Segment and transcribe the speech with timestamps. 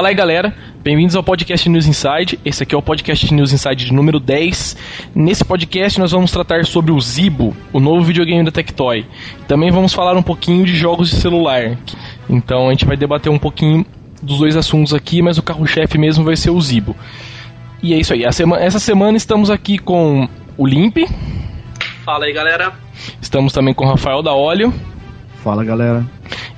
[0.00, 0.54] Fala aí, galera.
[0.82, 2.40] Bem-vindos ao podcast News Inside.
[2.42, 4.74] Esse aqui é o podcast News Inside de número 10.
[5.14, 9.04] Nesse podcast nós vamos tratar sobre o Zibo, o novo videogame da Tectoy.
[9.46, 11.76] Também vamos falar um pouquinho de jogos de celular.
[12.30, 13.84] Então a gente vai debater um pouquinho
[14.22, 16.96] dos dois assuntos aqui, mas o carro-chefe mesmo vai ser o Zibo.
[17.82, 18.24] E é isso aí.
[18.24, 20.96] Essa semana estamos aqui com o Limp.
[22.06, 22.72] Fala aí, galera.
[23.20, 24.72] Estamos também com o Rafael da Óleo.
[25.42, 26.04] Fala, galera.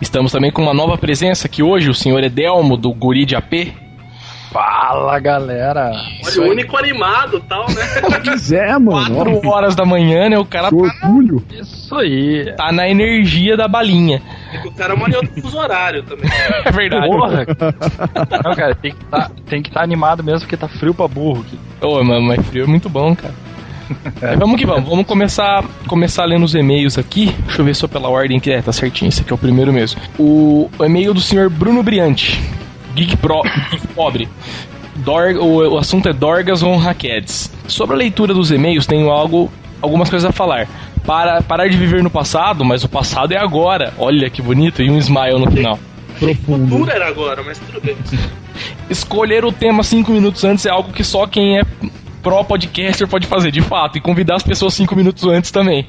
[0.00, 3.72] Estamos também com uma nova presença aqui hoje, o senhor Edelmo, do Guri de AP.
[4.52, 5.92] Fala, galera.
[6.26, 7.82] Olha, o único animado e tal, né?
[8.24, 9.14] Pois é, mano.
[9.14, 10.38] Quatro horas da manhã, né?
[10.38, 11.42] O cara Que tá, orgulho.
[11.50, 12.52] Isso aí.
[12.54, 14.20] tá na energia da balinha.
[14.64, 16.28] o cara mora em outro fuso horário também.
[16.64, 17.06] É verdade.
[17.06, 17.46] Porra.
[18.44, 21.58] Não, cara, tem que tá, estar animado mesmo porque tá frio pra burro aqui.
[21.80, 23.34] Ô, mano, mas frio é muito bom, cara.
[24.20, 24.88] Mas vamos que vamos.
[24.88, 27.34] Vamos começar, começar lendo os e-mails aqui.
[27.46, 29.08] Deixa eu ver só pela ordem que é, tá certinho.
[29.08, 30.00] Esse aqui é o primeiro mesmo.
[30.18, 32.40] O, o e-mail do senhor Bruno Briante.
[32.94, 34.28] Geek, Pro, Geek Pobre.
[34.96, 37.50] Dor, o, o assunto é Dorgas on Hackeds.
[37.66, 40.68] Sobre a leitura dos e-mails, tenho algo, algumas coisas a falar.
[41.04, 43.92] Para, parar de viver no passado, mas o passado é agora.
[43.98, 45.78] Olha que bonito, e um smile no final.
[46.18, 46.66] Profundo.
[46.66, 47.96] Duro era agora, mas tudo bem.
[48.88, 51.62] Escolher o tema cinco minutos antes é algo que só quem é
[52.22, 55.86] pró podcaster pode fazer, de fato, e convidar as pessoas cinco minutos antes também.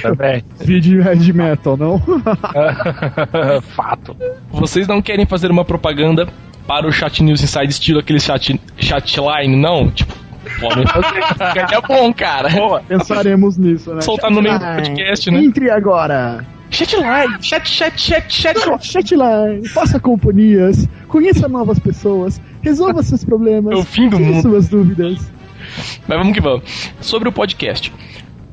[0.00, 0.44] Também.
[0.60, 2.00] Vídeo heavy metal, não?
[3.74, 4.16] Fato.
[4.50, 6.28] Vocês não querem fazer uma propaganda
[6.66, 9.90] para o Chat News Inside estilo aquele chat, chatline, não?
[9.90, 10.14] Tipo,
[10.60, 11.24] podem fazer.
[11.74, 12.48] É bom, cara.
[12.86, 14.00] Pensaremos nisso, né?
[14.00, 15.44] Soltar no meio do podcast, né?
[15.44, 16.44] Entre agora.
[16.70, 18.58] Chatline, chat, chat, chat, chat.
[18.80, 24.42] Chatline, faça companhias, conheça novas pessoas, resolva seus problemas, É o fim do tire mundo.
[24.42, 25.32] suas dúvidas.
[26.06, 26.64] Mas vamos que vamos.
[27.00, 27.92] Sobre o podcast.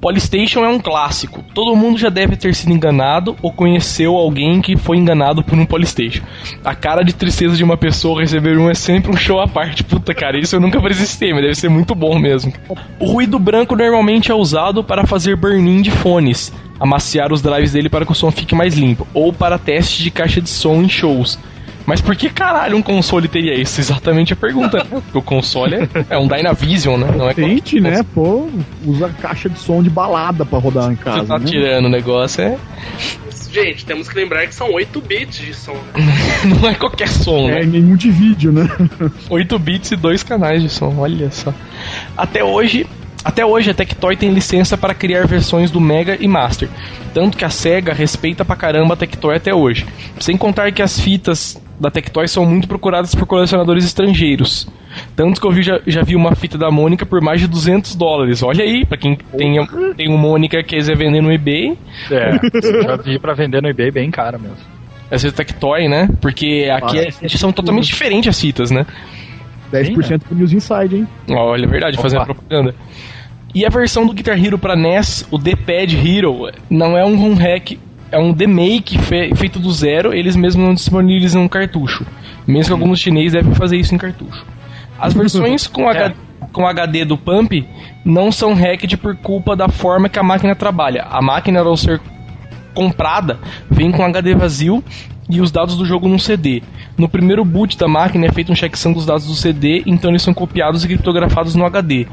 [0.02, 1.44] Polystation é um clássico.
[1.54, 5.64] Todo mundo já deve ter sido enganado ou conheceu alguém que foi enganado por um
[5.64, 6.24] Polystation.
[6.66, 9.84] A cara de tristeza de uma pessoa receber um é sempre um show à parte.
[9.84, 12.52] Puta, cara, isso eu nunca precisei, mas deve ser muito bom mesmo.
[13.00, 17.88] O ruído branco normalmente é usado para fazer burn-in de fones, amaciar os drives dele
[17.88, 20.90] para que o som fique mais limpo, ou para teste de caixa de som em
[20.90, 21.38] shows.
[21.86, 23.82] Mas por que caralho um console teria isso?
[23.82, 24.78] Exatamente a pergunta.
[24.78, 24.84] né?
[25.02, 27.08] Porque o console é, é um Dynavision, né?
[27.18, 28.04] Não é Tente, né?
[28.14, 28.50] Pô,
[28.86, 31.46] usa caixa de som de balada pra rodar em Você casa, tá né?
[31.46, 32.58] tirando o negócio, é.
[33.52, 35.74] Gente, temos que lembrar que são 8 bits de som.
[35.74, 36.04] né?
[36.62, 37.78] Não é qualquer som, É, né?
[37.78, 38.70] em multivídeo, né?
[39.30, 41.54] 8 bits e dois canais de som, olha só.
[42.16, 42.86] Até hoje.
[43.24, 46.68] Até hoje a Tectoy tem licença para criar versões do Mega e Master,
[47.14, 49.86] tanto que a SEGA respeita pra caramba a Tectoy até hoje.
[50.20, 54.68] Sem contar que as fitas da Tectoy são muito procuradas por colecionadores estrangeiros.
[55.16, 57.96] Tanto que eu vi, já, já vi uma fita da Mônica por mais de 200
[57.96, 58.44] dólares.
[58.44, 59.56] Olha aí, pra quem tem,
[59.98, 61.78] tem um Mônica que quiser vender no eBay,
[62.10, 62.32] É,
[62.84, 64.58] já vi pra vender no eBay bem caro mesmo.
[65.10, 66.08] essa é Tectoy, né?
[66.22, 68.86] Porque aqui Ah, é, são totalmente diferentes as fitas, né?
[69.72, 71.08] 10% pro News Inside, hein?
[71.30, 72.04] Olha, é verdade, Opa.
[72.04, 72.76] fazendo propaganda.
[73.56, 77.36] E a versão do Guitar Hero pra NES, o D-Pad Hero, não é um home
[77.36, 77.78] hack,
[78.12, 82.06] é um demake fe feito do zero, eles mesmos não disponibilizam um cartucho.
[82.46, 84.46] Mesmo que alguns chineses devem fazer isso em cartucho.
[85.00, 86.14] As versões com, H
[86.52, 87.66] com HD do Pump
[88.04, 91.08] não são hacked por culpa da forma que a máquina trabalha.
[91.10, 92.02] A máquina, ao ser
[92.74, 93.40] comprada,
[93.70, 94.84] vem com HD vazio
[95.30, 96.62] e os dados do jogo num CD.
[96.98, 100.22] No primeiro boot da máquina é feito um checksum dos dados do CD, então eles
[100.22, 102.06] são copiados e criptografados no HD.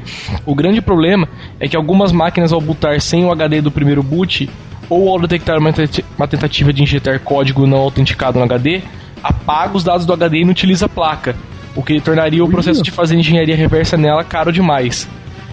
[0.45, 1.27] O grande problema
[1.59, 4.49] é que algumas máquinas ao bootar sem o HD do primeiro boot,
[4.89, 8.81] ou ao detectar uma tenta- uma tentativa de injetar código não autenticado no HD,
[9.23, 11.35] apaga os dados do HD e não utiliza a placa,
[11.75, 15.07] o que tornaria o processo de fazer engenharia reversa nela caro demais.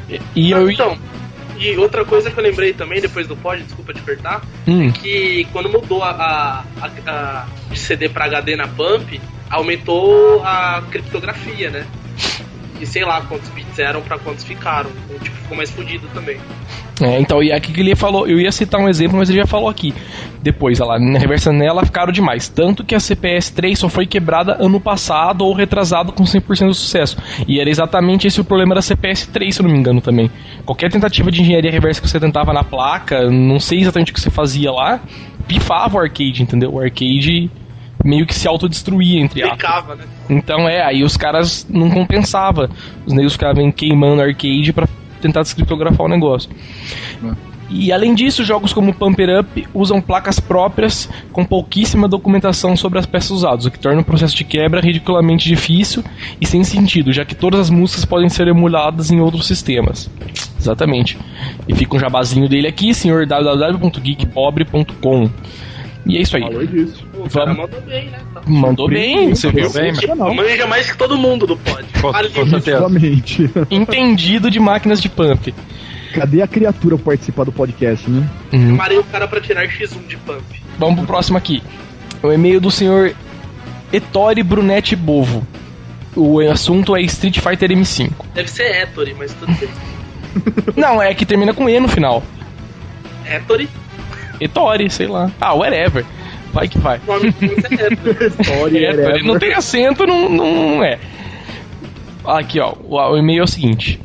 [0.09, 0.71] E- E eu...
[0.71, 0.97] Então,
[1.59, 5.47] e outra coisa que eu lembrei também, depois do pod, desculpa te apertar, Hum, que
[5.53, 11.71] quando mudou a, a, a- a- de CD pra HD na Pump, aumentou a criptografia,
[11.71, 11.87] né?
[12.81, 14.90] E sei lá quantos bits eram pra quantos ficaram.
[15.05, 16.38] Então, tipo, ficou mais fodido também.
[17.00, 19.46] É, então, e aqui que ele falou, eu ia citar um exemplo, mas ele já
[19.46, 19.93] falou aqui.
[20.43, 22.49] Depois, lá, na reversa nela ficaram demais.
[22.49, 26.76] Tanto que a CPS 3 só foi quebrada ano passado ou retrasado com 100% de
[26.76, 27.19] sucesso.
[27.46, 30.31] E era exatamente esse o problema da CPS 3, se eu não me engano também.
[30.64, 34.20] Qualquer tentativa de engenharia reversa que você tentava na placa, não sei exatamente o que
[34.20, 35.00] você fazia lá,
[35.46, 36.72] pifava o arcade, entendeu?
[36.72, 37.50] O arcade
[38.06, 39.99] meio que se autodestruía, entre aspas.
[39.99, 40.05] Né?
[40.31, 42.70] Então é, aí os caras não compensava.
[43.05, 44.87] Os negros ficavam queimando arcade pra
[45.20, 46.49] tentar descriptografar o negócio.
[47.69, 53.06] E além disso, jogos como Pumper Up usam placas próprias com pouquíssima documentação sobre as
[53.06, 56.05] peças usadas, o que torna o processo de quebra ridiculamente difícil
[56.41, 60.08] e sem sentido, já que todas as músicas podem ser emuladas em outros sistemas.
[60.58, 61.19] Exatamente.
[61.67, 65.29] E fica um jabazinho dele aqui, senhor www.geekpobre.com.
[66.06, 66.44] E é isso aí.
[66.44, 67.06] Falou disso.
[67.26, 68.19] O cara mandou bem, né?
[68.32, 68.43] Tá.
[68.46, 69.70] Mandou bem, você viu?
[69.70, 70.34] Bem, Sensacional.
[70.34, 71.84] Manja mais que todo mundo do pod.
[72.00, 72.87] Com, certeza.
[73.70, 75.55] Entendido de máquinas de pump.
[76.14, 78.28] Cadê a criatura participar do podcast, né?
[78.52, 78.75] Uhum.
[78.75, 80.43] O cara pra tirar X1 de pump.
[80.78, 81.62] Vamos pro próximo aqui.
[82.23, 83.14] O e-mail do senhor
[83.93, 85.46] Ettore Brunetti Bovo.
[86.14, 88.11] O assunto é Street Fighter M5.
[88.34, 89.69] Deve ser Ettore, mas tudo bem.
[90.76, 92.22] Não, é que termina com E no final.
[93.26, 93.69] Ettore,
[94.40, 95.31] Ettore, sei lá.
[95.40, 96.05] Ah, whatever.
[96.56, 96.99] Vai que vai.
[98.79, 100.99] é É, não tem acento, não, não é.
[102.25, 102.73] Aqui, ó.
[102.82, 104.00] O, o e-mail é o seguinte.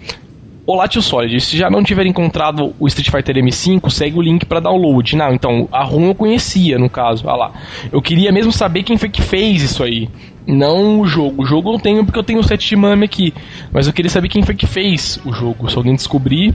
[0.67, 1.39] Olá, tio Solid.
[1.39, 5.15] Se já não tiver encontrado o Street Fighter M5, segue o link para download.
[5.15, 7.25] Não, então, a ROM eu conhecia, no caso.
[7.25, 7.53] Olha lá.
[7.89, 10.09] Eu queria mesmo saber quem foi que fez isso aí.
[10.45, 11.43] Não o jogo.
[11.43, 13.33] O jogo eu tenho porque eu tenho o set de mame aqui.
[13.71, 15.69] Mas eu queria saber quem foi que fez o jogo.
[15.69, 16.53] Se alguém descobrir.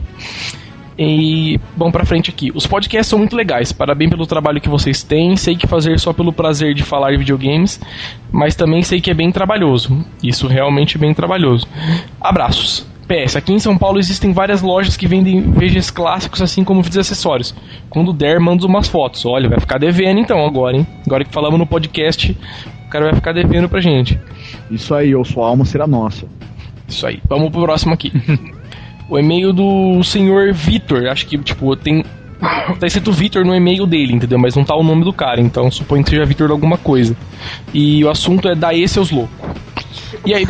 [0.97, 2.51] E vamos pra frente aqui.
[2.55, 3.71] Os podcasts são muito legais.
[3.71, 5.35] Parabéns pelo trabalho que vocês têm.
[5.35, 7.79] Sei que fazer só pelo prazer de falar de videogames,
[8.31, 10.03] mas também sei que é bem trabalhoso.
[10.23, 11.67] Isso realmente é bem trabalhoso.
[12.19, 12.87] Abraços.
[13.07, 17.05] PS, aqui em São Paulo existem várias lojas que vendem VGs clássicos, assim como vídeos
[17.05, 17.55] acessórios.
[17.89, 19.25] Quando der, manda umas fotos.
[19.25, 20.85] Olha, vai ficar devendo então agora, hein?
[21.05, 22.35] Agora que falamos no podcast,
[22.85, 24.19] o cara vai ficar devendo pra gente.
[24.69, 26.27] Isso aí, ou sua alma será nossa.
[26.85, 27.21] Isso aí.
[27.29, 28.11] Vamos pro próximo aqui.
[29.09, 31.07] o e-mail do senhor Vitor.
[31.07, 32.03] Acho que, tipo, tem.
[32.79, 34.37] Tá escrito Vitor no e-mail dele, entendeu?
[34.37, 37.15] Mas não tá o nome do cara, então suponho que seja Vitor de alguma coisa.
[37.73, 39.35] E o assunto é daí seus loucos.
[40.25, 40.45] E aí,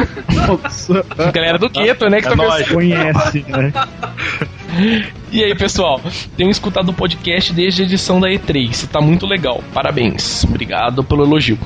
[0.48, 2.20] Nossa, galera do Queto, né?
[2.20, 2.68] Que É tá nóis.
[2.70, 3.72] conhece, né?
[5.32, 6.00] E aí, pessoal,
[6.38, 9.64] tenho escutado o podcast desde a edição da E3, tá muito legal.
[9.74, 10.44] Parabéns.
[10.44, 11.58] Obrigado pelo elogio.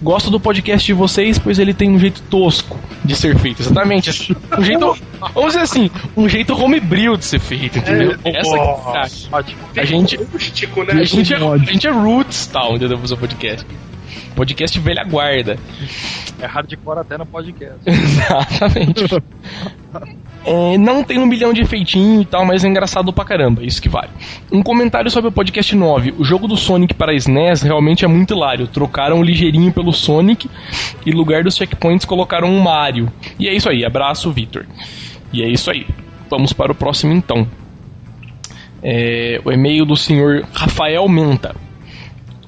[0.00, 3.62] Gosto do podcast de vocês, pois ele tem um jeito tosco de ser feito.
[3.62, 4.10] Exatamente.
[4.56, 4.98] Um jeito,
[5.34, 8.16] vamos dizer assim, um jeito homebrew de ser feito, entendeu?
[8.24, 9.28] Essa que é a verdade.
[9.32, 9.60] Ótimo.
[9.76, 10.92] A gente, Rústico, né?
[10.92, 12.98] a gente, é, a gente é roots, tal, entendeu?
[12.98, 13.66] Fazer podcast.
[14.36, 15.58] Podcast velha guarda.
[16.40, 17.80] É hardcore até no podcast.
[17.84, 19.04] Exatamente.
[20.44, 23.82] É, não tem um milhão de efeitinho e tal, mas é engraçado pra caramba, isso
[23.82, 24.08] que vale.
[24.50, 26.14] Um comentário sobre o podcast 9.
[26.18, 28.66] O jogo do Sonic para SNES realmente é muito hilário.
[28.66, 30.48] Trocaram o ligeirinho pelo Sonic
[31.04, 33.12] e lugar dos checkpoints colocaram um Mario.
[33.38, 34.66] E é isso aí, abraço, Victor.
[35.32, 35.86] E é isso aí.
[36.30, 37.46] Vamos para o próximo então.
[38.82, 41.54] É, o e-mail do senhor Rafael Menta.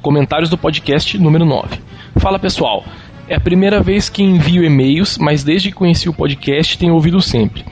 [0.00, 1.78] Comentários do podcast número 9.
[2.16, 2.84] Fala pessoal,
[3.30, 7.22] é a primeira vez que envio e-mails, mas desde que conheci o podcast tenho ouvido
[7.22, 7.64] sempre.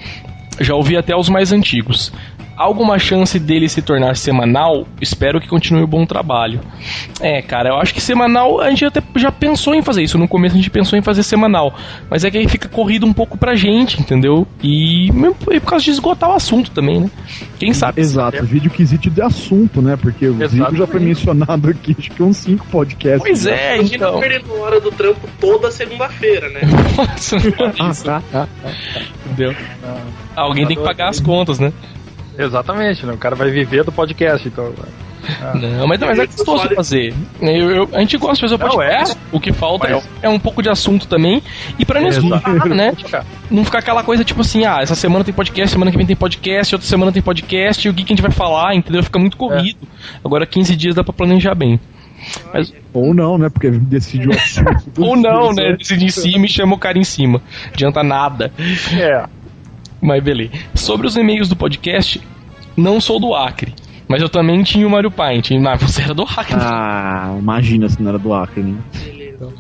[0.61, 2.13] Já ouvi até os mais antigos.
[2.59, 4.85] Alguma chance dele se tornar semanal?
[5.01, 6.61] Espero que continue o bom trabalho.
[7.21, 10.19] É, cara, eu acho que semanal a gente até já pensou em fazer isso.
[10.19, 11.73] No começo a gente pensou em fazer semanal.
[12.11, 14.45] Mas é que aí fica corrido um pouco pra gente, entendeu?
[14.61, 17.11] E, e por causa de esgotar o assunto também, né?
[17.61, 18.01] Quem sabe?
[18.01, 19.97] Exato, vídeo quesito de assunto, né?
[19.97, 23.23] Porque o Zico já foi mencionado aqui, acho que uns 5 podcasts.
[23.23, 24.19] Pois é, Imagina então.
[24.19, 26.63] perdendo hora do trampo toda segunda-feira, né?
[26.99, 28.05] Nossa, não fala isso,
[29.27, 29.55] entendeu?
[30.35, 31.73] Alguém tem que pagar as contas, né?
[32.39, 33.13] Exatamente, né?
[33.13, 34.73] O cara vai viver do podcast, então.
[35.55, 37.13] Não, mas, mas é gostoso fazer.
[37.43, 39.17] Eu, eu- a gente gosta de fazer o Não, podcast.
[39.33, 41.43] O que falta Mas- é, é um pouco de assunto também.
[41.79, 42.09] E pra não
[42.75, 42.93] né?
[43.51, 46.17] Não ficar aquela coisa tipo assim, ah, essa semana tem podcast, semana que vem tem
[46.17, 49.03] podcast, outra semana tem podcast, e o que, que a gente vai falar, entendeu?
[49.03, 49.87] Fica muito corrido.
[50.25, 51.79] Agora 15 dias dá pra planejar bem.
[52.53, 53.49] Mas, Ou não, né?
[53.49, 55.03] Porque decidiu assunto.
[55.03, 55.77] ou não, né?
[55.79, 57.41] Decide em cima e chama o cara em cima.
[57.73, 58.53] Adianta nada.
[58.99, 59.25] É.
[60.01, 60.53] Mas beleza.
[60.75, 62.21] Sobre os e-mails do podcast,
[62.77, 63.75] não sou do Acre.
[64.09, 65.51] Mas eu também tinha o Mario Paint.
[65.61, 66.57] Mas você era do Acre.
[66.57, 68.79] Ah, imagina se não era do Acre, né?
[69.05, 69.53] Beleza.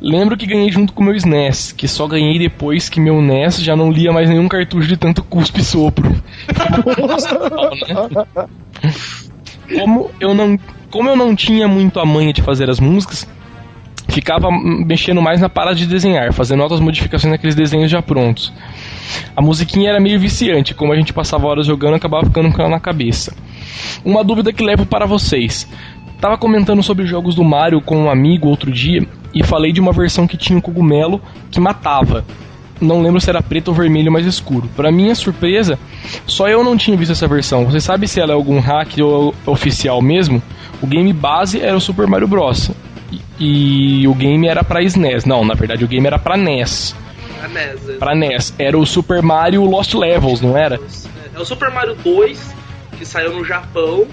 [0.00, 3.60] Lembro que ganhei junto com o meu SNES, que só ganhei depois que meu NES
[3.60, 6.14] já não lia mais nenhum cartucho de tanto cuspe e sopro.
[9.80, 10.58] como eu não,
[10.90, 13.26] como eu não tinha muito a manha de fazer as músicas,
[14.08, 18.52] ficava mexendo mais na parada de desenhar, fazendo outras modificações naqueles desenhos já prontos.
[19.36, 22.70] A musiquinha era meio viciante, como a gente passava horas jogando, acabava ficando com ela
[22.70, 23.34] na cabeça.
[24.04, 25.68] Uma dúvida que levo para vocês.
[26.20, 29.92] Tava comentando sobre jogos do Mario com um amigo outro dia e falei de uma
[29.92, 31.20] versão que tinha um cogumelo
[31.50, 32.24] que matava.
[32.80, 34.68] Não lembro se era preto ou vermelho mais escuro.
[34.76, 35.78] Para minha surpresa,
[36.26, 37.64] só eu não tinha visto essa versão.
[37.66, 40.42] Você sabe se ela é algum hack ou oficial mesmo?
[40.82, 42.70] O game base era o Super Mario Bros.
[43.38, 45.24] E, e o game era pra SNES.
[45.24, 46.94] Não, na verdade o game era pra NES.
[47.44, 47.88] A NES.
[47.88, 47.92] é.
[47.96, 48.54] Pra NES.
[48.58, 50.80] Era o Super Mario Lost Levels, não era?
[51.34, 52.54] É o Super Mario 2,
[52.98, 54.06] que saiu no Japão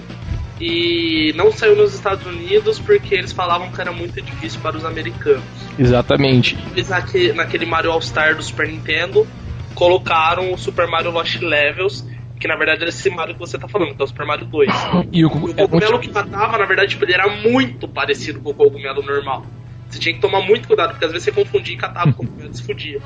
[0.60, 4.84] e não saiu nos Estados Unidos porque eles falavam que era muito difícil para os
[4.84, 5.42] americanos.
[5.78, 6.56] Exatamente.
[6.72, 9.26] Eles naque- naquele Mario All-Star do Super Nintendo
[9.74, 12.04] colocaram o Super Mario Lost Levels,
[12.38, 14.46] que na verdade era esse Mario que você tá falando, que é o Super Mario
[14.46, 14.70] 2.
[15.12, 18.40] E o, O é cogumelo muito- que matava, na verdade, tipo, ele era muito parecido
[18.40, 19.44] com o cogumelo normal.
[19.92, 22.50] Você tinha que tomar muito cuidado, porque às vezes você confundia e catava o cogumelo
[22.50, 22.98] e se fudia.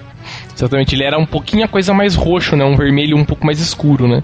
[0.54, 2.64] Exatamente, ele era um pouquinho a coisa mais roxo, né?
[2.64, 4.22] Um vermelho um pouco mais escuro, né?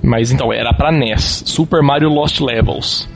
[0.00, 1.42] Mas então, era pra NES.
[1.44, 3.08] Super Mario Lost Levels.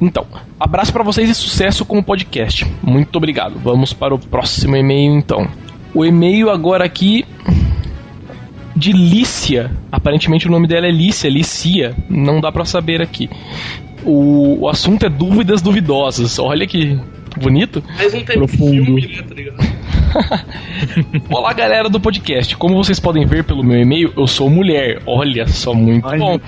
[0.00, 0.26] Então,
[0.58, 2.64] abraço pra vocês e sucesso com o podcast.
[2.82, 3.58] Muito obrigado.
[3.58, 5.46] Vamos para o próximo e-mail então.
[5.92, 7.26] O e-mail agora aqui
[8.74, 9.70] de Lícia.
[9.92, 11.94] Aparentemente o nome dela é Lícia, Lícia.
[12.08, 13.28] Não dá pra saber aqui.
[14.02, 16.38] O, o assunto é dúvidas duvidosas.
[16.38, 16.98] Olha que
[17.38, 17.82] bonito.
[17.96, 18.84] Mas não tem Profundo.
[18.84, 19.56] filme, né, tá ligado?
[21.30, 22.56] Olá, galera do podcast.
[22.56, 25.02] Como vocês podem ver pelo meu e-mail, eu sou mulher.
[25.06, 26.40] Olha só, muito Ai, bom.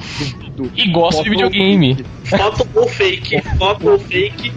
[0.76, 2.04] E gosto de Foto- videogame.
[2.24, 3.40] Foto ou fake?
[3.58, 4.52] Foto ou fake?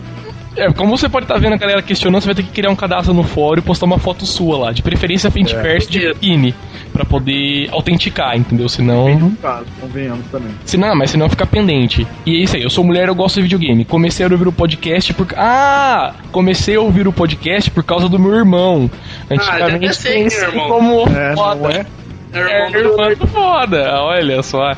[0.55, 2.75] É, como você pode estar vendo a galera questionando, você vai ter que criar um
[2.75, 4.71] cadastro no fórum e postar uma foto sua lá.
[4.71, 5.61] De preferência frente É.
[5.61, 6.53] verso de biquíni.
[6.91, 8.69] Pra poder autenticar, entendeu?
[8.69, 9.17] Senão.
[9.17, 10.51] No caso, convenhamos também.
[10.63, 12.05] Senão, mas senão fica pendente.
[12.23, 13.83] E é isso aí, eu sou mulher, eu gosto de videogame.
[13.83, 15.27] Comecei a ouvir o podcast por.
[15.35, 16.13] Ah!
[16.31, 18.89] Comecei a ouvir o podcast por causa do meu irmão.
[19.31, 20.67] Antigamente já sei quem é conheci irmão.
[20.69, 21.55] como É, foda.
[21.61, 21.85] não é?
[22.33, 24.73] É É, irmão do irmã do foda, olha só.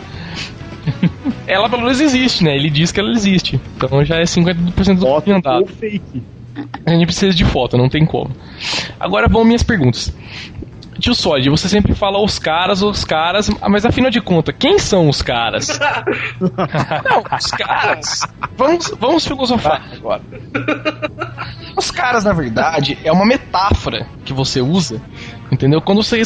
[1.47, 2.55] Ela pelo menos existe, né?
[2.55, 3.59] Ele diz que ela existe.
[3.77, 5.61] Então já é 50% do Foto andado.
[5.61, 6.23] ou fake.
[6.85, 8.31] A gente precisa de foto, não tem como.
[8.99, 10.15] Agora vão minhas perguntas.
[10.99, 15.09] Tio Sod, você sempre fala os caras, os caras, mas afinal de contas, quem são
[15.09, 15.77] os caras?
[16.39, 18.21] Não, os caras.
[18.55, 20.21] Vamos, vamos filosofar agora.
[21.77, 25.01] Os caras, na verdade, é uma metáfora que você usa,
[25.51, 25.81] entendeu?
[25.81, 26.21] Quando você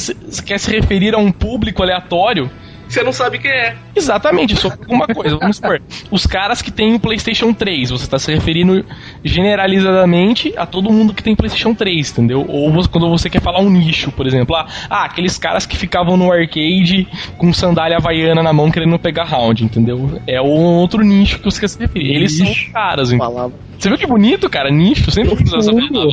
[0.46, 2.50] quer se referir a um público aleatório,
[2.90, 3.76] Você não sabe quem é.
[3.96, 5.38] Exatamente, sobre alguma coisa.
[5.38, 5.80] Vamos supor,
[6.10, 8.84] os caras que têm o PlayStation 3, você está se referindo
[9.24, 12.46] generalizadamente a todo mundo que tem PlayStation 3, entendeu?
[12.48, 15.78] Ou você- quando você quer falar um nicho, por exemplo, ah, ah, aqueles caras que
[15.78, 20.20] ficavam no arcade com sandália havaiana na mão querendo pegar round, entendeu?
[20.26, 22.16] É um outro nicho que você quer se referir.
[22.16, 22.66] Eles são Nicho.
[22.68, 23.32] os caras, entendeu?
[23.32, 23.58] Palavra.
[23.78, 24.70] Você viu que bonito, cara?
[24.72, 26.10] Nicho, sempre usa essa palavra.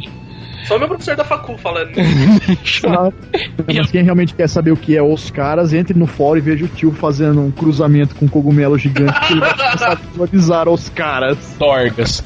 [0.66, 1.92] Só meu professor da facu falando.
[3.66, 6.64] Mas quem realmente quer saber o que é os caras, entre no fórum e veja
[6.64, 10.68] o tio fazendo um cruzamento com um cogumelo gigante que ele vai começar a visualizar
[10.68, 11.38] os caras.
[11.58, 12.24] Dorgas.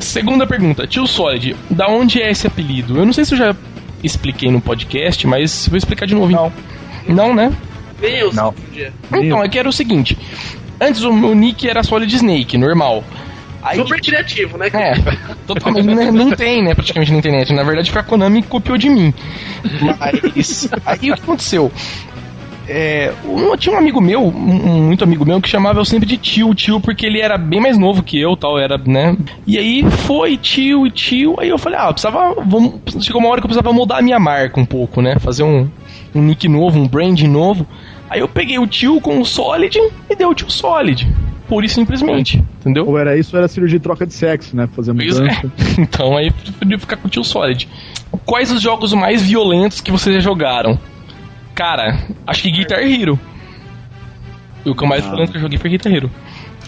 [0.00, 2.96] Segunda pergunta, tio Solid, da onde é esse apelido?
[2.96, 3.56] Eu não sei se eu já
[4.02, 6.32] expliquei no podcast, mas vou explicar de novo.
[6.32, 6.52] Não.
[7.04, 7.14] então.
[7.14, 7.52] Não, né?
[8.00, 8.54] Eu Não.
[9.14, 10.18] Então, é que era o seguinte:
[10.80, 13.04] antes o meu nick era Solid Snake, normal.
[13.62, 14.66] Aí, Super criativo, né?
[14.72, 14.94] é,
[15.46, 17.52] totalmente né, não tem, né, praticamente na internet.
[17.52, 19.14] Na verdade, foi a Konami que copiou de mim.
[19.98, 21.70] Mas aí o que aconteceu?
[22.68, 26.16] É, um- tinha um amigo meu, um, muito amigo meu, que chamava eu sempre de
[26.16, 29.16] tio, tio, porque ele era bem mais novo que eu, tal, era, né?
[29.46, 33.28] E aí foi tio e tio, aí eu falei, ah, eu precisava, vamos, chegou uma
[33.30, 35.18] hora que eu precisava mudar a minha marca um pouco, né?
[35.18, 35.68] Fazer um,
[36.14, 37.66] um nick novo, um branding novo.
[38.08, 39.76] Aí eu peguei o tio com o Solid
[40.08, 41.08] e deu o tio Solid.
[41.52, 42.88] Pura e simplesmente, entendeu?
[42.88, 44.66] Ou era isso ou era cirurgia de troca de sexo, né?
[44.74, 45.20] Fazer Pois é.
[45.20, 45.52] mudança.
[45.78, 47.68] Então aí preferi ficar com o tio Solid.
[48.24, 50.78] Quais os jogos mais violentos que vocês já jogaram?
[51.54, 53.20] Cara, acho que Guitar Hero.
[54.64, 55.10] E o que eu mais Ah.
[55.10, 56.10] violento que eu joguei foi Guitar Hero.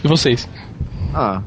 [0.05, 0.47] E vocês?
[1.15, 1.41] Ah.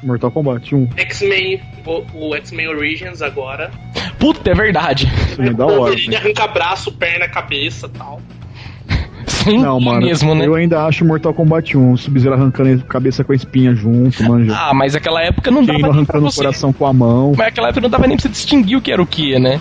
[0.00, 0.88] Mortal Kombat 1.
[0.98, 3.72] X-Men, o, o X-Men Origins agora.
[4.20, 5.10] Puta, é verdade.
[5.32, 5.94] Isso é da hora.
[5.94, 6.16] Ele né?
[6.16, 8.20] arranca braço, perna, cabeça tal.
[9.44, 10.00] Sim, Não, mano.
[10.06, 10.46] mesmo, né?
[10.46, 11.96] Eu ainda acho Mortal Kombat 1.
[11.96, 14.54] Sub-Zero arrancando a cabeça com a espinha junto, manja.
[14.56, 17.30] Ah, mas aquela época não dava nem pra arrancando o coração com a mão.
[17.36, 19.60] Mas naquela época não dava nem pra você distinguir o que era o que, né?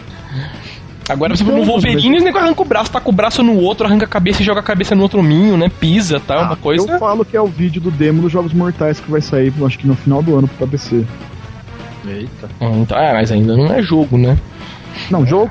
[1.08, 3.56] Agora você no Wolverine, mas- o nego arranca o braço, tá com o braço no
[3.60, 5.68] outro, arranca a cabeça e joga a cabeça no outro minho, né?
[5.80, 6.42] Pisa, tá?
[6.44, 6.88] uma Ah, coisa.
[6.92, 9.80] Eu falo que é o vídeo do demo dos Jogos Mortais que vai sair, acho
[9.80, 11.04] que no final do ano pra PC.
[12.08, 12.48] Eita.
[12.62, 14.38] Ah, então, é, mas ainda não é jogo, né?
[15.10, 15.50] Não, jogo.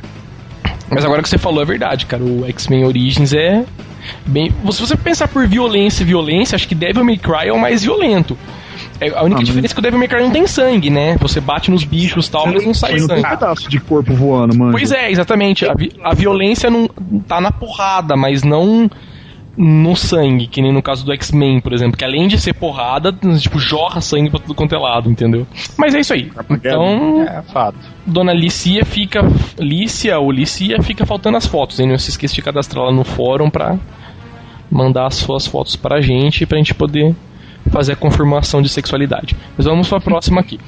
[0.91, 2.23] Mas agora que você falou é verdade, cara.
[2.23, 3.65] O X-Men Origins é
[4.27, 4.51] bem.
[4.71, 7.83] Se você pensar por violência e violência, acho que Devil May Cry é o mais
[7.83, 8.37] violento.
[9.01, 11.17] É, a única Ah, diferença é que o Devil May Cry não tem sangue, né?
[11.21, 13.29] Você bate nos bichos e tal, mas não sai não tem sangue.
[13.29, 14.73] pedaço de corpo voando, mano.
[14.73, 15.67] Pois é, exatamente.
[15.67, 16.89] A, vi- a violência não
[17.27, 18.91] tá na porrada, mas não
[19.57, 23.13] no sangue, que nem no caso do X-Men, por exemplo, que além de ser porrada,
[23.41, 25.45] tipo, jorra sangue pra tudo quanto é lado, entendeu?
[25.77, 26.31] Mas é isso aí.
[26.49, 27.77] Então, É fato.
[28.07, 29.21] Dona Lícia fica.
[29.59, 31.89] Lícia ou Lícia fica faltando as fotos, hein?
[31.89, 33.77] Não se esqueça de cadastrar lá no fórum pra
[34.71, 37.15] mandar as suas fotos pra gente pra gente poder
[37.71, 39.37] fazer a confirmação de sexualidade.
[39.57, 40.59] Mas vamos pra próxima aqui.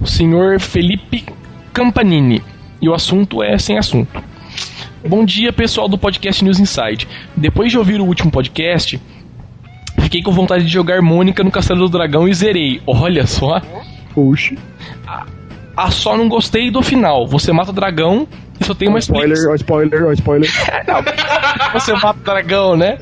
[0.00, 1.24] O senhor Felipe
[1.72, 2.42] Campanini.
[2.80, 4.22] E o assunto é sem assunto.
[5.06, 7.08] Bom dia, pessoal do podcast News Inside.
[7.36, 9.00] Depois de ouvir o último podcast,
[10.00, 12.80] fiquei com vontade de jogar Mônica no Castelo do Dragão e zerei.
[12.86, 13.60] Olha só.
[14.14, 14.54] Puxa.
[15.76, 17.26] Ah, só não gostei do final.
[17.26, 18.26] Você mata o dragão
[18.60, 20.50] só tem uma spoiler, spoiler, ó, spoiler.
[20.86, 21.02] Não,
[21.72, 22.98] você mata o dragão, né?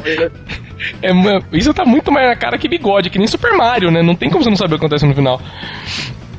[1.02, 1.12] É,
[1.52, 4.02] isso tá muito mais na cara que bigode, que nem Super Mario, né?
[4.02, 5.40] Não tem como você não saber o que acontece no final.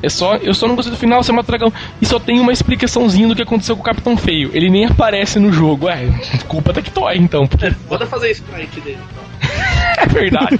[0.00, 1.72] É só, eu só não gostei do final, você mata o dragão.
[2.00, 4.50] E só tem uma explicaçãozinha do que aconteceu com o Capitão Feio.
[4.54, 5.86] Ele nem aparece no jogo.
[5.86, 6.06] Ué,
[6.46, 7.46] culpa da Tectoy, então.
[7.46, 7.66] Porque...
[7.66, 8.98] É, foda fazer sprite dele.
[9.10, 9.28] Então.
[9.98, 10.56] É verdade.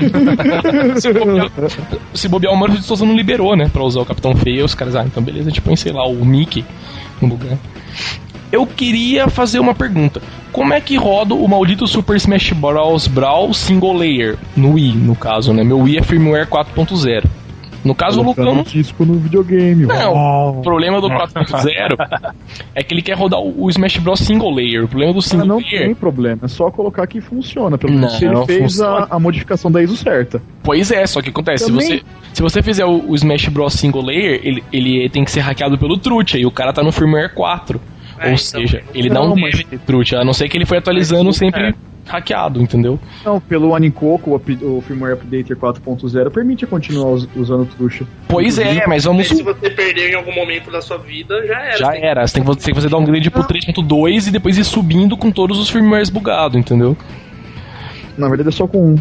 [1.01, 1.51] se, bobear,
[2.13, 3.71] se bobear, o Maurício de Souza não liberou, né?
[3.73, 4.65] Pra usar o Capitão Feio.
[4.65, 6.65] Os caras, ah, então beleza, a gente põe, sei lá, o Mickey
[7.23, 7.57] no lugar.
[8.51, 10.23] Eu queria fazer uma pergunta.
[10.53, 13.07] Como é que roda o maldito Super Smash Bros.
[13.07, 14.39] Brawl Single Layer?
[14.57, 15.63] No Wii, no caso, né?
[15.63, 17.25] Meu Wii é firmware 4.0.
[17.85, 18.63] No caso, o Lucão.
[18.65, 19.87] disco no videogame.
[19.87, 20.59] Não, Uau.
[20.59, 22.35] o problema do 4.0
[22.75, 24.19] é que ele quer rodar o Smash Bros.
[24.19, 24.85] Single Layer.
[24.85, 25.85] O problema do Ah, single não layer.
[25.87, 27.79] tem problema, é só colocar que funciona.
[27.79, 30.43] Pelo menos Não, se ele fez a, a modificação da ISO certa.
[30.63, 32.03] Pois é, só que acontece, se Também- você,
[32.35, 33.75] se você fizer o, o Smash Bros.
[33.75, 36.91] Single Layer, ele, ele tem que ser hackeado pelo Truth, aí o cara tá no
[36.91, 37.81] firmware 4.
[38.21, 40.57] É, Ou então, seja, ele não, não, mas- deve ter Truth, a não ser que
[40.57, 41.75] ele foi atualizando Mas, sempre é.
[42.07, 42.99] hackeado, entendeu?
[43.25, 48.05] Não, pelo Anicoco, o, o firmware updater 4.0 permite continuar us- usando o trucha.
[48.27, 49.29] Pois é, mas Mas vamos.
[49.29, 51.77] se você perder em algum momento da sua vida, já era.
[51.77, 54.65] Já era, você tem que, você tem que fazer downgrade pro 3.2 e depois ir
[54.65, 56.97] subindo com todos os firmwares bugados, entendeu?
[58.17, 58.97] Na verdade é só com um.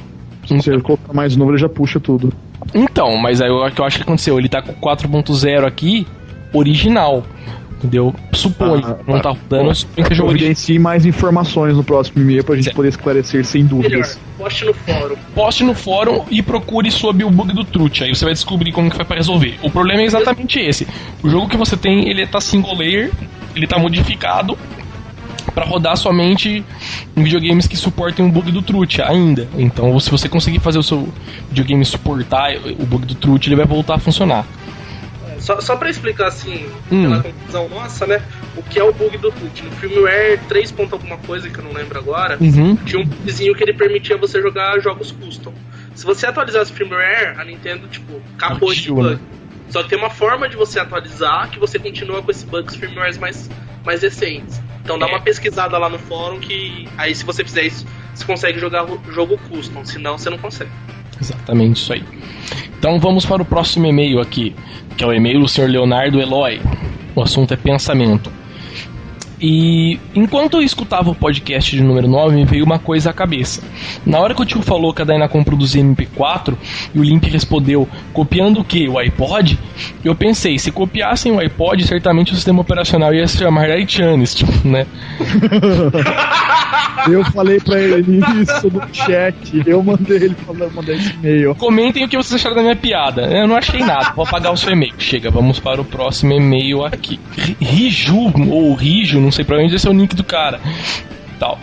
[0.45, 0.81] Se você Então.
[0.81, 2.31] colocar mais novo, ele já puxa tudo.
[2.73, 6.05] Então, mas aí o que eu acho que aconteceu, ele tá com 4.0 aqui,
[6.53, 7.23] original.
[7.77, 8.13] Entendeu?
[8.33, 10.15] Supõe, Ah, não tá rodando, supõe que.
[10.15, 12.75] Providencie mais informações no próximo e-mail pra gente Certo.
[12.75, 14.19] poder esclarecer sem Melhor, dúvidas.
[14.37, 15.15] poste no fórum.
[15.35, 18.89] Poste no fórum e procure sobre o bug do Truth, aí você vai descobrir como
[18.89, 19.59] que foi pra resolver.
[19.61, 20.87] O problema é exatamente esse.
[21.23, 23.11] O jogo que você tem, ele tá single layer,
[23.55, 24.57] ele tá modificado
[25.53, 26.63] pra rodar somente
[27.15, 29.47] em videogames que suportem o bug do Truth ainda.
[29.57, 31.07] Então, se você conseguir fazer o seu
[31.49, 34.45] videogame suportar o bug do Truth, ele vai voltar a funcionar.
[35.39, 37.03] Só, só pra explicar assim, Hum.
[37.03, 38.21] pela conclusão nossa, né?
[38.55, 39.63] O que é o bug do Tut?
[39.63, 40.71] No firmware 3.
[40.71, 42.75] ponto alguma coisa que eu não lembro agora, Uhum.
[42.77, 45.53] tinha um bugzinho que ele permitia você jogar jogos custom.
[45.95, 49.15] Se você atualizasse o firmware, a Nintendo, tipo, acabou esse Arquivo, bug.
[49.15, 49.19] né?
[49.69, 53.17] Só que tem uma forma de você atualizar que você continua com esses bugs firmwares
[53.17, 53.49] mais,
[53.85, 54.61] mais recentes.
[54.83, 55.09] Então dá É.
[55.09, 58.99] uma pesquisada lá no fórum que aí se você fizer isso, você consegue jogar o
[59.11, 60.71] jogo custom, senão você não consegue.
[61.19, 62.03] Exatamente isso aí.
[62.77, 64.55] Então vamos para o próximo e-mail aqui,
[64.95, 65.67] que é o e-mail do Sr.
[65.67, 66.61] Leonardo Eloy.
[67.15, 68.31] O assunto é pensamento.
[69.39, 73.61] E enquanto eu escutava o podcast de número 9, me veio uma coisa à cabeça.
[74.05, 76.55] Na hora que o tio falou que a Dynacom produzia MP4
[76.95, 78.87] e o Limp respondeu copiando o que?
[78.89, 79.57] O iPod?
[80.03, 84.87] Eu pensei, se copiassem o iPod, certamente o sistema operacional ia se chamar iTunes, né?
[87.09, 89.63] Eu falei pra ele isso no chat.
[89.65, 91.55] Eu mandei ele falar, mandar esse e-mail.
[91.55, 93.21] Comentem o que vocês acharam da minha piada.
[93.27, 94.93] Eu não achei nada, vou apagar o seu e-mail.
[94.97, 97.19] Chega, vamos para o próximo e-mail aqui.
[97.37, 100.59] Ri- Riju, ou Rijo, não sei pra onde esse é o nick do cara.
[101.39, 101.59] Tal.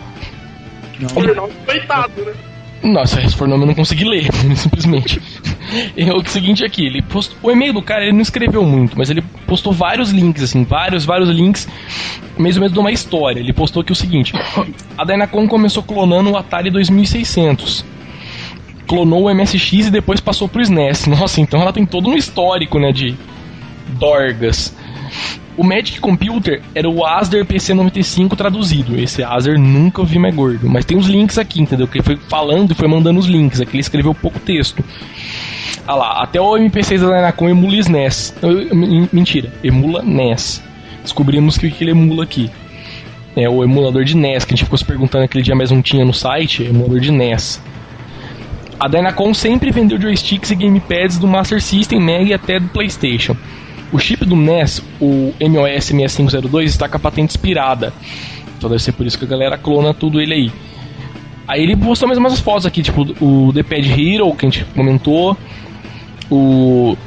[1.09, 2.33] Sobrenome coitado, né?
[2.83, 5.19] Nossa, esse for nome eu não consegui ler, simplesmente.
[5.97, 9.09] É o seguinte aqui, ele postou, o e-mail do cara ele não escreveu muito, mas
[9.09, 11.67] ele postou vários links, assim, vários, vários links,
[12.37, 13.39] mais ou menos de uma história.
[13.39, 14.33] Ele postou aqui o seguinte:
[14.95, 17.83] a Dynacon começou clonando o Atari 2600.
[18.87, 21.07] Clonou o MSX e depois passou pro SNES.
[21.07, 23.15] Nossa, então ela tem todo um histórico, né, de
[23.97, 24.75] dorgas.
[25.57, 28.99] O Magic Computer era o Acer PC95 traduzido.
[28.99, 30.69] Esse Acer nunca eu vi mais gordo.
[30.69, 31.87] Mas tem os links aqui, entendeu?
[31.87, 33.61] Que ele foi falando e foi mandando os links.
[33.61, 34.83] Aqui ele escreveu pouco texto.
[35.87, 38.35] Ah lá, até o MP6 da Dynacon emula SNES.
[39.13, 40.61] Mentira, emula NES.
[41.03, 42.49] Descobrimos que ele emula aqui.
[43.35, 45.81] É o emulador de NES, que a gente ficou se perguntando aquele dia, mas não
[45.81, 46.63] tinha no site.
[46.63, 47.61] É emulador de NES.
[48.79, 53.35] A Dynacon sempre vendeu joysticks e gamepads do Master System, Mega e até do PlayStation.
[53.91, 57.93] O chip do NES, o MOS 6502, está com a patente expirada.
[58.57, 60.51] Então deve ser por isso que a galera clona tudo ele aí.
[61.47, 64.65] Aí ele postou mais umas fotos aqui, tipo o The Pad Hero, que a gente
[64.73, 65.37] comentou,
[66.29, 66.97] o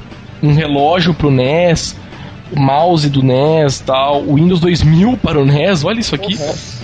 [0.40, 1.96] um relógio pro NES,
[2.52, 6.36] o mouse do NES tal, o Windows 2000 para o NES, olha isso aqui.
[6.36, 6.78] Nossa.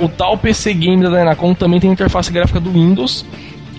[0.00, 3.24] O tal PC Game da Dynacon também tem interface gráfica do Windows.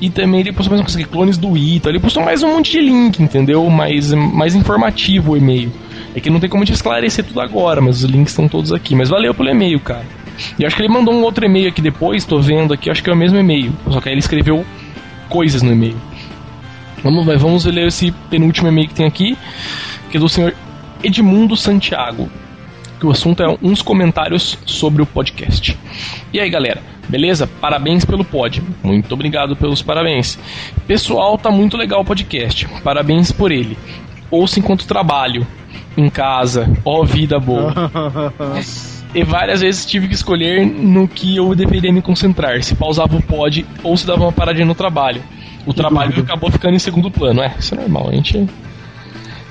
[0.02, 1.58] E também ele postou mais coisa clones do.
[1.58, 3.70] Então ele postou mais um monte de link, entendeu?
[3.70, 5.72] Mais, mais informativo o e-mail.
[6.16, 8.96] É que não tem como te esclarecer tudo agora, mas os links estão todos aqui.
[8.96, 10.06] Mas valeu pelo e-mail, cara.
[10.58, 13.10] E acho que ele mandou um outro e-mail aqui depois, tô vendo aqui, acho que
[13.10, 13.74] é o mesmo e-mail.
[13.90, 14.66] Só que aí ele escreveu
[15.28, 15.98] coisas no e-mail.
[17.04, 19.38] Vamos, vai, vamos ler esse penúltimo e-mail que tem aqui,
[20.10, 20.56] que é do senhor
[21.04, 22.30] Edmundo Santiago.
[23.00, 25.78] Que o assunto é uns comentários sobre o podcast.
[26.34, 27.48] E aí, galera, beleza?
[27.48, 28.64] Parabéns pelo pod.
[28.84, 30.40] Muito obrigado pelos parabéns.
[30.88, 32.68] Pessoal, tá muito legal o podcast.
[32.84, 33.78] Parabéns por ele.
[34.32, 35.46] Ouça enquanto trabalho,
[35.98, 37.74] em casa, ó vida boa.
[39.14, 43.22] E várias vezes tive que escolher no que eu deveria me concentrar, se pausava o
[43.24, 45.24] pod ou se dava uma paradinha no trabalho.
[45.66, 48.46] O trabalho acabou ficando em segundo plano, é, isso é normal, a gente é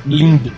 [0.07, 0.53] lindo.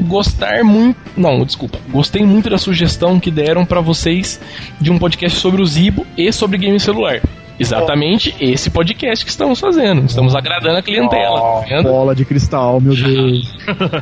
[0.00, 0.98] Gostar muito.
[1.16, 1.78] Não, desculpa.
[1.90, 4.40] Gostei muito da sugestão que deram pra vocês
[4.80, 7.20] de um podcast sobre o Zibo e sobre game celular.
[7.58, 10.04] Exatamente esse podcast que estamos fazendo.
[10.06, 11.82] Estamos agradando a clientela, tá vendo?
[11.84, 13.54] Bola de cristal, meu Deus.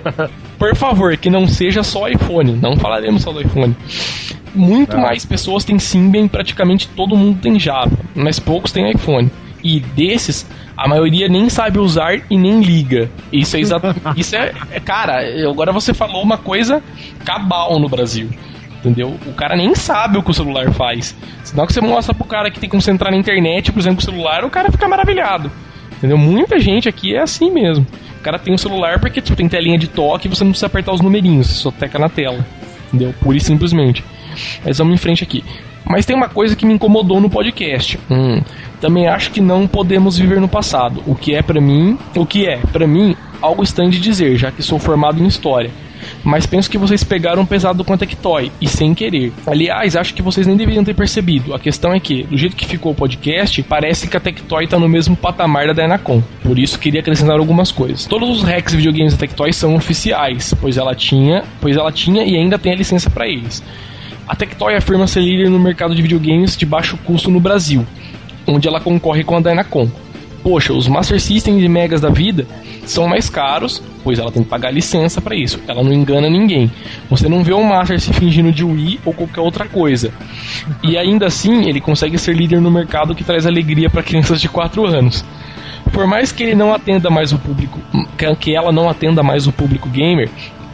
[0.58, 2.52] Por favor, que não seja só iPhone.
[2.52, 3.76] Não falaremos só do iPhone.
[4.54, 5.02] Muito Não.
[5.02, 9.30] mais pessoas têm Symbian, praticamente todo mundo tem Java, mas poucos têm iPhone.
[9.62, 10.46] E desses,
[10.80, 13.10] a maioria nem sabe usar e nem liga.
[13.30, 13.94] Isso é exato.
[14.16, 16.82] Isso é, é- cara, agora você falou uma coisa
[17.22, 18.30] cabal no Brasil.
[18.78, 19.14] Entendeu?
[19.26, 21.14] O cara nem sabe o que o celular faz.
[21.44, 24.02] Senão que você mostra pro cara que tem que concentrar na internet, por exemplo, o
[24.02, 25.52] celular, o cara fica maravilhado.
[25.98, 26.16] Entendeu?
[26.16, 27.86] Muita gente aqui é assim mesmo.
[28.18, 30.66] O cara tem um celular porque tipo, tem telinha de toque e você não precisa
[30.66, 32.42] apertar os numerinhos, você só teca na tela.
[32.88, 33.14] Entendeu?
[33.20, 34.02] Pura e simplesmente.
[34.64, 35.44] Mas vamos em frente aqui.
[35.84, 37.98] Mas tem uma coisa que me incomodou no podcast.
[38.10, 38.40] Hum,
[38.80, 41.02] também acho que não podemos viver no passado.
[41.06, 44.50] O que é pra mim, o que é pra mim algo estranho de dizer, já
[44.50, 45.70] que sou formado em história.
[46.24, 49.32] Mas penso que vocês pegaram pesado com a Tectoy e sem querer.
[49.46, 51.54] Aliás, acho que vocês nem deveriam ter percebido.
[51.54, 54.78] A questão é que, do jeito que ficou o podcast, parece que a Tectoy tá
[54.78, 56.22] no mesmo patamar da Dynacon.
[56.42, 58.06] Por isso queria acrescentar algumas coisas.
[58.06, 62.36] Todos os hacks videogames da Tectoy são oficiais, pois ela tinha, pois ela tinha e
[62.36, 63.62] ainda tem a licença para eles.
[64.30, 67.84] A Tectoy afirma ser líder no mercado de videogames de baixo custo no Brasil,
[68.46, 69.90] onde ela concorre com a Dynacon.
[70.40, 72.46] Poxa, os Master System e Megas da vida
[72.86, 75.58] são mais caros, pois ela tem que pagar licença para isso.
[75.66, 76.70] Ela não engana ninguém.
[77.10, 80.12] Você não vê o Master se fingindo de Wii ou qualquer outra coisa.
[80.80, 84.48] E ainda assim, ele consegue ser líder no mercado que traz alegria para crianças de
[84.48, 85.24] 4 anos.
[85.92, 87.80] Por mais que ele não atenda mais o público,
[88.38, 90.30] que ela não atenda mais o público gamer,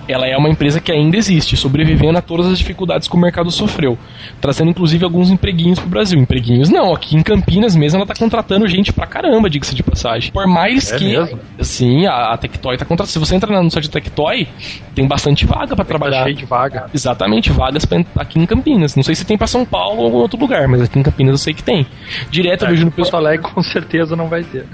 [0.08, 3.50] ela é uma empresa que ainda existe, sobrevivendo a todas as dificuldades que o mercado
[3.50, 3.98] sofreu,
[4.40, 6.18] trazendo inclusive alguns empreguinhos pro Brasil.
[6.20, 10.30] Empreguinhos não, aqui em Campinas mesmo ela tá contratando gente pra caramba, diga-se de passagem.
[10.32, 11.04] Por mais É que.
[11.04, 11.38] mesmo?
[11.60, 13.12] Sim, a, a Tectoy tá contratando.
[13.12, 14.46] Se você entrar no site da Tectoy,
[14.94, 16.24] tem bastante vaga Tá trabalhar.
[16.24, 16.86] cheio de vaga.
[16.92, 18.94] Exatamente, vagas pra, aqui em Campinas.
[18.96, 21.32] Não sei se tem pra São Paulo ou algum outro lugar, mas aqui em Campinas
[21.32, 21.86] eu sei que tem.
[22.30, 23.22] Direto eu vejo no Porto pessoal.
[23.22, 24.66] Alegre com certeza não vai ter.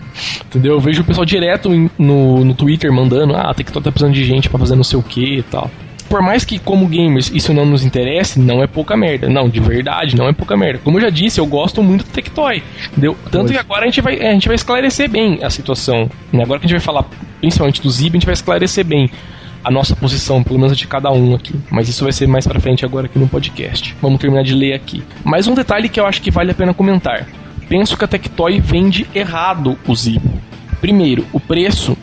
[0.47, 0.73] Entendeu?
[0.75, 1.69] Eu vejo o pessoal direto
[1.99, 4.99] no, no Twitter mandando, ah, a Tectoy tá precisando de gente pra fazer não sei
[4.99, 5.71] o e tal.
[6.09, 9.31] Por mais que, como gamers, isso não nos interesse, não é pouca merda.
[9.31, 10.79] Não, de verdade, não é pouca merda.
[10.85, 12.63] Como eu já disse, eu gosto muito do Tectoy.
[12.91, 13.17] Entendeu?
[13.31, 16.11] Tanto que agora a gente, vai, a gente vai esclarecer bem a situação.
[16.31, 16.43] né?
[16.43, 17.07] Agora que a gente vai falar
[17.41, 19.11] principalmente do Zib, a gente vai esclarecer bem
[19.65, 21.55] a nossa posição, pelo menos de cada um aqui.
[21.71, 23.97] Mas isso vai ser mais pra frente agora aqui no podcast.
[24.03, 25.03] Vamos terminar de ler aqui.
[25.25, 27.27] Mais um detalhe que eu acho que vale a pena comentar.
[27.71, 30.31] Penso que a Tectoy vende errado o Zibo.
[30.79, 31.97] Primeiro, o preço.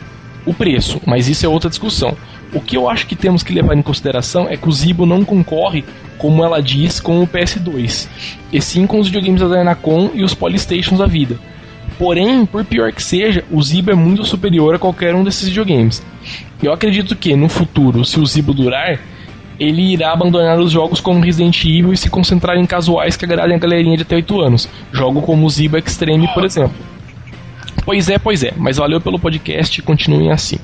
[0.44, 2.16] O preço, mas isso é outra discussão.
[2.52, 5.24] O que eu acho que temos que levar em consideração é que o Zibo não
[5.24, 5.84] concorre,
[6.18, 8.08] como ela diz, com o PS2,
[8.52, 11.38] e sim com os videogames da Dynacon e os Polystations da vida.
[11.96, 16.02] Porém, por pior que seja, o Zibo é muito superior a qualquer um desses videogames.
[16.62, 18.98] Eu acredito que, no futuro, se o Zibo durar,
[19.58, 23.56] ele irá abandonar os jogos como Resident Evil e se concentrar em casuais que agradem
[23.56, 24.68] a galerinha de até 8 anos.
[24.90, 26.74] Jogo como o Zibo Extreme, por exemplo.
[27.84, 30.58] Pois é, pois é, mas valeu pelo podcast e continuem assim.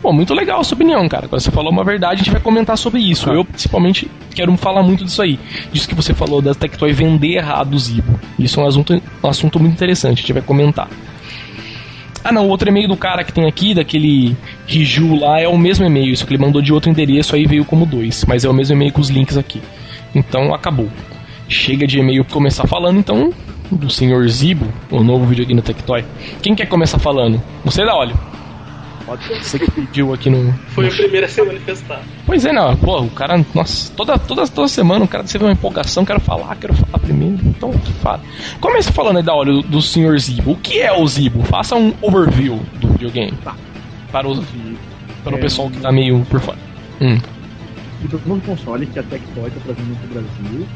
[0.00, 1.28] Pô, muito legal a sua opinião, cara.
[1.28, 3.30] Quando você falou uma verdade, a gente vai comentar sobre isso.
[3.30, 5.38] Eu, principalmente, quero falar muito disso aí.
[5.72, 8.18] Disso que você falou da Tectoy vender errado o Zibo.
[8.38, 10.88] Isso é um assunto, um assunto muito interessante, a gente vai comentar.
[12.22, 14.34] Ah não, o outro e-mail do cara que tem aqui, daquele
[14.66, 17.66] Riju lá, é o mesmo e-mail, só que ele mandou de outro endereço, aí veio
[17.66, 18.24] como dois.
[18.26, 19.60] Mas é o mesmo e-mail com os links aqui.
[20.14, 20.88] Então acabou.
[21.48, 23.30] Chega de e-mail começar falando, então,
[23.76, 24.28] do Sr.
[24.28, 26.04] Zibo, o novo videogame da Tectoy.
[26.42, 27.42] Quem quer começar falando?
[27.64, 28.18] Você dá óleo.
[29.06, 29.42] Pode ser.
[29.42, 30.52] Você que pediu aqui no.
[30.68, 32.00] Foi o primeiro a se manifestar.
[32.24, 32.74] Pois é, não.
[32.76, 33.44] Pô, o cara.
[33.54, 37.38] Nossa, toda, toda, toda semana o cara vê uma empolgação, quero falar, quero falar primeiro.
[37.44, 38.20] Então, fala.
[38.60, 40.18] Começa falando aí da óleo do, do Sr.
[40.18, 40.52] Zibo.
[40.52, 41.42] O que é o Zibo?
[41.44, 43.32] Faça um overview do videogame.
[43.44, 43.54] Tá.
[44.10, 44.42] Para, os,
[45.22, 45.40] para o É.
[45.40, 46.58] pessoal que tá meio por fora.
[47.02, 47.18] Hum.
[48.02, 50.66] Então, o novo console que a Tectoy está trazendo para o Brasil,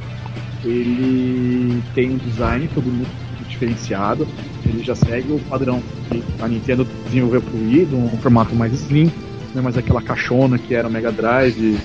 [0.65, 3.11] ele tem um design todo muito
[3.49, 4.27] diferenciado.
[4.65, 8.73] Ele já segue o padrão que a Nintendo desenvolveu para o Wii, um formato mais
[8.73, 9.11] slim,
[9.55, 11.79] não é mais aquela caixona que era o Mega Drive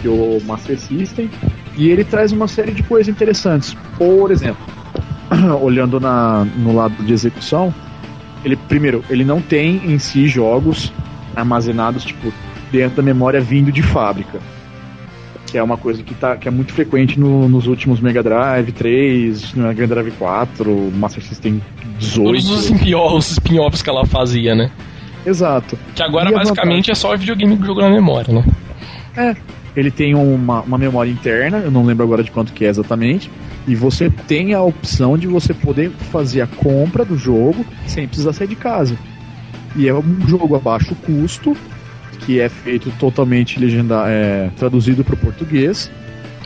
[0.00, 1.30] que o Master System.
[1.76, 3.74] E ele traz uma série de coisas interessantes.
[3.96, 4.64] Por exemplo,
[5.60, 7.74] olhando na, no lado de execução,
[8.44, 10.92] ele primeiro, ele não tem em si jogos
[11.34, 12.32] armazenados tipo
[12.70, 14.38] dentro da memória vindo de fábrica.
[15.54, 18.72] Que é uma coisa que, tá, que é muito frequente no- nos últimos Mega Drive
[18.72, 21.62] 3, no Mega Drive 4, Master System
[21.96, 22.24] 18.
[22.24, 24.68] Todos os spin-offs que ela fazia, né?
[25.24, 25.78] Exato.
[25.94, 29.36] Que agora E a basicamente é só o videogame que jogou na memória, né?
[29.76, 33.30] Ele tem uma, uma memória interna, eu não lembro agora de quanto que é exatamente.
[33.68, 38.32] E você tem a opção de você poder fazer a compra do jogo sem precisar
[38.32, 38.98] sair de casa.
[39.76, 41.56] E é um jogo a baixo custo
[42.18, 45.90] que é feito totalmente legenda, é, traduzido para o português.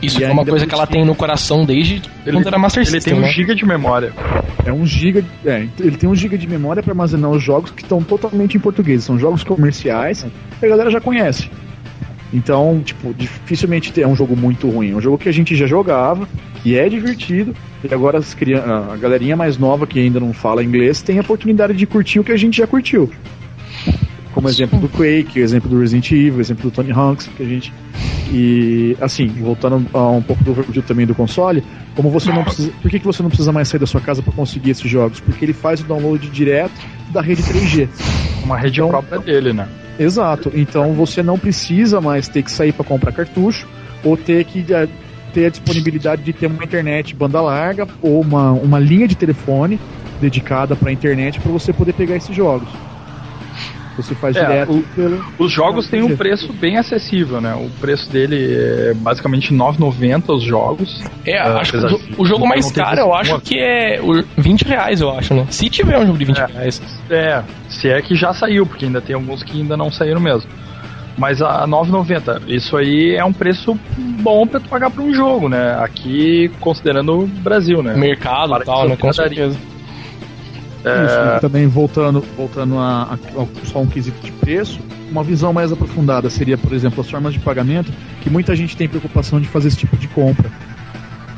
[0.01, 2.89] Isso E é uma coisa que ela tem no coração desde quando era Master Ele
[2.91, 3.31] System, tem um né?
[3.33, 4.13] giga de memória.
[4.65, 7.81] É um giga, é, ele tem um giga de memória para armazenar os jogos que
[7.83, 9.03] estão totalmente em português.
[9.03, 10.25] São jogos comerciais
[10.59, 11.49] que a galera já conhece.
[12.31, 14.91] Então, tipo, dificilmente é um jogo muito ruim.
[14.91, 16.29] É um jogo que a gente já jogava,
[16.61, 17.53] que é divertido,
[17.83, 21.21] e agora as crian- a galerinha mais nova que ainda não fala inglês tem a
[21.21, 23.09] oportunidade de curtir o que a gente já curtiu.
[24.39, 27.73] Como exemplo do Quake, exemplo do Resident Evil, exemplo do Tony Hawk's, que a gente.
[28.31, 31.61] E assim, voltando a um pouco do overview também do console,
[31.93, 32.71] como você não precisa.
[32.81, 35.19] Por que, que você não precisa mais sair da sua casa para conseguir esses jogos?
[35.19, 36.71] Porque ele faz o download direto
[37.11, 37.89] da rede 3G.
[38.41, 39.67] Uma rede Então- própria dele, né?
[39.99, 40.49] Exato.
[40.55, 43.67] Então você não precisa mais ter que sair para comprar cartucho
[44.05, 44.87] ou ter que eh,
[45.33, 49.77] ter a disponibilidade de ter uma internet banda larga ou uma, uma linha de telefone
[50.21, 52.69] dedicada para internet para você poder pegar esses jogos.
[54.01, 55.25] Você faz É, direto o- pelo.
[55.37, 57.53] Os jogos têm um preço bem acessível, né?
[57.55, 58.37] O preço dele
[58.89, 61.03] é basicamente R$ 9,90 os jogos.
[61.25, 64.63] É, Ah, acho que o, o jogo mais caro, eu acho que é o 20
[64.63, 65.45] reais, eu acho, né?
[65.49, 66.45] Se tiver um jogo de 20 É.
[66.45, 66.81] reais.
[67.09, 70.49] É, se é que já saiu, porque ainda tem alguns que ainda não saíram mesmo.
[71.17, 75.49] Mas a 9,90, isso aí é um preço bom pra tu pagar pra um jogo,
[75.49, 75.75] né?
[75.83, 77.93] Aqui, considerando o Brasil, né?
[77.93, 78.95] Mercado Para e tal, né?
[78.95, 79.57] Com certeza.
[80.85, 83.19] Isso, e também voltando, voltando a, a-
[83.65, 84.79] só um quesito de preço,
[85.11, 88.87] uma visão mais aprofundada seria, por exemplo, as formas de pagamento, que muita gente tem
[88.87, 90.51] preocupação de fazer esse tipo de compra.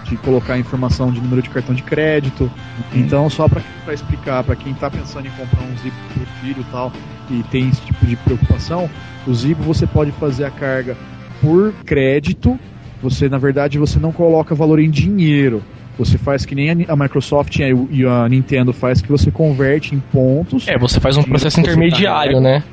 [0.03, 2.51] De colocar informação de número de cartão de crédito.
[2.93, 6.65] Então, só para explicar para quem está pensando em comprar um Zibo pro filho e
[6.65, 6.91] tal,
[7.29, 8.89] e tem esse tipo de preocupação,
[9.25, 10.97] o Zibo você pode fazer a carga
[11.39, 12.59] por crédito.
[13.01, 15.63] Você, na verdade, você não coloca valor em dinheiro.
[15.97, 20.67] Você faz que nem a Microsoft e a- Nintendo faz, que você converte em pontos
[20.67, 22.63] É, você faz um processo você intermediário, né?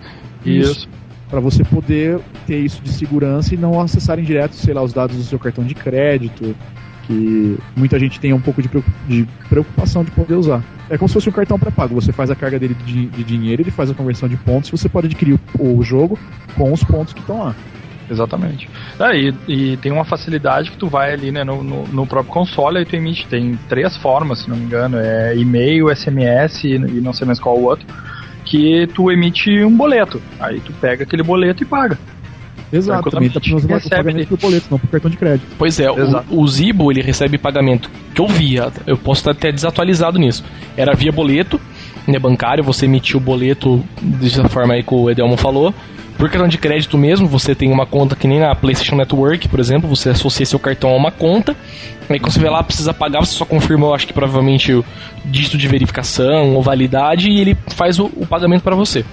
[0.44, 0.88] Isso.
[1.28, 5.16] Para você poder ter isso de segurança e não acessarem direto, sei lá, os dados
[5.16, 6.56] do seu cartão de crédito,
[7.06, 10.64] que muita gente tem um pouco de preocup- de preocupação de poder usar.
[10.88, 11.94] É como se fosse um cartão pré-pago.
[11.94, 15.06] Você faz a carga dele de, dinheiro, ele faz a conversão de pontos, você pode
[15.06, 16.18] adquirir o, o jogo
[16.56, 17.54] com os pontos que estão lá.
[18.10, 18.68] Exatamente.
[18.98, 22.32] Ah, e, e tem uma facilidade que tu vai ali né, no, no, no próprio
[22.32, 23.26] console e tu emite.
[23.26, 24.98] Tem três formas, se não me engano.
[24.98, 27.86] É e-mail, SMS e, e não sei mais qual o outro.
[28.44, 30.22] Que tu emite um boleto.
[30.40, 31.98] Aí tu pega aquele boleto e paga.
[32.72, 35.46] Exato, também o Recebe pagamento por boleto, não por cartão de crédito.
[35.56, 36.26] Pois é, o, Exato.
[36.30, 40.44] o Zibo ele recebe pagamento que eu via, eu posso estar até desatualizado nisso.
[40.76, 41.58] Era via boleto,
[42.06, 45.74] né, bancário, você emitiu o boleto dessa forma aí que o Edelmo falou.
[46.18, 49.60] Por cartão de crédito mesmo, você tem uma conta que nem na PlayStation Network, por
[49.60, 51.56] exemplo, você associa seu cartão a uma conta.
[52.10, 54.84] Aí quando você vê lá, precisa pagar, você só confirma, eu acho que provavelmente o
[55.24, 59.04] dígito de verificação ou validade e ele faz o, o pagamento para você.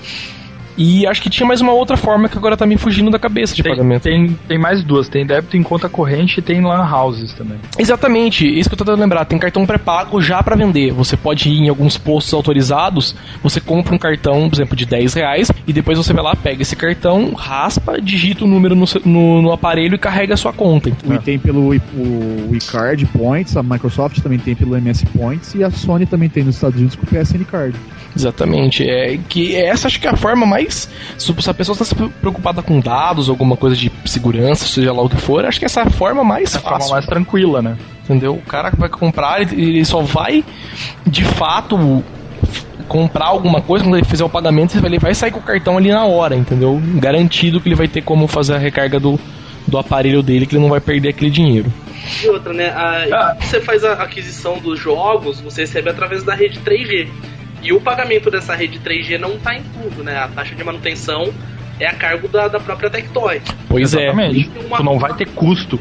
[0.77, 3.55] E acho que tinha mais uma outra forma que agora tá me fugindo da cabeça
[3.55, 4.03] de Tem, pagamento.
[4.03, 5.07] tem, tem mais duas.
[5.07, 7.57] Tem débito em conta corrente e tem lan houses também.
[7.77, 9.25] Exatamente, isso que eu tô tentando lembrar.
[9.25, 10.91] Tem cartão pré-pago já para vender.
[10.91, 15.13] Você pode ir em alguns postos autorizados, você compra um cartão, por exemplo, de 10
[15.13, 19.41] reais, e depois você vai lá, pega esse cartão, raspa, digita o número no, no,
[19.41, 20.89] no aparelho e carrega a sua conta.
[21.05, 25.63] O I tem pelo o iCard Points, a Microsoft também tem pelo MS Points e
[25.63, 27.75] a Sony também tem nos Estados Unidos com o PSN Card.
[28.15, 28.83] Exatamente.
[28.89, 30.64] É que essa acho que é a forma mais.
[30.69, 35.09] Se se a pessoa está preocupada com dados, alguma coisa de segurança, seja lá o
[35.09, 36.93] que for, acho que essa é a forma mais É a forma fácil.
[36.93, 37.77] mais tranquila, né?
[38.03, 38.33] Entendeu?
[38.35, 40.43] O cara que vai comprar, ele, ele só vai
[41.05, 42.03] de fato
[42.87, 45.89] comprar alguma coisa quando ele fizer o pagamento, ele vai sair com o cartão ali
[45.91, 46.79] na hora, entendeu?
[46.95, 49.19] Garantido que ele vai ter como fazer a recarga do,
[49.67, 51.71] do aparelho dele, que ele não vai perder aquele dinheiro.
[52.23, 52.69] E outra, né?
[52.69, 53.37] A, Ah.
[53.39, 57.07] Você faz a aquisição dos jogos, você recebe através da rede 3G.
[57.65, 60.15] E o pagamento dessa rede 3G não tá incluso, né?
[60.17, 61.33] A taxa de manutenção
[61.79, 63.41] é a cargo da, da própria Tectoy.
[63.67, 64.49] Pois Exatamente.
[64.49, 65.79] Tem uma- Tu não vai ter custo.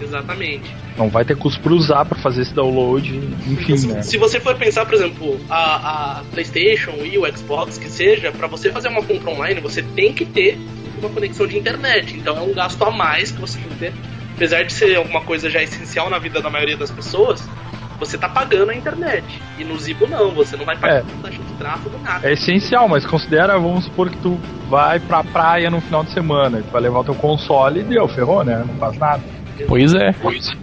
[0.00, 0.72] Exatamente.
[0.96, 3.12] Não vai ter custo pra usar, pra fazer esse download,
[3.48, 4.02] enfim, se, né?
[4.02, 8.46] se você for pensar, por exemplo, a, a PlayStation e o Xbox, que seja, para
[8.46, 10.56] você fazer uma compra online, você tem que ter
[11.00, 12.16] uma conexão de internet.
[12.16, 13.92] Então é um gasto a mais que você tem que ter.
[14.36, 17.48] Apesar de ser alguma coisa já essencial na vida da maioria das pessoas,
[17.98, 19.24] você tá pagando a internet.
[19.58, 21.04] E no Zibo não, você não vai pagar É.
[21.22, 22.26] taxa de tráfego, nada.
[22.28, 26.58] É essencial, mas considera, vamos supor que tu vai pra praia no final de semana,
[26.62, 28.64] tu vai levar o teu console e deu, ferrou, né?
[28.66, 29.22] Não faz nada.
[29.68, 30.12] Pois é.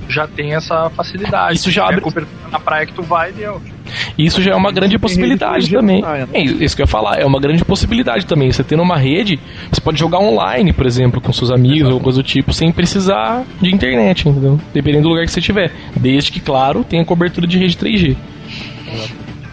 [0.09, 1.55] Já tem essa facilidade.
[1.55, 3.61] Isso já É abre- na praia que tu vai, deu.
[4.17, 6.01] Isso já é uma grande possibilidade rede 3G também.
[6.01, 6.27] né?
[6.33, 8.51] É isso que eu ia falar, é uma grande possibilidade também.
[8.51, 9.39] Você tendo uma rede,
[9.71, 13.43] você pode jogar online, por exemplo, com seus amigos ou coisa do tipo, sem precisar
[13.61, 14.59] de internet, entendeu?
[14.73, 15.71] Dependendo do lugar que você tiver.
[15.95, 18.15] Desde que, claro, tenha cobertura de rede 3G.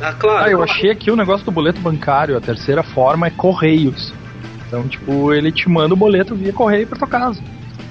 [0.01, 0.44] Ah, claro.
[0.44, 4.12] Ah, eu achei aqui o negócio do boleto bancário, a terceira forma é Correios.
[4.66, 7.40] Então, tipo, ele te manda o boleto via correio pra tua casa.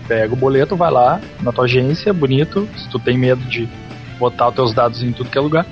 [0.07, 2.67] Pega o boleto, vai lá na tua agência, bonito.
[2.77, 3.67] Se tu tem medo de
[4.19, 5.65] botar os teus dados em tudo que é lugar,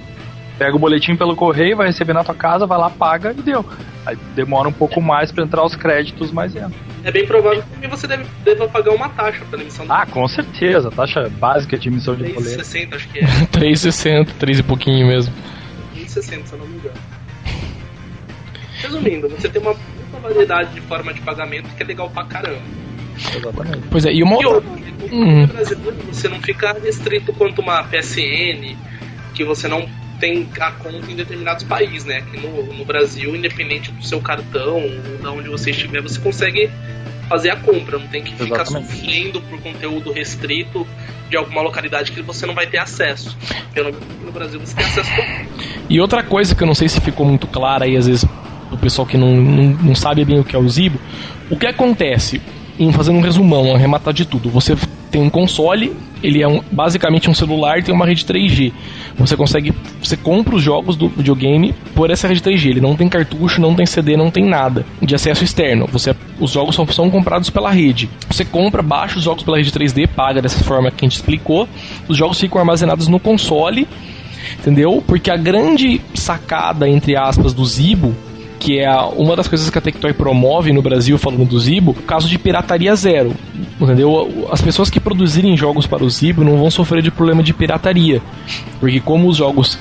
[0.57, 3.65] pega o boletim pelo correio, vai receber na tua casa, vai lá, paga e deu.
[4.05, 6.71] Aí demora um pouco mais para entrar os créditos, mas entra.
[7.03, 10.27] É bem provável que você deve, deva pagar uma taxa pela emissão do Ah, com
[10.27, 12.61] certeza, taxa básica de emissão de boleto.
[12.61, 13.23] 3,60 acho que é.
[13.51, 15.33] 3,60, 3 e pouquinho mesmo.
[15.95, 16.95] 3,60 se eu não me engano.
[18.81, 19.75] Resumindo, você tem uma
[20.15, 22.61] muita variedade de forma de pagamento que é legal pra caramba.
[23.35, 23.83] Exatamente.
[23.89, 24.69] Pois é, e uma E outra.
[25.11, 25.45] Hum.
[26.11, 28.75] você não fica restrito quanto uma PSN,
[29.33, 29.87] que você não
[30.19, 32.17] tem a conta em determinados países, né?
[32.17, 36.69] Aqui no, no Brasil, independente do seu cartão, ou de onde você estiver, você consegue
[37.27, 38.91] fazer a compra, não tem que ficar Exatamente.
[38.91, 40.87] sofrendo por conteúdo restrito
[41.29, 43.35] de alguma localidade que você não vai ter acesso.
[43.73, 43.91] Pelo
[44.23, 45.09] no Brasil você tem acesso
[45.89, 48.25] E outra coisa que eu não sei se ficou muito clara aí, às vezes,
[48.71, 50.99] o pessoal que não, não, não sabe bem o que é o Zibo,
[51.49, 52.41] o que acontece,
[52.79, 54.75] em fazendo um resumão, arrematar de tudo, você
[55.11, 58.73] tem um console, ele é um, basicamente um celular tem uma rede 3G.
[59.17, 62.71] Você consegue, você compra os jogos do videogame por essa rede 3G.
[62.71, 65.87] Ele não tem cartucho, não tem CD, não tem nada de acesso externo.
[65.87, 68.09] Você, os jogos só são comprados pela rede.
[68.29, 71.69] Você compra, baixa os jogos pela rede 3D, paga dessa forma que a gente explicou.
[72.09, 73.87] Os jogos ficam armazenados no console
[74.59, 75.03] entendeu?
[75.05, 78.15] Porque a grande sacada, entre aspas, do Zibo,
[78.65, 81.93] que é uma das coisas que a Tectoy promove no Brasil, falando do Zibo, o
[81.93, 83.31] caso de pirataria zero,
[83.79, 84.47] entendeu?
[84.51, 88.23] As pessoas que produzirem jogos para o Zibo não vão sofrer de problema de pirataria,
[88.79, 89.77] porque como os jogos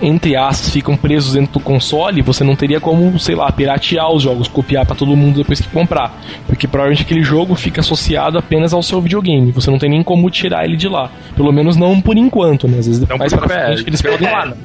[0.00, 4.22] entre aspas, ficam presos dentro do console, você não teria como, sei lá, piratear os
[4.22, 6.20] jogos, copiar para todo mundo depois que comprar.
[6.46, 9.50] Porque provavelmente aquele jogo fica associado apenas ao seu videogame.
[9.52, 11.10] Você não tem nem como tirar ele de lá.
[11.36, 12.78] Pelo menos não por enquanto, né?
[12.78, 14.30] Às vezes Não mais por pra frente é, eles é, podem é.
[14.30, 14.52] lá.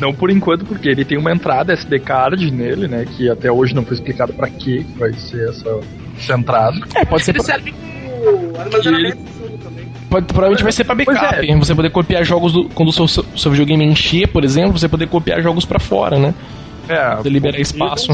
[0.00, 3.04] Não por enquanto, porque ele tem uma entrada SD card nele, né?
[3.04, 5.80] Que até hoje não foi explicado pra que vai ser essa,
[6.16, 6.78] essa entrada.
[6.94, 9.37] É, pode ser Ele pra, serve como armazenamento
[10.08, 11.50] provavelmente vai ser pra backup.
[11.50, 11.56] é.
[11.56, 15.06] Você poder copiar jogos do, quando o seu, seu videogame encher, por exemplo, você poder
[15.08, 16.34] copiar jogos pra fora, né?
[16.88, 18.12] É, Você liberar espaço.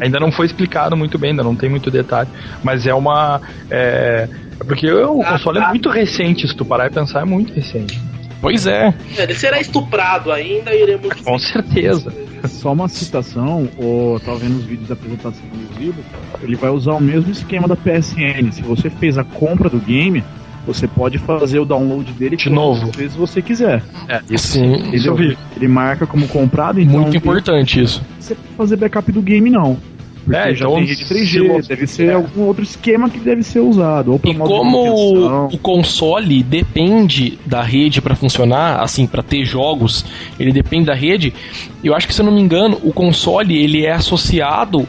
[0.00, 2.28] Ainda não foi explicado muito bem, ainda não tem muito detalhe.
[2.62, 3.40] Mas é uma.
[3.70, 4.28] É,
[4.60, 5.66] é porque o Ah, console tá.
[5.66, 8.00] é muito recente, se tu parar e pensar, é muito recente.
[8.40, 8.94] Pois é.
[9.16, 11.12] É, Ele será estuprado ainda, iremos.
[11.22, 12.12] Com certeza.
[12.46, 16.02] Só uma citação, ou tava vendo os vídeos da apresentação do Zibo,
[16.42, 18.52] ele vai usar o mesmo esquema da PSN.
[18.52, 20.22] Se você fez a compra do game,
[20.66, 22.90] você pode fazer o download dele De novo.
[22.92, 23.82] vezes você quiser.
[24.08, 25.36] É, isso, Sim, isso eu vi.
[25.56, 28.00] Ele marca como comprado, então muito importante isso.
[28.00, 29.76] não precisa fazer backup do game não.
[30.24, 33.18] Porque É, já então, tem rede se 3G, você- deve ser algum outro esquema que
[33.18, 34.10] deve ser usado.
[34.12, 40.02] Ou E como o console depende da rede pra funcionar, assim, pra ter jogos,
[40.40, 41.34] ele depende da rede.
[41.82, 44.88] Eu acho que se eu não me engano, o console ele é associado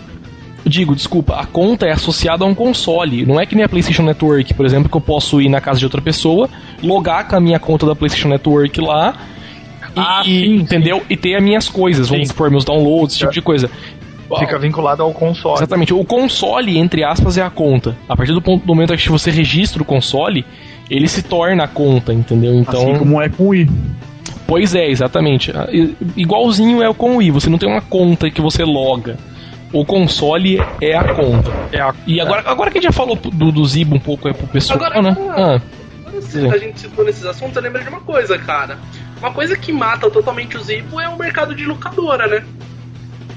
[0.65, 3.23] Digo, desculpa, a conta é associada a um console.
[3.25, 5.77] Não é que nem a PlayStation Network, por exemplo, que eu posso ir na casa
[5.79, 6.49] de outra pessoa,
[6.81, 9.13] logar com a minha conta da PlayStation Network lá,
[9.95, 11.03] e, Ah, sim, entendeu?
[11.09, 12.31] E ter as minhas coisas, vamos Sim.
[12.33, 13.69] supor, meus downloads, esse tipo de coisa.
[14.39, 15.55] Fica vinculado ao console.
[15.57, 15.93] Exatamente.
[15.93, 17.95] O console, entre aspas, é a conta.
[18.09, 20.43] A partir do ponto do momento que você registra o console,
[20.89, 22.55] ele se torna a conta, entendeu?
[22.55, 23.69] Então, Assim como é com o Wii.
[24.47, 25.51] pois é, exatamente.
[25.55, 28.63] Ah, i- Igualzinho é o com o Wii, você não tem uma conta que você
[28.65, 29.15] loga.
[29.73, 31.51] O console é a conta.
[31.71, 34.27] É a- E agora, agora que a gente já falou do, do Zibo um pouco
[34.27, 35.15] é pro pessoal, Agora- né?
[35.29, 35.59] Ah,
[36.07, 38.77] Agora, se a gente citou nesses assuntos, eu lembro de uma coisa, cara.
[39.19, 42.45] Uma coisa que mata totalmente o Zipo é o mercado de locadora, né?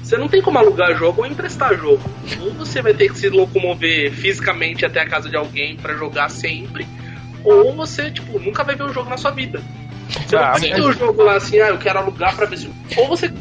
[0.03, 2.01] Você não tem como alugar jogo ou emprestar jogo.
[2.41, 6.29] Ou você vai ter que se locomover fisicamente até a casa de alguém pra jogar
[6.29, 6.87] sempre,
[7.43, 9.61] ou você, tipo, nunca vai ver o jogo na sua vida.
[10.25, 12.57] Você Ah, não tem mas- o jogo lá assim, ah, eu quero alugar pra ver
[12.57, 12.69] se.
[12.97, 13.31] Ou você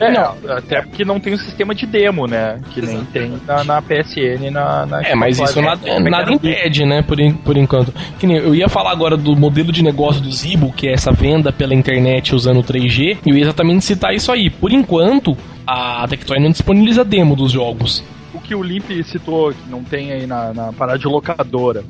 [0.00, 0.34] É, Não.
[0.56, 2.60] até porque não tem o sistema de demo, né?
[2.70, 3.12] Que nem Exato.
[3.12, 7.16] tem na, na PSN na, na É, mas isso nada, É, nada impede, né, por,
[7.44, 7.92] por enquanto.
[8.18, 11.12] Que nem, eu ia falar agora do modelo de negócio do Zibo, que é essa
[11.12, 14.50] venda pela internet usando o 3G, e eu ia exatamente citar isso aí.
[14.50, 15.36] Por enquanto,
[15.66, 18.04] a Tectoy não disponibiliza demo dos jogos.
[18.32, 21.84] O que o Limp citou, que não tem aí na, na parada de locadora.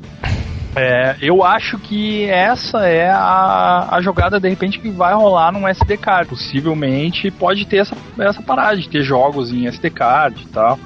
[0.75, 5.67] É, eu acho que essa é a, a jogada, de repente, que vai rolar num
[5.67, 6.29] SD card.
[6.29, 10.77] Possivelmente pode ter essa, essa parada de ter jogos em SD card e tal.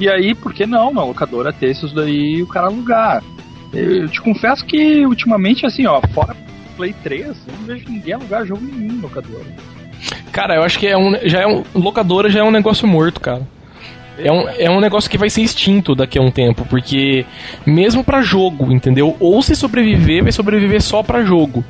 [0.00, 3.22] E aí, por que não na locadora ter esses daí e o cara alugar?
[3.72, 6.36] Eu, eu te confesso que ultimamente, assim, ó, fora
[6.76, 9.44] Play 3, eu não vejo ninguém alugar jogo nenhum em locadora.
[10.32, 11.62] Cara, eu acho que é um, já é um.
[11.74, 13.46] Locadora já é um negócio morto, cara.
[14.22, 17.24] É um, é um negócio que vai ser extinto daqui a um tempo, porque
[17.66, 19.16] mesmo para jogo, entendeu?
[19.18, 21.64] Ou se sobreviver, vai sobreviver só para jogo,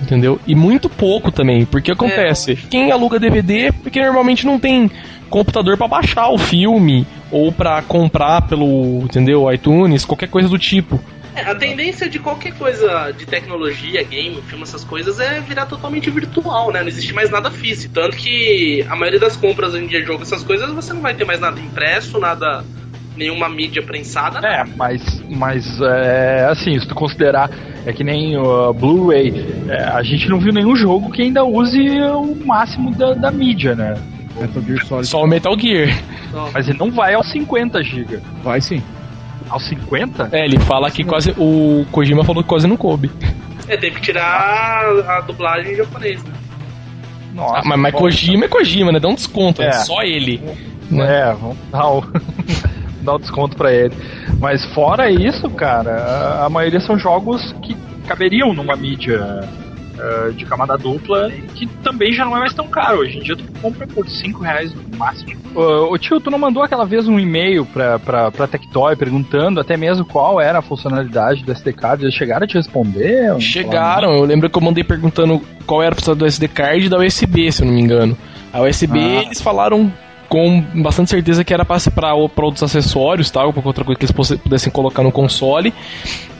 [0.00, 0.40] entendeu?
[0.46, 2.56] E muito pouco também, porque acontece, é.
[2.68, 4.90] quem aluga DVD, porque normalmente não tem
[5.28, 11.00] computador para baixar o filme ou para comprar pelo, entendeu, iTunes, qualquer coisa do tipo.
[11.34, 16.10] É, a tendência de qualquer coisa de tecnologia, game, filme, essas coisas é virar totalmente
[16.10, 16.80] virtual, né?
[16.80, 17.94] Não existe mais nada físico.
[17.94, 21.00] Tanto que a maioria das compras hoje em dia de jogo, essas coisas, você não
[21.00, 22.64] vai ter mais nada impresso, nada.
[23.16, 24.46] nenhuma mídia prensada.
[24.46, 27.50] É, mas, mas é, assim, se tu considerar,
[27.86, 29.32] é que nem o uh, Blu-ray,
[29.68, 31.80] é, a gente não viu nenhum jogo que ainda use
[32.12, 33.94] o máximo da, da mídia, né?
[34.40, 35.06] Metal Gear Solid.
[35.06, 35.88] Só o Metal Gear.
[36.52, 38.20] Mas ele não vai aos 50 GB.
[38.42, 38.82] Vai sim.
[39.50, 40.30] Aos 50?
[40.32, 41.34] É, ele fala que quase.
[41.36, 43.10] O Kojima falou que quase não coube.
[43.68, 46.32] É, teve que tirar a dublagem em japonês, né?
[47.34, 49.00] Nossa, ah, mas, mas Kojima é Kojima, né?
[49.00, 49.72] Dá um desconto, é.
[49.72, 50.40] só ele.
[50.90, 51.20] Né?
[51.20, 52.04] É, vamos dar o,
[53.02, 53.94] dar o desconto pra ele.
[54.38, 57.76] Mas fora isso, cara, a, a maioria são jogos que
[58.06, 59.48] caberiam numa mídia
[60.00, 63.00] uh, de camada dupla, que também já não é mais tão caro.
[63.00, 65.32] Hoje em dia tu compra por 5 reais no máximo.
[65.54, 69.60] Uh, ô tio, tu não mandou aquela vez um e-mail pra, pra, pra Tectoy perguntando
[69.60, 72.04] até mesmo qual era a funcionalidade do SD card?
[72.04, 73.38] Eles chegaram a te responder?
[73.40, 76.88] Chegaram, eu lembro que eu mandei perguntando qual era a funcionalidade do SD card e
[76.88, 78.16] da USB, se eu não me engano.
[78.52, 79.22] A USB ah.
[79.22, 79.92] eles falaram
[80.30, 84.72] com bastante certeza que era para outros acessórios, tal, qualquer outra coisa que eles pudessem
[84.72, 85.74] colocar no console.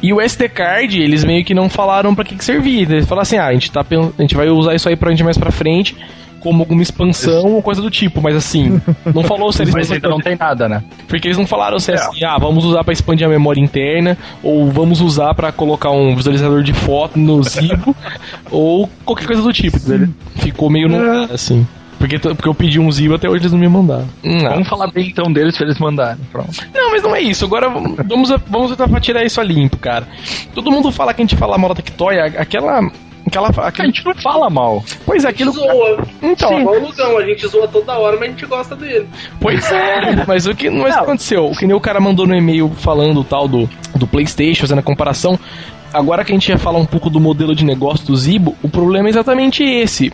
[0.01, 2.83] E o SD card, eles meio que não falaram para que, que servia.
[2.83, 5.25] Eles falaram assim: ah, a gente, tá, a gente vai usar isso aí pra gente
[5.25, 5.97] mais pra frente
[6.39, 8.81] como alguma expansão ou coisa do tipo, mas assim,
[9.15, 10.83] não falou se eles mas ainda não tem nada, né?
[11.07, 14.17] Porque eles não falaram se é, assim, ah, vamos usar para expandir a memória interna
[14.43, 17.95] ou vamos usar para colocar um visualizador de foto no Zibo
[18.51, 19.79] ou qualquer coisa do tipo.
[20.37, 21.35] Ficou meio no, é.
[21.35, 21.67] assim.
[22.01, 24.09] Porque, porque eu pedi um Zio até hoje eles não me mandaram.
[24.25, 24.53] Não.
[24.53, 26.25] Vamos falar bem então deles pra eles mandarem.
[26.33, 26.51] Pronto.
[26.75, 27.45] Não, mas não é isso.
[27.45, 30.09] Agora vamos, vamos tentar tirar isso a limpo, cara.
[30.55, 32.91] Todo mundo fala que a gente fala mal da Tectoy, aquela.
[33.27, 33.69] Aquela, aquela...
[33.69, 34.83] A gente não fala mal.
[35.05, 35.53] Pois é, aquilo.
[35.53, 36.03] Zoa.
[36.23, 36.49] Então.
[36.49, 36.61] Sim.
[36.61, 39.07] Igual o Lugão, a gente zoa toda hora, mas a gente gosta dele.
[39.39, 41.03] Pois é, mas o que, mas não.
[41.03, 41.45] aconteceu?
[41.45, 44.83] O que nem o cara mandou no e-mail falando tal do, do PlayStation, fazendo a
[44.83, 45.39] comparação.
[45.93, 48.71] Agora que a gente ia falar um pouco do modelo de negócio do Zibo, o
[48.71, 50.11] problema é exatamente esse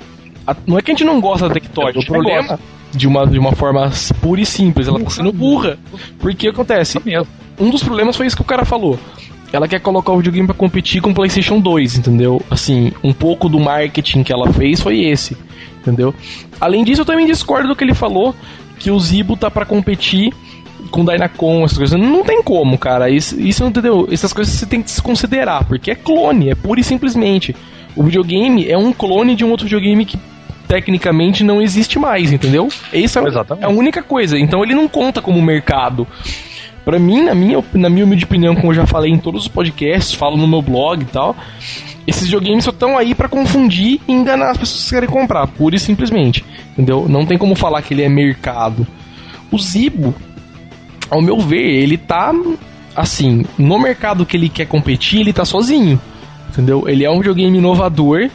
[0.66, 2.58] não é que a gente não gosta da Tectoy, o problema
[2.92, 3.90] de uma, de uma forma
[4.20, 5.78] pura e simples, ela tá sendo burra.
[6.18, 6.98] Porque acontece,
[7.58, 8.98] um dos problemas foi isso que o cara falou.
[9.52, 12.42] Ela quer colocar o videogame para competir com o PlayStation 2, entendeu?
[12.50, 15.36] Assim, um pouco do marketing que ela fez foi esse,
[15.80, 16.14] entendeu?
[16.60, 18.34] Além disso, eu também discordo do que ele falou,
[18.78, 20.32] que o Zibo tá para competir
[20.90, 21.98] com Dynacon, essas coisas.
[21.98, 23.08] Não tem como, cara.
[23.08, 24.08] Isso, isso não entendeu?
[24.10, 27.54] Essas coisas você tem que desconsiderar, porque é clone, é pura e simplesmente.
[27.94, 30.18] O videogame é um clone de um outro videogame que
[30.66, 32.68] tecnicamente não existe mais, entendeu?
[32.92, 34.38] Essa é a única coisa.
[34.38, 36.06] Então ele não conta como mercado.
[36.84, 39.48] Para mim, na minha, na minha humilde opinião, como eu já falei em todos os
[39.48, 41.36] podcasts, falo no meu blog e tal,
[42.06, 45.74] esses videogames só estão aí para confundir e enganar as pessoas que querem comprar, pura
[45.74, 46.44] e simplesmente.
[46.72, 47.08] Entendeu?
[47.08, 48.86] Não tem como falar que ele é mercado.
[49.50, 50.14] O Zibo,
[51.10, 52.32] ao meu ver, ele tá
[52.94, 56.00] assim, no mercado que ele quer competir, ele tá sozinho.
[56.50, 56.88] Entendeu?
[56.88, 58.30] Ele é um videogame inovador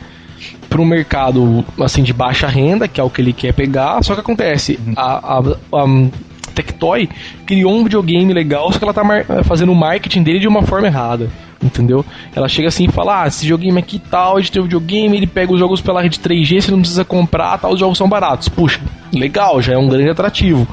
[0.72, 4.02] para um mercado assim de baixa renda, que é o que ele quer pegar.
[4.02, 4.94] Só que acontece, uhum.
[4.96, 6.10] a, a, a
[6.56, 7.10] Tectoy
[7.46, 9.04] criou um videogame legal, só que ela tá
[9.44, 11.30] fazendo o marketing dele de uma forma errada.
[11.62, 12.06] Entendeu?
[12.34, 15.18] Ela chega assim e fala: Ah, esse videogame aqui tal, a gente tem um videogame,
[15.18, 18.08] ele pega os jogos pela rede 3G, você não precisa comprar, tal, os jogos são
[18.08, 18.48] baratos.
[18.48, 18.80] Puxa,
[19.14, 20.66] legal, já é um grande atrativo.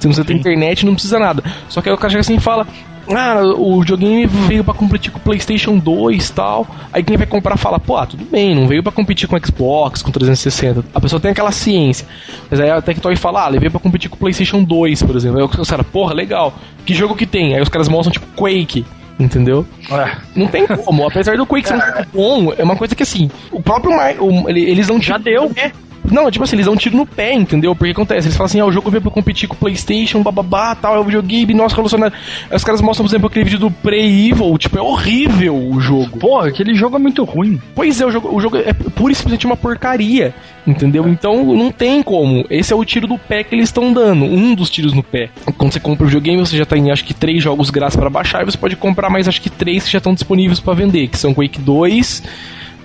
[0.00, 1.44] Se você tem internet, não precisa nada.
[1.68, 2.66] Só que aí o cara chega assim e fala:
[3.14, 6.66] ah, o videogame veio para competir com o PlayStation 2 e tal.
[6.92, 9.46] Aí quem vai comprar fala, pô, ah, tudo bem, não veio para competir com o
[9.46, 10.84] Xbox, com 360.
[10.94, 12.06] A pessoa tem aquela ciência.
[12.50, 15.16] Mas aí a Tectoy fala, ah, ele veio pra competir com o PlayStation 2, por
[15.16, 15.38] exemplo.
[15.38, 16.54] Aí os caras, porra, legal.
[16.84, 17.54] Que jogo que tem?
[17.54, 18.84] Aí os caras mostram, tipo, Quake.
[19.18, 19.66] Entendeu?
[19.90, 20.16] É.
[20.34, 21.06] Não tem como.
[21.06, 24.48] Apesar do Quake ser um bom, é uma coisa que assim, o próprio Mar o,
[24.50, 25.50] eles não Já deu.
[25.56, 25.72] É,
[26.10, 27.74] não, tipo assim, eles dão um tiro no pé, entendeu?
[27.74, 30.74] Porque acontece, eles falam assim, ah, o jogo veio pra competir com o Playstation, bababá,
[30.74, 32.16] tal, é o videogame, nossa, revolucionário.
[32.50, 36.18] Aí os caras mostram, por exemplo, aquele vídeo do Pre-Evil, tipo, é horrível o jogo.
[36.18, 37.60] Porra, aquele jogo é muito ruim.
[37.74, 40.34] Pois é, o jogo, o jogo é pura e simplesmente uma porcaria,
[40.66, 41.08] entendeu?
[41.08, 42.44] Então não tem como.
[42.50, 45.30] Esse é o tiro do pé que eles estão dando, um dos tiros no pé.
[45.56, 48.42] Quando você compra o videogame, você já tem, acho que, três jogos grátis para baixar,
[48.42, 51.18] e você pode comprar mais, acho que, três que já estão disponíveis para vender, que
[51.18, 52.22] são Quake 2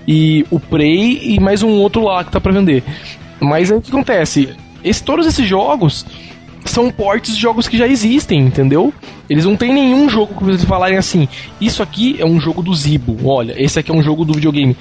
[0.08, 2.84] e o Prey e mais um outro lá que tá para vender.
[3.40, 4.50] Mas aí o que acontece?
[4.84, 6.06] Esse, todos esses jogos
[6.66, 8.94] são portes de jogos que já existem, entendeu?
[9.30, 11.28] Eles não tem nenhum jogo que vocês falarem assim,
[11.60, 14.76] isso aqui é um jogo do Zibo, olha, esse aqui é um jogo do videogame.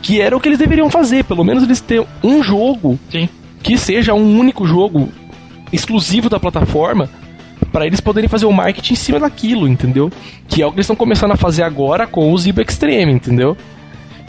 [0.00, 3.28] Que era o que eles deveriam fazer, pelo menos eles ter um jogo Sim.
[3.62, 5.08] que seja um único jogo
[5.72, 7.10] exclusivo da plataforma
[7.72, 10.10] para eles poderem fazer o marketing em cima daquilo, entendeu?
[10.46, 13.56] Que é o que eles estão começando a fazer agora com o Zibo Extreme, entendeu?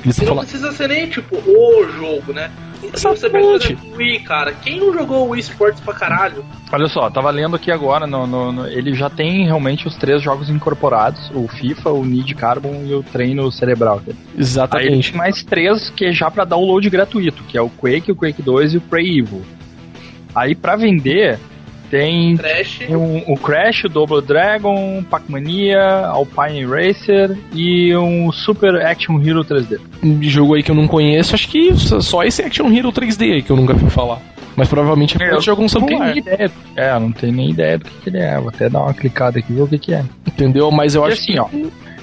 [0.04, 0.42] E não falar...
[0.42, 2.52] precisa ser nem tipo o jogo, né?
[2.94, 4.54] Você o Wii, cara.
[4.54, 6.46] Quem não jogou o Wii Sports pra caralho?
[6.72, 10.22] Olha só, tava lendo aqui agora, no, no, no, ele já tem realmente os três
[10.22, 14.02] jogos incorporados: o FIFA, o Need Carbon e o treino cerebral.
[14.38, 14.94] Exatamente.
[14.94, 18.16] Aí tem mais três que é já para download gratuito, que é o Quake, o
[18.16, 19.44] Quake 2 e o Prey Evil.
[20.34, 21.38] Aí para vender,
[21.90, 22.80] tem Crash.
[22.90, 29.80] Um, o Crash, o Double Dragon, Pac-Mania, Alpine Racer e um Super Action Hero 3D.
[30.04, 33.42] Um jogo aí que eu não conheço, acho que só esse Action Hero 3D aí
[33.42, 34.22] que eu nunca fui falar.
[34.56, 35.90] Mas provavelmente é porque algum celular.
[35.92, 36.52] Não tenho nem ideia.
[36.76, 38.38] É, não tenho nem ideia do que, que, ele é.
[38.38, 40.04] Vou até dar uma clicada aqui e ver o que, que é.
[40.28, 40.70] Entendeu?
[40.70, 41.40] Mas eu e acho assim, que...
[41.40, 41.48] ó.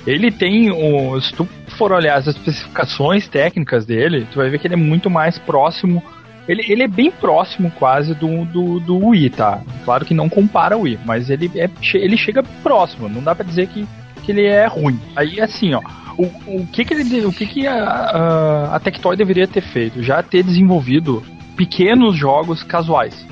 [0.07, 1.21] Ele tem um.
[1.21, 5.11] Se tu for olhar as especificações técnicas dele, tu vai ver que ele é muito
[5.11, 6.03] mais próximo
[6.49, 9.61] ele, ele é bem próximo quase do, do, do Wii, tá?
[9.85, 13.45] Claro que não compara o Wii, mas ele, é, ele chega próximo, não dá para
[13.45, 13.87] dizer que,
[14.23, 14.99] que ele é ruim.
[15.15, 15.83] Aí assim, ó,
[16.17, 20.03] o, o que que, ele, o que, que a, a, Tectoy deveria ter feito?
[20.03, 21.23] Já ter desenvolvido
[21.57, 23.27] pequenos jogos casuais.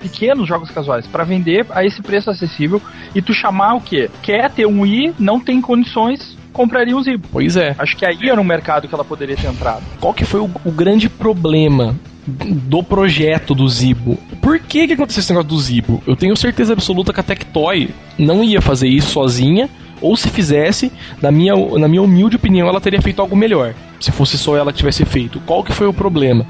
[0.00, 2.80] Pequenos jogos casuais para vender a esse preço acessível
[3.14, 4.10] e tu chamar o quê?
[4.22, 7.28] Quer ter um Wii, não tem condições, compraria um Zibo.
[7.30, 7.74] Pois é.
[7.78, 9.82] Acho que aí era um mercado que ela poderia ter entrado.
[10.00, 11.94] Qual que foi o, o grande problema
[12.26, 14.18] do projeto do Zibo.
[14.42, 16.02] Por que que aconteceu esse negócio do Zibo?
[16.04, 20.90] Eu tenho certeza absoluta que a Tectoy não ia fazer isso sozinha, ou se fizesse,
[21.22, 23.74] na minha, na minha humilde opinião, ela teria feito algo melhor.
[24.00, 25.40] Se fosse só ela que tivesse feito.
[25.46, 26.44] Qual que foi o problema?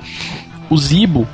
[0.71, 1.29] O Zibo,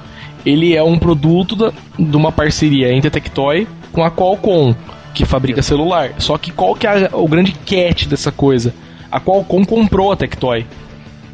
[0.44, 4.74] ele é um produto da, de uma parceria entre a Tectoy com a Qualcomm,
[5.12, 6.14] que fabrica celular.
[6.18, 8.74] Só que qual que é o grande catch dessa coisa?
[9.10, 10.66] A Qualcomm comprou a Tectoy.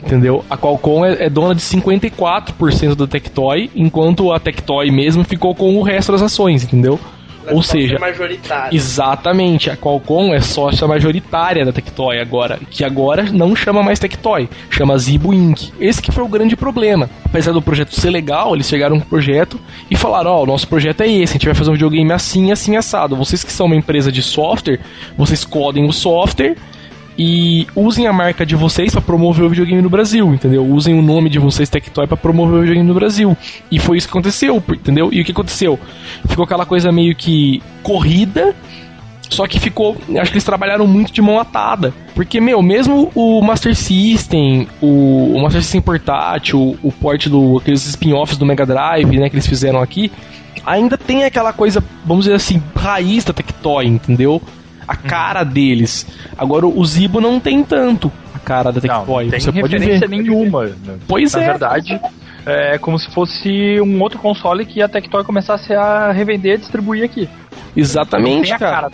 [0.02, 0.44] Entendeu?
[0.48, 5.76] A Qualcomm é, é dona de 54% da Tectoy, enquanto a Tectoy mesmo ficou com
[5.76, 6.98] o resto das ações, entendeu?
[7.52, 7.98] Ou seja,
[8.72, 14.48] exatamente, a Qualcomm é sócia majoritária da Tectoy agora, que agora não chama mais Tectoy,
[14.70, 15.72] chama Zibo Inc.
[15.80, 17.08] Esse que foi o grande problema.
[17.24, 20.46] Apesar do projeto ser legal, eles chegaram com o projeto e falaram: "Ó, oh, o
[20.46, 23.16] nosso projeto é esse, a gente vai fazer um videogame assim, assim assado.
[23.16, 24.80] Vocês que são uma empresa de software,
[25.16, 26.56] vocês codem o software
[27.18, 30.64] e usem a marca de vocês para promover o videogame no Brasil, entendeu?
[30.64, 33.36] Usem o nome de vocês Tectoy para promover o videogame no Brasil.
[33.70, 35.08] E foi isso que aconteceu, entendeu?
[35.12, 35.78] E o que aconteceu?
[36.28, 38.54] Ficou aquela coisa meio que corrida,
[39.28, 39.96] só que ficou.
[40.16, 41.92] Acho que eles trabalharam muito de mão atada.
[42.14, 47.58] Porque, meu, mesmo o Master System, o, o Master System portátil, o port do.
[47.58, 50.10] aqueles spin-offs do Mega Drive, né, que eles fizeram aqui,
[50.64, 54.40] ainda tem aquela coisa, vamos dizer assim, raiz da Tectoy, entendeu?
[54.88, 56.06] A cara deles.
[56.36, 59.24] Agora o Zibo não tem tanto a cara da Tectoy.
[59.24, 60.30] Não, tem Você referência pode ver.
[60.30, 60.70] nenhuma.
[61.06, 61.46] Pois Na é.
[61.46, 62.00] Na verdade,
[62.46, 67.04] é como se fosse um outro console que a Tectoy começasse a revender e distribuir
[67.04, 67.28] aqui.
[67.76, 68.90] Exatamente, não cara.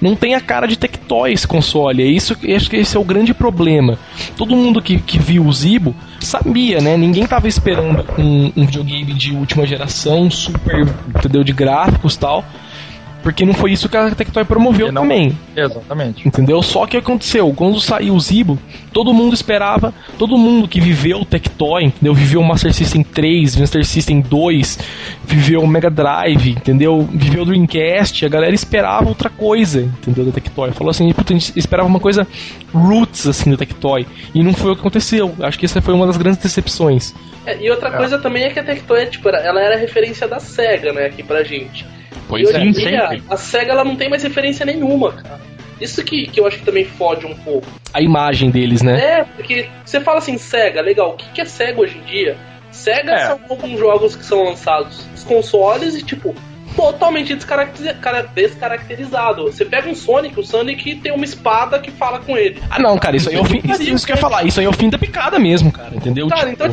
[0.00, 2.02] Não tem a cara de Tectoy esse console.
[2.02, 3.98] É isso, acho que esse é o grande problema.
[4.36, 6.96] Todo mundo que, que viu o Zibo sabia, né?
[6.96, 11.44] Ninguém tava esperando um, um videogame de última geração, super, entendeu?
[11.44, 12.44] De gráficos tal.
[13.22, 15.36] Porque não foi isso que a Tectoy promoveu não, também.
[15.56, 16.26] Exatamente.
[16.26, 16.60] Entendeu?
[16.62, 18.58] Só que aconteceu, quando saiu o Zibo,
[18.92, 22.14] todo mundo esperava, todo mundo que viveu o Tectoy, entendeu?
[22.14, 24.78] Viveu o Master System 3, Master System 2,
[25.24, 27.08] viveu o Mega Drive, entendeu?
[27.12, 30.24] Viveu o Dreamcast, a galera esperava outra coisa, entendeu?
[30.24, 30.72] Da Tectoy.
[30.72, 32.26] Falou assim, puta, a gente esperava uma coisa
[32.74, 34.06] roots, assim, da Tectoy.
[34.34, 35.34] E não foi o que aconteceu.
[35.40, 37.14] Acho que essa foi uma das grandes decepções.
[37.46, 37.96] É, e outra é.
[37.96, 41.42] coisa também é que a Tectoy, tipo, ela era referência da SEGA, né, aqui pra
[41.42, 41.86] gente.
[42.28, 42.70] Pois e hoje é.
[42.70, 45.40] Dia, a SEGA ela não tem mais referência nenhuma, cara.
[45.80, 47.66] Isso que, que eu acho que também fode um pouco.
[47.92, 49.20] A imagem deles, né?
[49.20, 52.36] É, porque você fala assim, SEGA, legal, o que, que é SEGA hoje em dia?
[52.70, 53.26] SEGA é.
[53.26, 56.34] são alguns jogos que são lançados nos consoles e, tipo,
[56.76, 57.34] totalmente
[58.34, 59.44] descaracterizado.
[59.44, 62.60] Você pega um Sonic, o Sonic tem uma espada que fala com ele.
[62.70, 63.60] Ah, não, cara, isso aí é o fim.
[63.64, 65.94] Isso, isso que eu ia falar, isso aí é o fim da picada mesmo, cara,
[65.94, 66.28] entendeu?
[66.28, 66.52] Cara, tipo...
[66.52, 66.70] então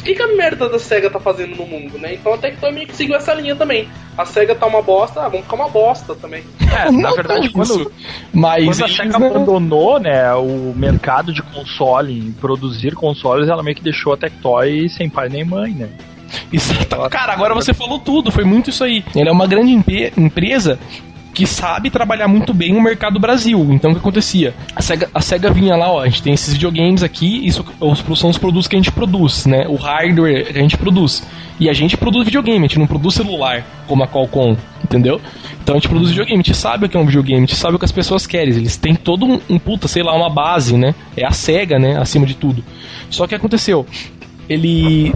[0.00, 2.14] o que, que a merda da SEGA tá fazendo no mundo, né?
[2.14, 3.88] Então até que também seguiu essa linha também.
[4.16, 6.42] A SEGA tá uma bosta, ah, vamos ficar uma bosta também.
[6.72, 7.92] É, na verdade, quando,
[8.32, 9.26] Mas quando a SEGA não...
[9.28, 14.88] abandonou, né, o mercado de console, em produzir consoles, ela meio que deixou a Tectoy
[14.88, 15.88] sem pai nem mãe, né?
[16.52, 16.96] Exato.
[17.10, 19.04] Cara, agora você falou tudo, foi muito isso aí.
[19.14, 19.72] Ele é uma grande
[20.16, 20.78] empresa
[21.32, 23.68] que sabe trabalhar muito bem o mercado Brasil.
[23.72, 24.54] Então o que acontecia?
[24.74, 27.64] A SEGA, a SEGA vinha lá, ó, a gente tem esses videogames aqui, isso
[28.16, 29.66] são os produtos que a gente produz, né?
[29.68, 31.26] O hardware que a gente produz.
[31.58, 35.20] E a gente produz videogame, a gente não produz celular, como a Qualcomm, entendeu?
[35.62, 37.56] Então a gente produz videogame, a gente sabe o que é um videogame, a gente
[37.56, 38.54] sabe o que as pessoas querem.
[38.54, 40.94] Eles têm todo um, um puta, sei lá, uma base, né?
[41.16, 41.98] É a SEGA, né?
[41.98, 42.64] Acima de tudo.
[43.10, 43.86] Só que aconteceu?
[44.50, 45.14] Ele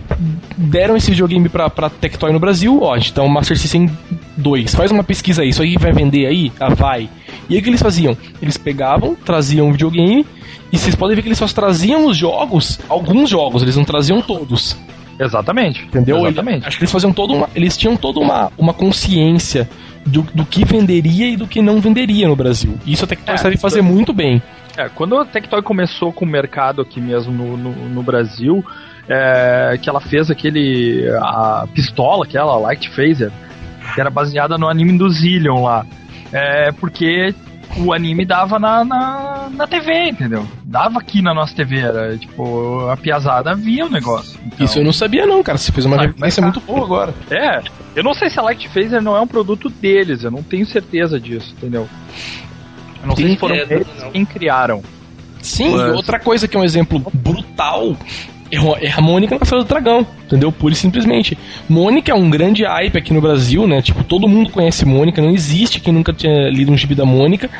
[0.56, 3.90] deram esse videogame pra, pra Tectoy no Brasil, ó, um Master System
[4.36, 4.72] 2.
[4.72, 6.52] Faz uma pesquisa aí, isso aí vai vender aí?
[6.60, 7.10] Ah, vai.
[7.50, 8.16] E aí o que eles faziam?
[8.40, 10.24] Eles pegavam, traziam um videogame,
[10.72, 14.22] e vocês podem ver que eles só traziam os jogos, alguns jogos, eles não traziam
[14.22, 14.76] todos.
[15.18, 15.82] Exatamente.
[15.84, 16.18] Entendeu?
[16.18, 16.58] Exatamente.
[16.58, 17.50] Ele, acho que eles faziam toda uma.
[17.54, 19.68] Eles tinham toda uma, uma consciência
[20.06, 22.78] do, do que venderia e do que não venderia no Brasil.
[22.86, 24.40] Isso a Tectoy É, sabe fazer muito bem.
[24.76, 28.64] É, quando a Tectoy começou com o mercado aqui mesmo no, no, no Brasil,
[29.08, 31.06] é, que ela fez aquele.
[31.20, 33.30] a pistola, aquela Light Phaser,
[33.94, 35.84] que era baseada no anime do Zillion lá.
[36.32, 37.34] É, porque
[37.76, 40.46] o anime dava na, na, na TV, entendeu?
[40.64, 44.38] Dava aqui na nossa TV, era tipo, a piazada via o negócio.
[44.46, 45.58] Então, Isso eu não sabia, não, cara.
[45.58, 47.14] Você fez uma Mas- referência mas muito boa agora.
[47.30, 47.62] É,
[47.94, 50.64] eu não sei se a Light Phaser não é um produto deles, eu não tenho
[50.66, 51.88] certeza disso, entendeu?
[53.02, 54.10] Eu não sei Sim, se foram é, eles não.
[54.10, 54.82] quem criaram.
[55.42, 57.96] Sim, Mas- e outra coisa que é um exemplo brutal
[58.54, 60.50] é é a Mônica na Castelo do Dragão, entendeu?
[60.50, 61.36] Pura e simplesmente.
[61.68, 63.82] Mônica é um grande hype aqui no Brasil, né?
[63.82, 67.50] Tipo, todo mundo conhece Mônica, não existe quem nunca tinha lido um gibi da Mônica.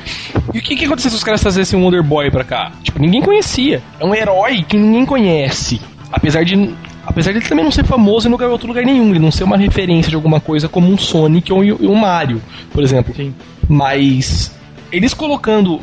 [0.53, 2.73] E o que que aconteceu se os caras trazessem um Wonder Boy pra cá?
[2.83, 3.83] Tipo, ninguém conhecia.
[3.99, 5.81] É um herói que ninguém conhece.
[6.13, 6.71] Apesar de.
[7.07, 9.45] Apesar de ele também não ser famoso em lugar, outro lugar nenhum, ele não ser
[9.45, 12.41] uma referência de alguma coisa como um Sonic ou um Mario,
[12.73, 13.15] por exemplo.
[13.15, 13.35] Sim.
[13.69, 14.57] Mas
[14.91, 15.81] eles colocando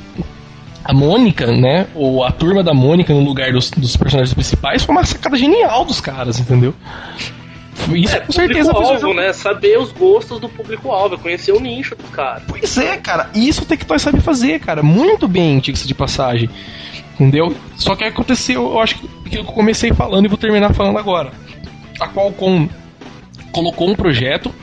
[0.84, 1.88] a Mônica, né?
[1.96, 5.86] Ou a turma da Mônica no lugar dos, dos personagens principais foi uma sacada genial
[5.86, 6.74] dos caras, entendeu?
[7.94, 9.14] Isso É, com certeza fez o público-alvo, jogo.
[9.16, 9.34] né?
[9.34, 12.44] Saber os gostos do público-alvo, é conhecer o nicho dos caras.
[12.48, 16.50] Pois é, cara, isso o Tectoy sabe fazer, cara, muito bem, diga-se de passagem.
[17.16, 17.56] Entendeu?
[17.76, 21.32] Só que aconteceu, eu acho que que eu comecei falando e vou terminar falando agora.
[22.00, 22.68] A Qualcomm
[23.54, 24.54] colocou um projeto.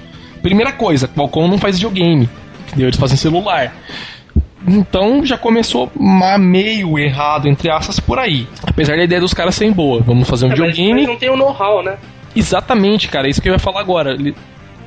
[0.42, 2.28] Primeira coisa, a Qualcomm não faz videogame,
[2.66, 2.88] entendeu?
[2.88, 3.74] Eles fazem celular.
[4.66, 5.90] Então já começou
[6.38, 8.46] meio errado, entre aspas, por aí.
[8.66, 10.02] Apesar da ideia dos caras serem boa.
[10.02, 11.00] Vamos fazer um É, mas videogame.
[11.00, 11.96] eles não tem o know-how, né?
[12.34, 14.12] Exatamente, cara, é isso que eu ia falar agora.
[14.12, 14.34] Ele-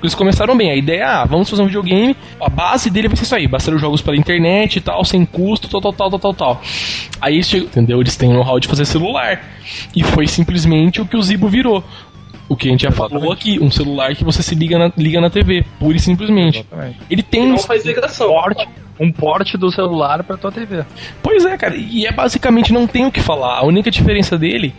[0.04, 3.16] Eles começaram bem, a ideia é, ah, vamos fazer um videogame, a base dele vai
[3.16, 6.10] ser isso aí, baixar os jogos pela internet e tal, sem custo, tal, tal, tal,
[6.10, 6.62] tal, tal, tal.
[7.22, 8.02] Aí, entendeu?
[8.02, 9.40] Eles têm know-how de fazer celular.
[9.96, 11.84] E foi simplesmente o que o Zibo virou.
[12.52, 13.40] O que a gente já falou Exatamente.
[13.40, 16.60] aqui, um celular que você se liga na, liga na TV, pura e simplesmente.
[16.60, 17.00] Exatamente.
[17.10, 18.28] Ele tem Não um faz ligação.
[18.28, 18.68] Porte,
[19.00, 20.84] um porte do celular pra tua TV.
[21.24, 23.58] Pois é, cara, e é basicamente não tem o que falar.
[23.58, 24.76] A única diferença dele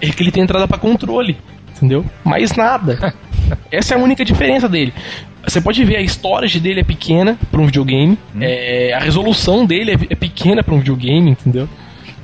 [0.00, 1.36] é que ele tem entrada pra controle,
[1.76, 2.06] entendeu?
[2.22, 3.12] Mais nada.
[3.72, 4.94] Essa é a única diferença dele.
[5.42, 9.90] Você pode ver a storage dele é pequena para um videogame, é, a resolução dele
[9.90, 11.68] é, é pequena para um videogame, entendeu?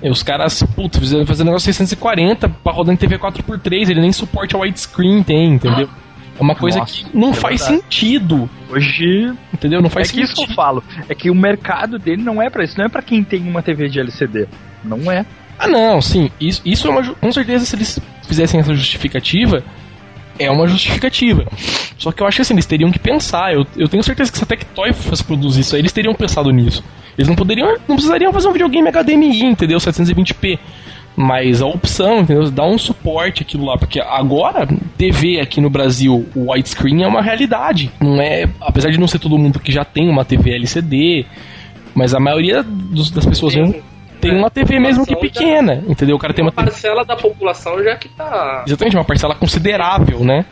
[0.03, 4.01] É, os caras, putz, fizeram fazer um negócio 640 pra rodar em TV 4x3, ele
[4.01, 5.89] nem suporte a widescreen tem, entendeu?
[6.39, 7.83] É uma coisa Nossa, que não é faz verdade.
[7.83, 9.81] sentido, Hoje entendeu?
[9.81, 10.51] Não é faz que isso que sentido.
[10.51, 10.83] eu falo.
[11.09, 12.77] É que o mercado dele não é pra isso.
[12.79, 14.49] Não é pra quem tem uma TV de LCD.
[14.83, 15.25] Não é.
[15.59, 16.31] Ah, não, sim.
[16.41, 17.15] Isso, isso é uma.
[17.15, 19.63] Com certeza, se eles fizessem essa justificativa,
[20.39, 21.47] é uma justificativa.
[21.99, 23.53] Só que eu acho que assim, eles teriam que pensar.
[23.55, 26.51] Eu, eu tenho certeza que se a Tectoy fosse produzir isso aí, eles teriam pensado
[26.51, 26.83] nisso.
[27.17, 27.77] Eles não poderiam.
[27.87, 29.79] Não precisariam fazer um videogame HDMI, entendeu?
[29.79, 30.59] 720p.
[31.15, 32.51] Mas a opção, entendeu?
[32.51, 33.77] Dá um suporte aquilo lá.
[33.77, 34.67] Porque agora,
[34.97, 37.91] TV aqui no Brasil, o widescreen é uma realidade.
[38.01, 38.49] Não é.
[38.61, 41.27] Apesar de não ser todo mundo que já tem uma TV LCD.
[41.95, 43.75] Mas a maioria dos- das pessoas mesmo
[44.23, 46.15] tem uma TV mesmo que pequena, entendeu?
[46.15, 48.63] O cara tem Uma uma parcela da população já que tá.
[48.67, 50.47] exatamente uma parcela considerável, né?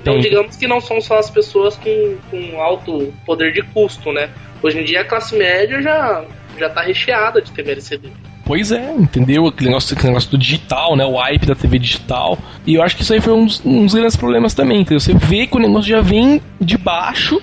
[0.00, 0.22] Então, Tem.
[0.22, 4.30] digamos que não são só as pessoas com, com alto poder de custo, né?
[4.62, 6.24] Hoje em dia a classe média já,
[6.58, 8.08] já tá recheada de TV LCD.
[8.44, 9.46] Pois é, entendeu?
[9.46, 11.04] Aquele negócio, aquele negócio do digital, né?
[11.04, 12.36] O hype da TV digital.
[12.66, 15.00] E eu acho que isso aí foi um dos, um dos grandes problemas também, entendeu?
[15.00, 17.40] Você vê que o negócio já vem de baixo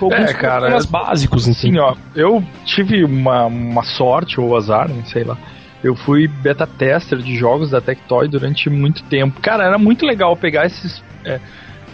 [0.00, 1.84] alguns É, cara, problemas é- básicos, Assim, entendeu?
[1.84, 5.36] ó, eu tive uma, uma sorte ou azar, não sei lá.
[5.84, 9.40] Eu fui beta tester de jogos da Tectoy durante muito tempo.
[9.40, 11.40] Cara, era muito legal pegar esses é,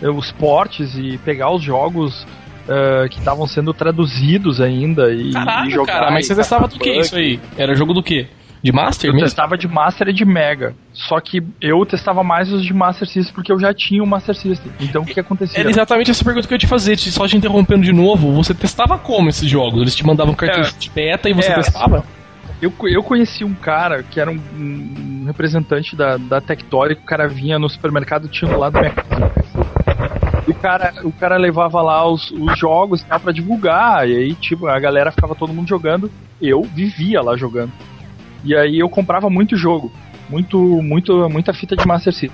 [0.09, 2.27] os portes e pegar os jogos
[2.69, 5.93] é, que estavam sendo traduzidos ainda e, e Caralho, jogar.
[5.95, 7.41] cara, mas e você testava do que isso aí?
[7.57, 8.27] Era jogo do quê?
[8.63, 9.27] De Master Eu mesmo?
[9.27, 10.75] testava de Master e de Mega.
[10.93, 14.37] Só que eu testava mais os de Master System porque eu já tinha o Master
[14.37, 14.71] System.
[14.81, 15.59] Então o que acontecia?
[15.59, 18.33] Era exatamente essa pergunta que eu ia te fazer, só te interrompendo de novo.
[18.35, 19.81] Você testava como esses jogos?
[19.81, 22.05] Eles te mandavam cartucho de beta e você É, testava?
[22.61, 27.05] Eu, eu conheci um cara que era um, um representante da, da Tectoy, que o
[27.05, 29.33] cara vinha no supermercado tinha do lado da minha casa.
[30.47, 34.79] O cara, o cara levava lá os, os jogos pra divulgar, e aí, tipo, a
[34.79, 36.11] galera ficava todo mundo jogando,
[36.41, 37.73] eu vivia lá jogando.
[38.45, 39.93] E aí eu comprava muito jogo,
[40.29, 42.31] muito, muito, muita fita de Master System.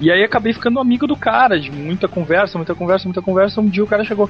[0.00, 3.60] E aí acabei ficando amigo do cara, de muita conversa, muita conversa, muita conversa.
[3.60, 4.28] Um dia o cara chegou,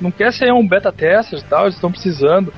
[0.00, 2.52] não quer ser um beta tester e tal, eles estão precisando.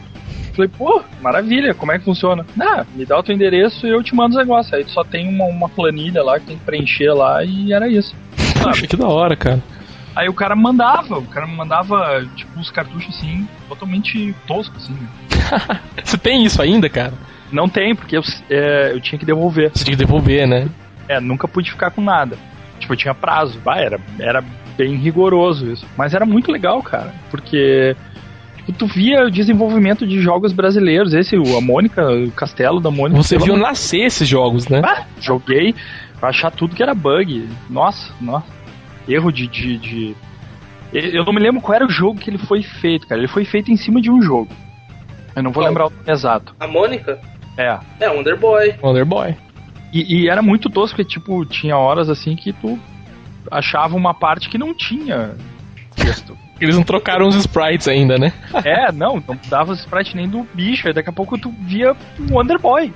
[0.55, 2.47] Falei, pô, maravilha, como é que funciona?
[2.61, 4.72] Ah, me dá o teu endereço e eu te mando os negócios.
[4.72, 7.88] Aí tu só tem uma, uma planilha lá que tem que preencher lá e era
[7.88, 8.14] isso.
[8.62, 9.61] Poxa, que da hora, cara.
[10.14, 14.97] Aí o cara mandava, o cara mandava, tipo, uns cartuchos assim, totalmente toscos, assim.
[16.05, 17.14] Você tem isso ainda, cara?
[17.53, 19.70] Não tem, porque eu, é, eu tinha que devolver.
[19.72, 20.68] Você tinha que devolver, né?
[21.09, 22.36] É, nunca pude ficar com nada.
[22.80, 23.61] Tipo, eu tinha prazo.
[23.64, 24.42] Bah, era, era
[24.76, 25.86] bem rigoroso isso.
[25.97, 27.14] Mas era muito legal, cara.
[27.30, 27.95] Porque
[28.57, 31.12] tipo, tu via o desenvolvimento de jogos brasileiros.
[31.14, 33.22] Esse, o- a Mônica, o Castelo da Mônica.
[33.22, 34.80] Você viu amor- nascer esses jogos, né?
[34.84, 35.74] Ah, joguei
[36.18, 37.49] pra achar tudo que era bug.
[37.70, 38.47] Nossa, nossa.
[39.07, 40.16] Erro de, de, de-
[40.92, 43.20] Eu não me lembro qual era o jogo que ele foi feito, cara.
[43.20, 44.49] Ele foi feito em cima de um jogo.
[45.36, 46.55] Eu não vou lembrar o nome exato.
[46.61, 47.18] A Mônica
[47.57, 47.78] É.
[48.00, 48.74] é Wonder Boy.
[48.82, 49.36] Wonder Boy.
[49.92, 52.78] E, e era muito tosco, porque, tipo, tinha horas assim que tu
[53.50, 55.36] achava uma parte que não tinha
[55.94, 56.36] texto.
[56.61, 58.32] Eles não trocaram os sprites ainda, né?
[58.64, 61.96] é, não, não dava o sprite nem do bicho, aí daqui a pouco tu via
[62.18, 62.92] um Wonder Boy.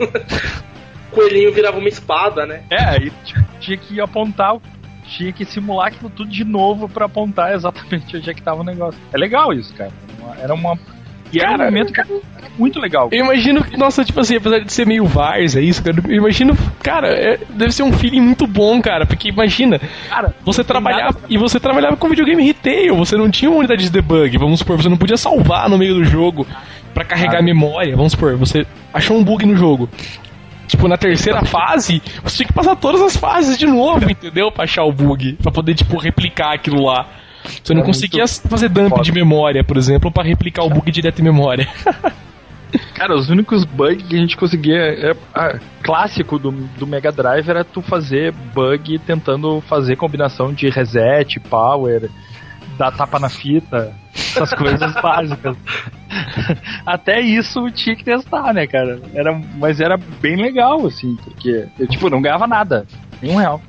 [0.00, 2.62] O coelhinho virava uma espada, né?
[2.70, 3.12] É, aí
[3.60, 4.56] tinha que apontar,
[5.04, 8.64] tinha que simular aquilo tudo de novo pra apontar exatamente onde é que tava o
[8.64, 9.00] negócio.
[9.12, 9.92] É legal isso, cara.
[10.38, 10.78] Era uma.
[11.36, 12.08] E era um Cara, momento que era
[12.58, 13.08] muito legal.
[13.12, 15.96] Eu imagino que, nossa, tipo assim, apesar de ser meio Vars, é isso, cara.
[16.08, 19.04] Eu imagino, cara, é- deve ser um feeling muito bom, cara.
[19.06, 21.18] Porque imagina, Cara, você trabalhava.
[21.28, 24.76] E você trabalhava com videogame retail, você não tinha uma unidade de debug, vamos supor,
[24.76, 26.46] você não podia salvar no meio do jogo
[26.94, 27.40] pra carregar Ah.
[27.40, 28.64] a memória, vamos supor, você
[28.94, 29.88] achou um bug no jogo.
[30.66, 34.50] Tipo, na terceira fase, você tinha que passar todas as fases de novo, entendeu?
[34.50, 35.34] Pra achar o bug.
[35.40, 37.06] Pra poder, tipo, replicar aquilo lá.
[37.62, 39.02] Você não É conseguia fazer dump foda.
[39.02, 41.68] de memória, por exemplo, pra replicar o bug direto em memória.
[42.94, 44.76] Cara, os únicos bugs que a gente conseguia.
[44.76, 50.68] É, ah, clássico do, do Mega Drive era tu fazer bug tentando fazer combinação de
[50.68, 52.10] reset, power,
[52.76, 55.56] dar tapa na fita, essas coisas básicas.
[56.84, 59.00] Até isso tinha que testar, né, cara?
[59.14, 62.86] Era, mas era bem legal, assim, porque eu, tipo, não ganhava nada.
[63.22, 63.62] Nenhum real.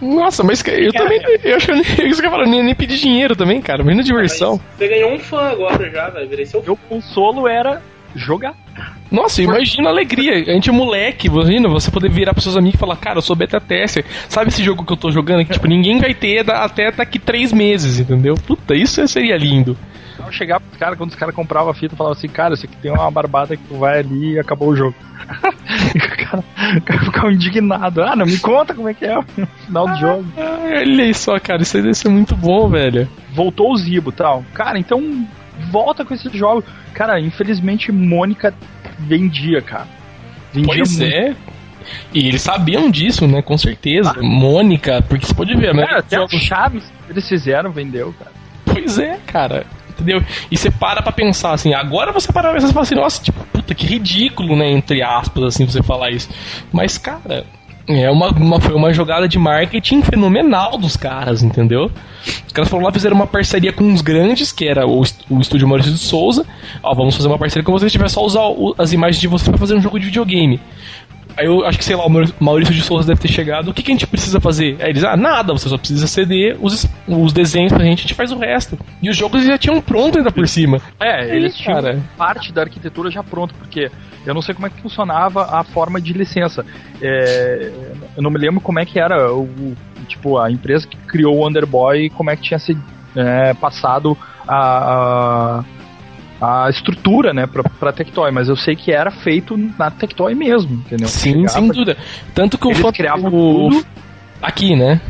[0.00, 1.20] Nossa, mas eu também.
[1.42, 1.72] Eu acho que
[2.06, 3.82] isso que eu falo, nem, nem pedi dinheiro também, cara.
[3.82, 4.60] Imagina a diversão.
[4.68, 6.28] Mas Você ganhou um fã agora já, velho.
[6.28, 6.66] Virei seu fã.
[6.66, 7.82] Meu consolo era
[8.14, 8.54] jogar.
[9.10, 10.34] Nossa, imagina a alegria.
[10.34, 13.22] A gente é moleque, imagina você poder virar pros seus amigos e falar, cara, eu
[13.22, 14.04] sou beta tester.
[14.28, 15.44] Sabe esse jogo que eu tô jogando?
[15.44, 18.34] Que, tipo, ninguém vai ter até daqui três meses, entendeu?
[18.34, 19.76] Puta, isso seria lindo.
[20.18, 22.76] Eu chegava pros caras, quando os caras compravam a fita, falava assim, cara, isso aqui
[22.76, 24.94] tem uma barbada que tu vai ali e acabou o jogo.
[25.94, 26.44] e o cara,
[26.76, 28.02] o cara ficava indignado.
[28.02, 30.24] Ah, não me conta como é que é o final do jogo.
[30.36, 33.08] Ah, olha só, cara, isso aí deve ser muito bom, velho.
[33.32, 34.44] Voltou o Zibo tal.
[34.52, 35.26] Cara, então
[35.70, 36.64] volta com esse jogo.
[36.94, 38.54] Cara, infelizmente Mônica
[38.98, 39.86] vendia, cara.
[40.52, 41.14] Vendia Pois muito.
[41.14, 41.34] é.
[42.12, 43.40] E eles sabiam disso, né?
[43.42, 44.14] Com certeza.
[44.20, 45.86] Mônica, porque você pode ver, né?
[45.86, 48.32] Cara, até o Chaves eles fizeram vendeu, cara.
[48.64, 49.66] Pois é, cara.
[49.90, 50.22] Entendeu?
[50.50, 53.42] E você para pra pensar assim, agora você para pra pensar e assim, nossa, tipo,
[53.46, 54.70] puta, que ridículo, né?
[54.70, 56.28] Entre aspas, assim, você falar isso.
[56.72, 57.44] Mas, cara,
[57.88, 61.90] é uma, uma- foi uma jogada de marketing fenomenal dos caras, entendeu?
[62.46, 65.66] Os caras foram lá fizeram uma parceria com uns grandes, que era o, o estúdio
[65.66, 66.44] Maurício de Souza.
[66.82, 69.48] Ó, vamos fazer uma parceria com vocês, tiver só usar o- as imagens de vocês
[69.48, 70.60] pra fazer um jogo de videogame.
[71.38, 72.10] Aí eu acho que, sei lá, o
[72.40, 73.68] Maurício de Souza deve ter chegado.
[73.70, 74.76] O que, que a gente precisa fazer?
[74.80, 78.14] Aí eles, ah, nada, você só precisa ceder os, os desenhos pra gente, a gente
[78.14, 78.76] faz o resto.
[79.00, 80.80] E os jogos já tinham pronto ainda por cima.
[80.98, 82.02] É, eles tinham cara.
[82.16, 83.88] parte da arquitetura já pronta, porque
[84.26, 86.66] eu não sei como é que funcionava a forma de licença.
[87.00, 87.70] É,
[88.16, 89.76] eu não me lembro como é que era o, o-
[90.08, 92.76] tipo a empresa que criou o Underboy, como é que tinha se
[93.14, 94.16] é, passado
[94.46, 94.56] a,
[95.60, 95.64] a,
[96.40, 100.72] a estrutura, né, pra, pra Tectoy, mas eu sei que era feito na Tectoy mesmo,
[100.74, 101.08] entendeu?
[101.08, 101.96] Sim, Chegava, sem dúvida.
[102.34, 103.86] Tanto que o Eles criavam o- tudo.
[104.40, 105.00] Aqui, né?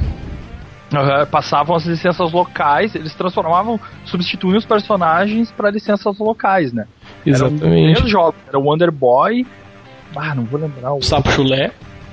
[0.95, 6.87] Aham, passavam as licenças locais, eles transformavam, substituíam os personagens para licenças locais, né?
[7.27, 8.01] Era Exatamente.
[8.01, 9.47] dos jogos, era o Wonder Boy.
[10.17, 10.99] Ah, não vou lembrar o.
[10.99, 11.71] O sapo chulé.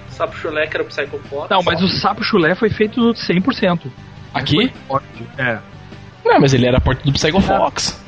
[0.10, 1.50] Sapo Chulé, que era o Psycho Fox.
[1.50, 3.82] Não, mas o Sapo Chulé foi feito 100%.
[4.34, 4.72] Aqui?
[5.38, 5.58] É.
[6.24, 8.02] Não, mas ele era a porta do Psycho Fox.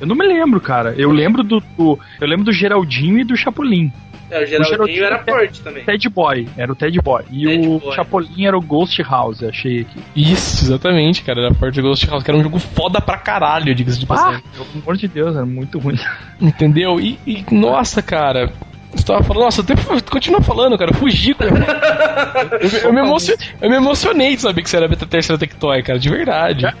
[0.00, 0.94] Eu não me lembro, cara.
[0.96, 3.92] Eu lembro do, do- eu lembro do Geraldinho e do Chapolin.
[4.28, 5.84] É, o Geraldinho Geraldinho era é- forte também.
[5.84, 7.22] Ted Boy, era o Ted Boy.
[7.30, 7.94] E Ted o Boy.
[7.94, 10.00] Chapolin era o Ghost House, achei aqui.
[10.16, 11.42] Isso, exatamente, cara.
[11.42, 14.08] Era a do Ghost House, que era um jogo foda pra caralho, diga-se de Ah,
[14.08, 14.42] passagem.
[14.52, 15.96] pelo amor de Deus, era muito ruim.
[16.40, 16.98] Entendeu?
[17.00, 18.52] E, e, nossa, cara.
[18.92, 19.74] Você tava falando, nossa, até
[20.10, 20.90] continua falando, cara.
[20.90, 24.88] eu Fugi com eu, eu, me emocio- eu me emocionei de saber que você era
[24.88, 26.66] beta terceira Tectoy, cara, de verdade.
[26.66, 26.72] É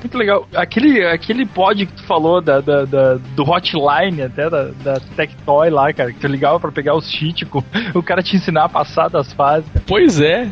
[0.00, 0.46] muito legal.
[0.54, 5.70] Aquele, aquele pod que tu falou da, da- da- do hotline, até da, da Tectoy
[5.70, 7.62] lá, cara, que tu ligava pra pegar os cheats, com-
[7.94, 9.68] o cara te ensinar a passar das fases.
[9.86, 10.48] Pois é.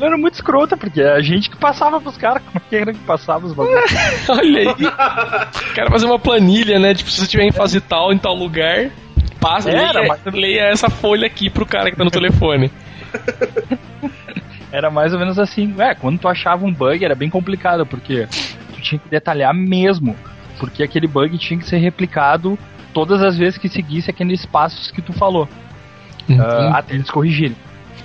[0.00, 2.92] Era muito escrota, porque é a gente que passava pros caras, como é que era
[2.92, 3.84] que passava os bagulhos.
[4.28, 4.66] Olha aí.
[5.70, 6.92] O cara fazer uma planilha, né?
[6.94, 8.90] Tipo, se você estiver em fase tal, em tal lugar,
[9.38, 12.70] passa, Era, leia, mas- leia essa folha aqui pro cara que tá no telefone.
[14.72, 15.74] era mais ou menos assim.
[15.78, 18.26] É, quando tu achava um bug era bem complicado, porque
[18.74, 20.16] tu tinha que detalhar mesmo.
[20.58, 22.58] Porque aquele bug tinha que ser replicado
[22.92, 25.48] todas as vezes que seguisse aqueles passos que tu falou.
[26.28, 26.38] Uhum.
[26.38, 27.56] Uh, até eles corrigirem.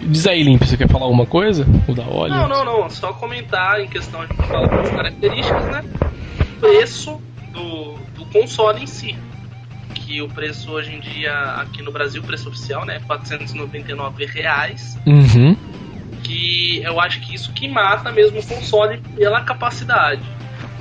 [0.02, 1.66] Diz aí, Limp, você quer falar alguma coisa?
[1.88, 2.34] O da óleo?
[2.34, 2.90] Não, não, não.
[2.90, 5.84] Só comentar em questão, a gente fala das características, né?
[6.40, 9.16] O preço do, do console em si.
[9.96, 13.00] Que o preço hoje em dia, aqui no Brasil, o preço oficial, né?
[13.08, 14.98] 499 reais.
[15.06, 15.56] Uhum.
[16.28, 20.22] Que eu acho que isso que mata mesmo o console pela capacidade.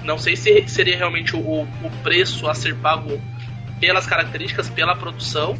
[0.02, 3.20] Não sei se seria realmente o, o preço a ser pago
[3.80, 5.56] pelas características, pela produção,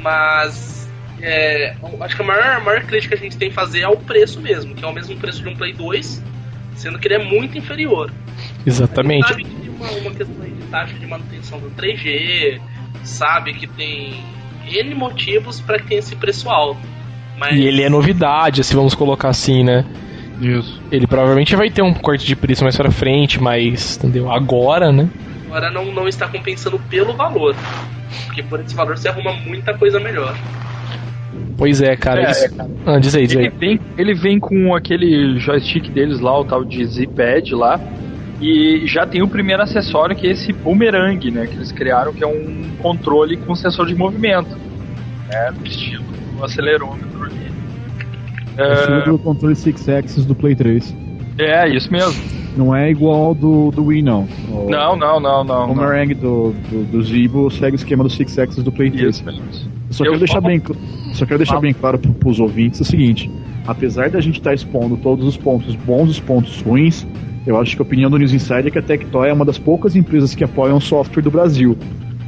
[0.00, 0.90] mas
[1.20, 3.88] é, acho que a maior, a maior crítica que a gente tem que fazer é
[3.88, 6.22] o preço mesmo, que é o mesmo preço de um Play 2,
[6.74, 8.12] sendo que ele é muito inferior.
[8.66, 9.28] Exatamente.
[9.28, 12.60] sabe que tem uma, uma questão aí de taxa de manutenção do 3G,
[13.04, 14.24] sabe que tem
[14.66, 16.97] N motivos para que tenha esse preço alto.
[17.38, 17.56] Mas...
[17.56, 19.84] E ele é novidade, assim, vamos colocar assim, né?
[20.40, 20.80] Isso.
[20.90, 24.30] Ele provavelmente vai ter um corte de preço mais pra frente, mas, entendeu?
[24.30, 25.08] Agora, né?
[25.46, 27.54] Agora não, não está compensando pelo valor.
[28.26, 30.36] Porque por esse valor você arruma muita coisa melhor.
[31.56, 32.20] Pois é, cara.
[32.20, 32.70] É, eles- é, cara.
[32.86, 33.52] Ah, diz aí, diz Ele aí.
[33.58, 37.80] vem, ele vem com aquele joystick deles lá, o tal de Z-Pad lá.
[38.40, 41.46] E já tem o primeiro acessório que é esse boomerang, né?
[41.48, 44.56] Que eles criaram, que é um controle com sensor de movimento.
[45.28, 46.04] Né, no estilo
[46.38, 47.48] do acelerômetro ali.
[48.56, 50.94] É É, do controle Six Axis do Play 3.
[51.38, 52.20] é, isso mesmo.
[52.56, 54.26] Não é igual ao do, do Wii, não.
[54.50, 55.64] O, Não, não, não, não.
[55.64, 55.66] O.
[55.68, 59.14] Boomerang do, do, do Zibo segue o esquema do Six Axis do Play 3.
[59.16, 59.44] Isso mesmo.
[59.90, 60.62] Só Eu quero deixar falo- bem,
[61.14, 63.30] só quero deixar bem claro para os ouvintes o seguinte:
[63.66, 67.06] apesar da gente estar expondo todos os pontos bons e os pontos ruins,
[67.46, 69.56] eu acho que a opinião do News Insider é que a Tectoy é uma das
[69.58, 71.76] poucas empresas que apoiam o software do Brasil.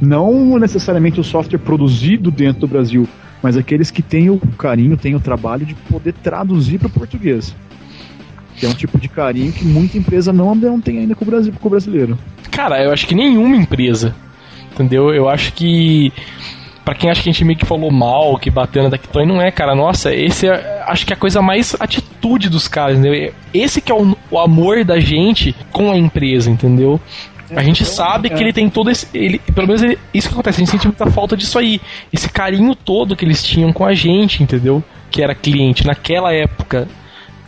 [0.01, 3.05] Não necessariamente o software produzido dentro do Brasil,
[3.41, 7.55] mas aqueles que têm o carinho, têm o trabalho de poder traduzir para o português.
[8.55, 11.53] Que é um tipo de carinho que muita empresa não, tem ainda com o, Brasil,
[11.59, 12.17] com o brasileiro.
[12.51, 14.13] Cara, eu acho que nenhuma empresa.
[14.73, 15.13] Entendeu?
[15.13, 16.11] Eu acho que.
[16.83, 19.41] Pra quem acha que a gente meio que falou mal, que bateu na Tectoy, não
[19.41, 19.75] é, cara.
[19.75, 23.33] Nossa, esse é, acho que é a coisa mais atitude dos caras, entendeu?
[23.53, 26.99] Esse que é o, o amor da gente com a empresa, entendeu?
[27.55, 29.07] A gente sabe que ele tem todo esse.
[29.13, 31.81] Ele, pelo menos ele- isso que acontece, a gente sente muita falta disso aí.
[32.11, 34.83] Esse carinho todo que eles tinham com a gente, entendeu?
[35.09, 36.87] Que era cliente naquela época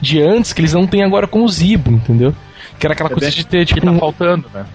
[0.01, 2.33] de antes, que eles não têm agora com o Zibo, entendeu?
[2.79, 4.65] Que era aquela É coisa bem- de ter, Que tipo, tá um- faltando, né?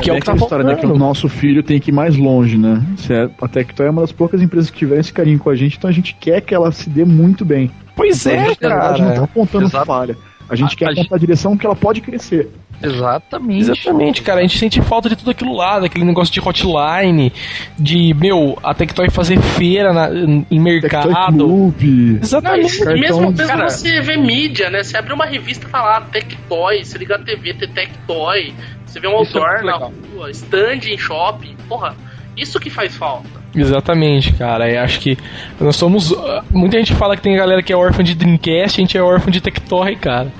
[0.00, 0.98] que é o bem que tá história, né, que o faltando.
[1.04, 2.80] nosso filho tem que ir mais longe, né?
[2.96, 5.56] Se é- A Tectoy é uma das poucas empresas que tiveram esse carinho com a
[5.56, 7.70] gente, então a gente quer que ela se dê muito bem.
[7.96, 9.24] Pois Então, a é, gente, na verdade, não tá cara.
[9.24, 9.86] apontando Exato.
[9.86, 10.16] falha.
[10.50, 12.48] A gente A- quer a apontar a direção que ela pode crescer.
[12.82, 13.70] Exatamente.
[13.70, 14.38] Exatamente, cara.
[14.38, 17.32] A gente sente falta de tudo aquilo lá, daquele negócio de hotline,
[17.78, 20.08] de, meu, a Tectoy fazer feira na-
[20.50, 21.12] em mercado.
[21.36, 21.82] Club.
[21.82, 22.78] Não, Exatamente.
[22.78, 24.82] e, e mesmo, mesmo cara- você vê mídia, né?
[24.82, 28.54] Você abre uma revista e fala ah, Tectoy, você liga a TV, tem Tectoy,
[28.86, 29.92] você vê um é outdoor muito na legal.
[30.14, 31.96] rua, stand em shopping, porra,
[32.36, 33.37] isso que faz falta.
[33.60, 34.70] Exatamente, cara.
[34.70, 35.18] Eu acho que
[35.60, 36.14] nós somos.
[36.50, 39.30] Muita gente fala que tem galera que é órfã de Dreamcast, a gente é órfã
[39.30, 40.32] de Tectoy, cara.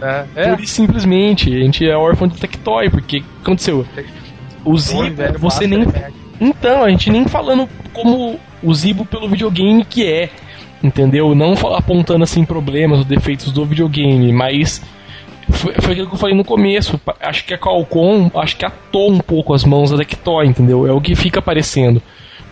[0.00, 0.48] É, é.
[0.50, 3.86] Pura e simplesmente, a gente é órfão de Tectoy, porque o que aconteceu?
[4.64, 5.86] O Zibo, você nem.
[6.40, 10.28] Então, a gente nem falando como o Zibo pelo videogame que é,
[10.82, 11.34] entendeu?
[11.34, 14.82] Não apontando assim problemas ou defeitos do videogame, mas
[15.48, 17.00] foi, foi aquilo que eu falei no começo.
[17.20, 20.86] Acho que a Qualcomm, acho que atou um pouco as mãos da Tectoy, entendeu?
[20.86, 22.02] É o que fica aparecendo.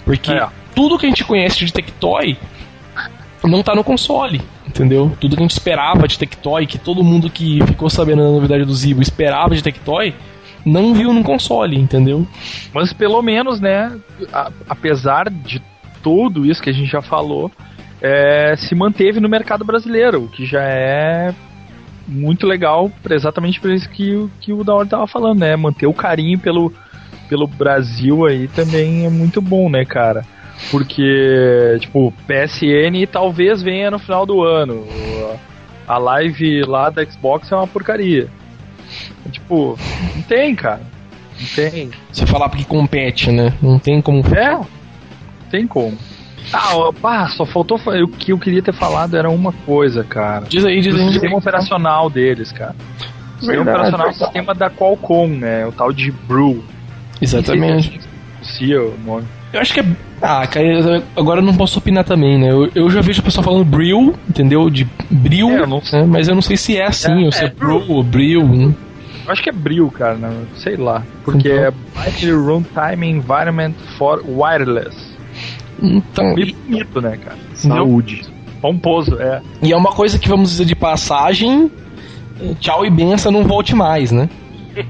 [0.05, 0.47] Porque É.
[0.75, 2.37] tudo que a gente conhece de Tectoy
[3.43, 5.13] não tá no console, entendeu?
[5.21, 8.65] Tudo que a gente esperava de Tectoy, que todo mundo que ficou sabendo da novidade
[8.65, 10.15] do Zibo esperava de Tectoy,
[10.65, 12.27] não viu no console, entendeu?
[12.73, 13.93] Mas pelo menos, né,
[14.33, 15.61] a- apesar de
[16.03, 17.51] tudo isso que a gente já falou,
[18.01, 21.35] é, se manteve no mercado brasileiro, o que já é
[22.09, 25.55] muito legal, exatamente por isso que, o- que o Daori tava falando, né?
[25.57, 26.73] Manter o carinho pelo,
[27.35, 30.25] pelo Brasil aí também é muito bom, né, cara?
[30.71, 34.87] Porque, tipo, PSN talvez venha no final do ano.
[35.87, 38.29] A live lá da Xbox é uma porcaria.
[39.33, 39.77] Tipo,
[40.15, 40.81] não tem, cara.
[41.41, 41.91] Não tem.
[42.13, 43.53] Você falar porque compete, né?
[43.61, 44.23] Não tem como.
[44.35, 44.67] É, não
[45.51, 45.99] tem como.
[46.53, 46.71] Ah,
[47.03, 47.77] pá, só faltou.
[47.79, 50.45] fa- O que eu queria ter falado era uma coisa, cara.
[50.49, 51.13] Diz aí, diz O aí.
[51.13, 52.77] sistema operacional deles, cara.
[52.79, 55.67] O sistema Verdade, operacional é o sistema da Qualcomm, né?
[55.67, 56.63] O tal de Brew.
[57.21, 58.01] Exatamente.
[58.43, 59.25] Cia o nome.
[59.53, 59.87] Eu acho que é.
[60.21, 62.51] Ah, cara, agora eu não posso opinar também, né?
[62.51, 64.69] Eu, eu já vejo o pessoal falando Brill, entendeu?
[64.69, 66.05] De Brill, É, né?
[66.07, 68.45] mas eu não sei se é assim, É, ou se é, é, Brew ou Brill.
[68.47, 68.75] né?
[69.27, 70.31] Eu acho que é Brew, cara, né?
[70.57, 71.03] sei lá.
[71.25, 71.73] Porque Então.
[72.05, 74.97] é Runtime Environment for Wireless.
[75.83, 77.39] Então, Meio bonito, né, cara?
[77.55, 78.23] Saúde.
[78.61, 79.41] Pomposo, é.
[79.63, 81.71] E é uma coisa que, vamos dizer de passagem,
[82.61, 84.29] tchau e benção, não volte mais, né?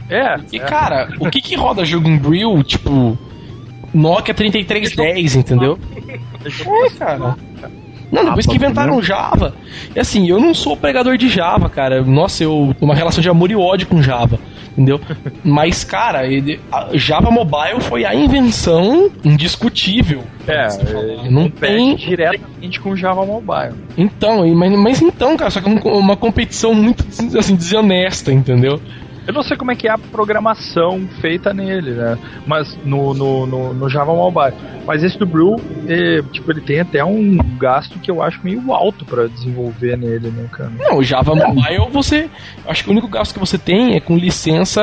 [0.09, 0.37] É.
[0.53, 3.19] E cara, o que que roda jogo em Brill, tipo,
[3.93, 5.79] Nokia 3310, entendeu?
[6.45, 7.37] É, cara.
[8.11, 9.55] Não, depois que inventaram Java.
[9.95, 12.03] E assim, eu não sou pregador de Java, cara.
[12.03, 12.75] Nossa, eu.
[12.81, 14.39] Uma relação de amor e ódio com Java.
[14.73, 15.01] Entendeu?
[15.45, 16.61] Mas, cara, ele,
[16.95, 20.25] Java Mobile foi a invenção indiscutível.
[20.49, 20.67] É,
[21.31, 23.75] não tem diretamente com Java Mobile.
[23.97, 27.05] Então, mas, mas então, cara, só que é uma competição muito
[27.39, 28.81] assim desonesta, entendeu?
[29.27, 32.19] Eu não sei como é que é a programação feita nele, né?
[32.47, 34.55] Mas no, no, no, no Java Mobile.
[34.87, 35.57] Mas esse do Brew,
[35.89, 40.31] é, tipo, ele tem até um gasto que eu acho meio alto para desenvolver nele,
[40.31, 40.71] né, cara?
[40.79, 42.29] Não, o Java Mobile você.
[42.67, 44.83] Acho que o único gasto que você tem é com licença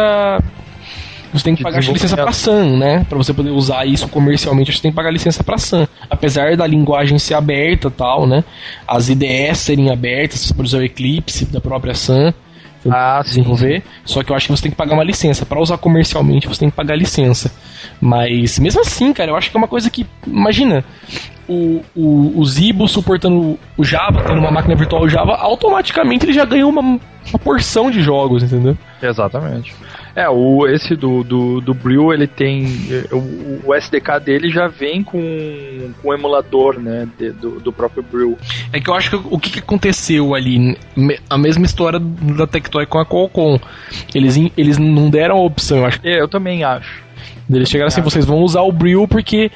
[1.34, 3.06] você tem que pagar licença para Sun, né?
[3.08, 5.88] Para você poder usar isso comercialmente, você tem que pagar licença para Sun.
[6.10, 8.44] Apesar da linguagem ser aberta, tal, né?
[8.86, 12.34] As IDEs serem abertas, você pode usar o Eclipse da própria Sun
[12.90, 13.82] ah, desenvolver.
[13.82, 13.88] Sim.
[14.06, 15.46] Só que eu acho que você tem que pagar uma licença.
[15.46, 17.52] Para usar comercialmente, você tem que pagar licença.
[18.00, 20.06] Mas mesmo assim, cara, eu acho que é uma coisa que.
[20.26, 20.84] Imagina,
[21.48, 26.46] o, o, o Zibo suportando o Java, tendo uma máquina virtual Java, automaticamente ele já
[26.46, 28.78] ganhou uma, uma porção de jogos, entendeu?
[29.02, 29.76] Exatamente.
[30.16, 32.66] É, o, esse do, do, do Brill, ele tem.
[33.12, 37.08] O, o SDK dele já vem com, com o emulador, né?
[37.18, 38.38] De, do, do próprio Brill.
[38.74, 40.78] É que eu acho que o que, que aconteceu ali?
[41.30, 43.58] A mesma história da Tectoy com a Qualcomm.
[44.14, 46.00] Eles, eles não deram a opção, eu acho.
[46.04, 47.02] É, eu também acho.
[47.50, 49.50] Eles chegaram assim: vocês vão usar o Brill porque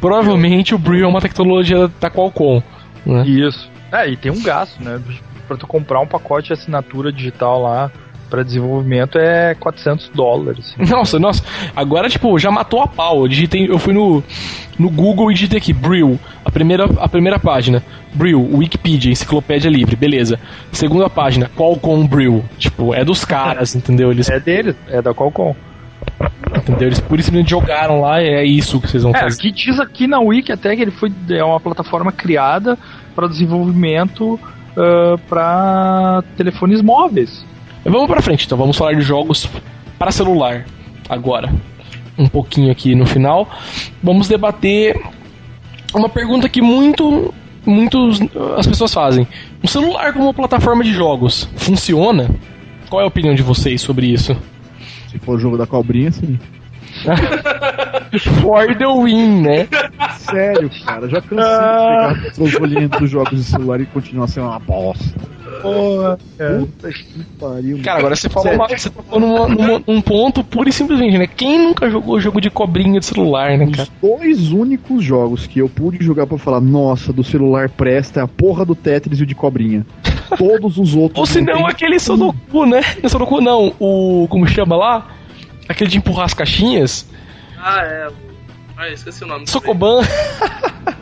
[0.00, 2.62] provavelmente o Brill é uma tecnologia da Qualcomm.
[3.06, 3.26] Né?
[3.26, 3.70] Isso.
[3.90, 5.00] É, e tem um gasto, né?
[5.48, 7.90] Pra tu comprar um pacote de assinatura digital lá
[8.32, 10.74] para desenvolvimento é 400 dólares.
[10.88, 11.44] Nossa, nossa.
[11.76, 13.20] Agora, tipo, já matou a pau.
[13.20, 14.24] Eu, digitei, eu fui no,
[14.78, 17.82] no Google e digitei aqui, Brill, a primeira, a primeira página.
[18.14, 20.40] Brill, Wikipedia, enciclopédia livre, beleza.
[20.70, 22.42] Segunda página, Qualcomm Brill.
[22.56, 24.10] Tipo, é dos caras, entendeu?
[24.10, 24.30] Eles...
[24.30, 25.54] É deles, é da Qualcomm.
[26.56, 26.88] Entendeu?
[26.88, 29.38] Eles por isso simplesmente jogaram lá é isso que vocês vão é, fazer.
[29.38, 32.78] Aqui diz aqui na Wiki até que ele foi é uma plataforma criada
[33.14, 37.44] para desenvolvimento uh, para telefones móveis.
[37.84, 39.48] Vamos para frente, então vamos falar de jogos
[39.98, 40.64] para celular
[41.08, 41.52] agora.
[42.16, 43.48] Um pouquinho aqui no final.
[44.02, 45.00] Vamos debater
[45.94, 47.32] uma pergunta que muito
[47.64, 48.20] muitos
[48.56, 49.26] as pessoas fazem.
[49.62, 52.30] Um celular como plataforma de jogos funciona?
[52.88, 54.36] Qual é a opinião de vocês sobre isso?
[55.08, 56.38] Se for o jogo da cobrinha, sim.
[58.42, 59.68] For the win, né?
[60.18, 64.46] Sério, cara, já cansei de pegar os olhinhos dos jogos de celular e continuar sendo
[64.46, 65.18] uma bosta.
[65.62, 66.58] Porra, cara.
[66.58, 67.80] Puta que pariu.
[67.82, 71.26] Cara, agora você falou uma, você tocou num, num, num, ponto puro e simplesmente, né?
[71.26, 73.88] Quem nunca jogou jogo de cobrinha de celular, né, cara?
[74.02, 78.22] Os dois únicos jogos que eu pude jogar pra falar, nossa, do celular presta é
[78.22, 79.86] a porra do Tetris e o de cobrinha.
[80.36, 81.18] Todos os outros.
[81.18, 82.80] Ou se não, aquele Sudoku, né?
[83.02, 84.26] Não, Sudoku não, o.
[84.28, 85.08] Como chama lá?
[85.68, 87.06] Aquele de empurrar as caixinhas.
[87.58, 88.08] Ah, é.
[88.76, 89.46] Ah, esqueci o nome.
[89.46, 90.00] Sokoban.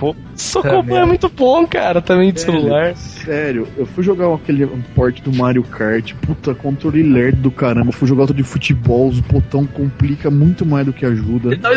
[0.00, 2.96] Pô, Sokoban é muito bom, cara, também de sério, celular.
[2.96, 7.88] Sério, eu fui jogar aquele port do Mario Kart, puta, controle lerdo do caramba.
[7.88, 11.54] Eu fui jogar outro de futebol, os botão complica muito mais do que ajuda.
[11.54, 11.70] Então,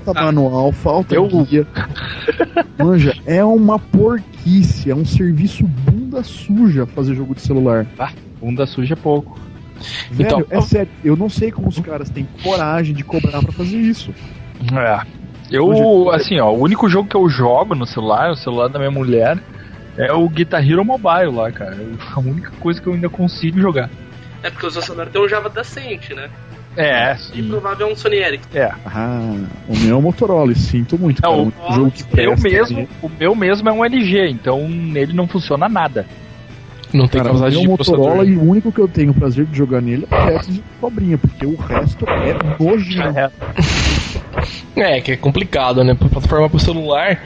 [0.00, 1.28] falta manual, falta eu...
[1.28, 1.66] guia.
[2.78, 7.86] Manja, é uma porquice, é um serviço bunda suja fazer jogo de celular.
[7.98, 8.10] Ah,
[8.40, 9.38] bunda suja é pouco.
[10.12, 13.52] Velho, então, é sério, eu não sei como os caras têm coragem de cobrar para
[13.52, 14.14] fazer isso.
[14.72, 15.25] É.
[15.50, 18.90] Eu, assim, ó, o único jogo que eu jogo no celular, o celular da minha
[18.90, 19.38] mulher,
[19.96, 21.76] é o Guitar Hero Mobile lá, cara.
[21.76, 23.90] É a única coisa que eu ainda consigo jogar.
[24.42, 26.28] É porque o seu celular tem um Java decente, né?
[26.76, 27.32] É, sim.
[27.36, 28.48] E provável é um Sony Ericsson.
[28.54, 28.70] É.
[28.84, 29.34] Ah,
[29.66, 31.22] o meu é um Motorola, sinto muito.
[31.22, 35.14] Cara, o, um jogo que eu mesmo, o meu mesmo é um LG, então nele
[35.14, 36.06] não funciona nada.
[36.92, 40.06] Não tem capacidade de Motorola e o único que eu tenho prazer de jogar nele
[40.10, 43.32] é o de cobrinha, porque o resto é nojento.
[44.74, 45.94] É, que é complicado, né?
[45.94, 47.22] Pra plataforma pro celular,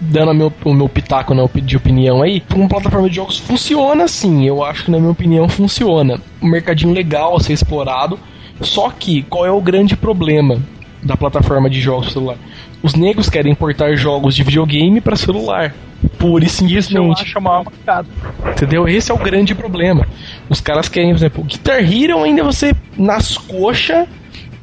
[0.00, 4.46] dando meu, o meu pitaco né, de opinião aí, uma plataforma de jogos funciona sim,
[4.46, 6.20] eu acho que na minha opinião funciona.
[6.40, 8.18] Um mercadinho legal a ser explorado,
[8.60, 10.60] só que qual é o grande problema
[11.02, 12.36] da plataforma de jogos celular?
[12.82, 15.74] Os negros querem importar jogos de videogame para celular.
[16.16, 17.24] Pura e simplesmente.
[17.24, 18.08] chamar mercado.
[18.50, 18.86] Entendeu?
[18.86, 20.06] Esse é o grande problema.
[20.48, 24.06] Os caras querem, por exemplo, Guitar Hero ainda você nas coxas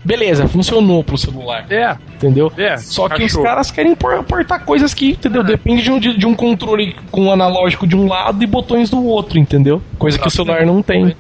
[0.06, 1.66] Beleza, funcionou pro celular.
[1.70, 1.98] É.
[2.14, 2.52] Entendeu?
[2.56, 2.78] É.
[2.78, 3.42] Só que achou.
[3.42, 5.42] os caras querem importar coisas que, entendeu?
[5.42, 5.46] É.
[5.46, 8.90] Depende de um, de, de um controle com um analógico de um lado e botões
[8.90, 9.82] do outro, entendeu?
[9.98, 11.16] Coisa que o celular não tem.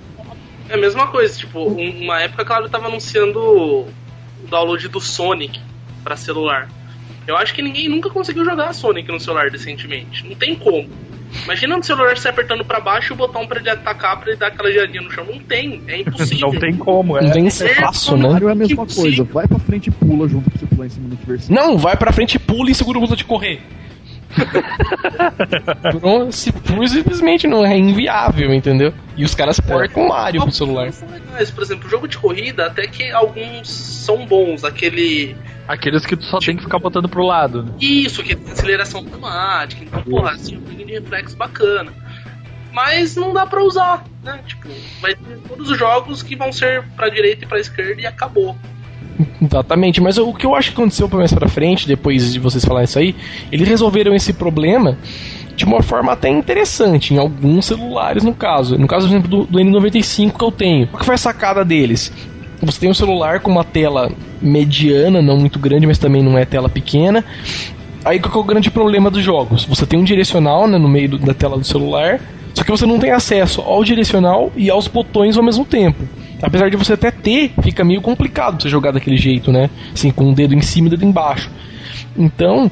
[0.69, 3.87] É a mesma coisa, tipo, uma época, claro, tava anunciando o
[4.49, 5.59] download do Sonic
[6.03, 6.69] para celular.
[7.27, 10.27] Eu acho que ninguém nunca conseguiu jogar a Sonic no celular decentemente.
[10.27, 10.87] Não tem como.
[11.43, 14.37] Imagina no celular você apertando pra baixo e o botão pra ele atacar, pra ele
[14.37, 15.25] dar aquela giradinha no chão.
[15.25, 16.47] Não tem, é impossível.
[16.53, 17.21] Não tem como, é.
[17.21, 18.29] Não tem espaço, né?
[18.29, 19.25] Mario é a mesma Impossível.
[19.25, 19.33] coisa.
[19.33, 21.55] Vai pra frente e pula junto pra você pular em cima do adversário.
[21.55, 23.61] Não, vai pra frente, pula e segura o botão de correr.
[26.01, 28.93] Não, se pura simplesmente não é inviável, entendeu?
[29.15, 30.91] E os caras portam o Mario pro celular.
[30.91, 31.51] São legais.
[31.51, 34.63] Por exemplo, jogo de corrida, até que alguns são bons.
[34.63, 35.35] Aquele.
[35.67, 37.63] Aqueles que tu só tem que ficar botando pro lado.
[37.63, 37.71] Né?
[37.79, 39.83] Isso, que tem aceleração automática.
[39.83, 41.91] Então, porra, assim, um pouquinho de reflexo bacana.
[42.71, 44.39] Mas não dá pra usar, né?
[44.45, 44.67] Tipo,
[45.01, 48.55] vai ter todos os jogos que vão ser pra direita e pra esquerda e acabou.
[49.41, 52.85] Exatamente, mas o que eu acho que aconteceu mais pra frente, depois de vocês falarem
[52.85, 53.15] isso aí,
[53.51, 54.97] eles resolveram esse problema
[55.55, 58.77] de uma forma até interessante, em alguns celulares no caso.
[58.77, 60.87] No caso, por exemplo, do, do N95 que eu tenho.
[60.87, 62.11] Qual que foi a sacada deles?
[62.61, 66.45] Você tem um celular com uma tela mediana, não muito grande, mas também não é
[66.45, 67.23] tela pequena.
[68.03, 69.65] Aí qual é o grande problema dos jogos?
[69.65, 72.19] Você tem um direcional né, no meio do- da tela do celular,
[72.53, 76.03] só que você não tem acesso ao direcional e aos botões ao mesmo tempo.
[76.41, 79.69] Apesar de você até ter, fica meio complicado você jogar daquele jeito, né?
[79.93, 81.49] Assim, com o dedo em cima e o dedo embaixo.
[82.17, 82.69] Então,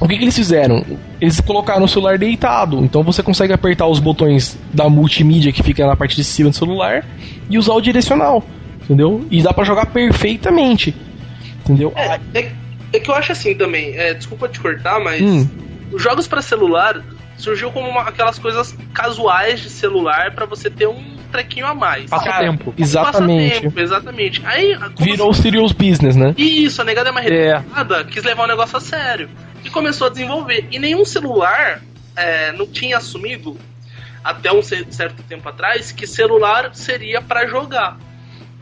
[0.00, 0.84] o que, que eles fizeram?
[1.20, 5.86] Eles colocaram o celular deitado, então você consegue apertar os botões da multimídia que fica
[5.86, 7.04] na parte de cima do celular
[7.48, 8.42] e usar o direcional,
[8.84, 9.26] entendeu?
[9.30, 10.94] E dá pra jogar perfeitamente,
[11.64, 11.92] entendeu?
[11.96, 12.52] É, é,
[12.92, 13.96] é que eu acho assim também.
[13.96, 15.48] é, desculpa te cortar, mas Hum.
[15.92, 17.02] os jogos pra celular
[17.36, 22.08] surgiu como uma- aquelas coisas casuais de celular pra você ter um trequinho a mais.
[22.08, 22.70] Passatempo.
[22.70, 23.48] Um Exatamente.
[23.50, 24.42] passatempo, exatamente.
[24.46, 26.32] Aí Virou serious business, né?
[26.38, 27.56] Isso, a negada é mais É.
[27.58, 29.28] retardada, quis levar o negócio a sério.
[29.64, 30.68] E começou a desenvolver.
[30.70, 31.80] E nenhum celular
[32.16, 33.58] é, não tinha assumido,
[34.22, 37.98] até um ce- certo tempo atrás, que celular seria pra jogar.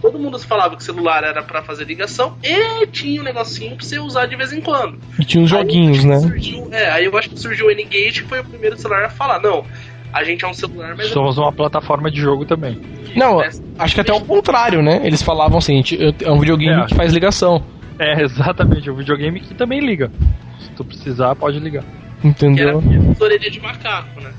[0.02, 3.98] Todo mundo falava que celular era pra fazer ligação e tinha um negocinho pra você
[4.00, 4.98] usar de vez em quando.
[5.18, 6.18] E tinha uns Aí joguinhos, né?
[6.18, 9.08] Surgiu, é, aí eu acho que surgiu o N-Gage, que foi o primeiro celular a
[9.10, 9.64] falar, não,
[10.12, 12.80] a gente é um celular, mas Somos uma plataforma de jogo também.
[13.14, 13.48] Não, é,
[13.78, 15.00] acho que até o contrário, né?
[15.04, 16.86] Eles falavam assim, "Gente, eu- é um videogame É.
[16.86, 17.62] que faz ligação,
[17.98, 20.10] É, exatamente, o videogame que também liga.
[20.58, 21.84] Se tu precisar, pode ligar.
[21.84, 22.82] que era entendeu?
[23.20, 24.32] orelha de macaco, né?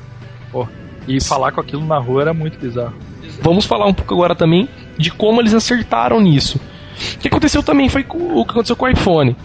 [1.07, 2.93] E falar com aquilo na rua era muito bizarro.
[3.41, 6.59] Vamos falar um pouco agora também de como eles acertaram nisso.
[7.15, 9.35] O que aconteceu também foi o que aconteceu com o iPhone.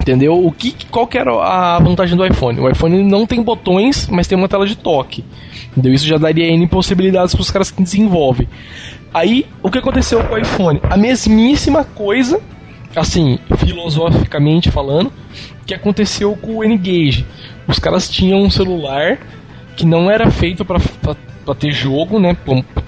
[0.00, 0.46] Entendeu?
[0.46, 2.60] O que, qual que era a vantagem do iPhone?
[2.60, 5.24] O iPhone não tem botões, mas tem uma tela de toque.
[5.72, 5.92] Entendeu?
[5.92, 8.48] Isso já daria N possibilidades para os caras que desenvolvem.
[9.12, 10.80] Aí, o que aconteceu com o iPhone?
[10.88, 12.40] A mesmíssima coisa,
[12.94, 15.12] assim, filosoficamente falando,
[15.66, 17.26] que aconteceu com o N-Gage.
[17.66, 19.18] Os caras tinham um celular
[19.76, 20.80] que não era feito para
[21.54, 22.36] ter jogo, né?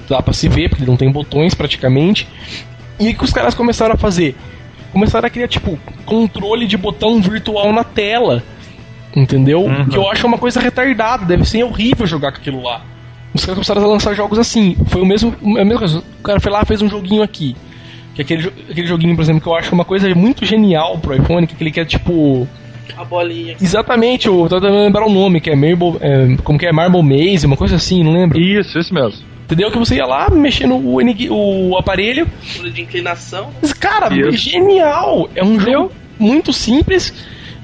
[0.08, 2.26] Dá pra se ver, porque ele não tem botões praticamente.
[2.98, 4.36] E o que os caras começaram a fazer?
[4.92, 8.42] Começaram a criar, tipo, controle de botão virtual na tela.
[9.14, 9.62] Entendeu?
[9.62, 9.86] Uhum.
[9.86, 12.82] Que eu acho uma coisa retardada, deve ser horrível jogar com aquilo lá.
[13.34, 14.76] Os caras começaram a lançar jogos assim.
[14.86, 15.34] Foi o mesmo.
[15.42, 15.98] A mesma coisa.
[15.98, 17.56] O cara foi lá e fez um joguinho aqui.
[18.14, 21.14] Que é aquele, aquele joguinho, por exemplo, que eu acho uma coisa muito genial pro
[21.14, 22.46] iPhone, que é aquele que é tipo.
[22.96, 23.56] A bolinha.
[23.60, 25.96] Exatamente, eu tô tentando lembrar o nome, que é Marble.
[26.00, 26.72] é, como que é?
[26.72, 28.38] Marble Maze, uma coisa assim, não lembro.
[28.40, 29.18] Isso, isso mesmo.
[29.44, 29.70] Entendeu?
[29.70, 32.26] Que você ia lá, mexendo o, o aparelho.
[32.72, 33.50] de inclinação.
[33.60, 34.50] Mas, cara, Isso.
[34.50, 35.28] genial!
[35.34, 37.12] É um jogo muito simples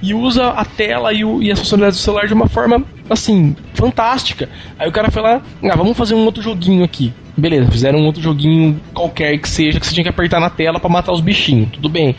[0.03, 3.55] e usa a tela e, o- e as funcionalidades do celular de uma forma, assim,
[3.75, 4.49] fantástica.
[4.79, 7.13] Aí o cara foi lá, ah, vamos fazer um outro joguinho aqui.
[7.37, 10.81] Beleza, fizeram um outro joguinho qualquer que seja, que você tinha que apertar na tela
[10.81, 12.17] pra matar os bichinhos, tudo bem.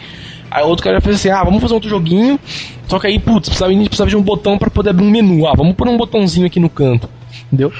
[0.50, 2.40] Aí outro cara fez assim, ah, vamos fazer outro joguinho,
[2.88, 5.48] só que aí, putz, precisava, precisava de um botão pra poder abrir um menu.
[5.48, 7.10] Ah, vamos pôr um botãozinho aqui no canto,
[7.48, 7.72] entendeu?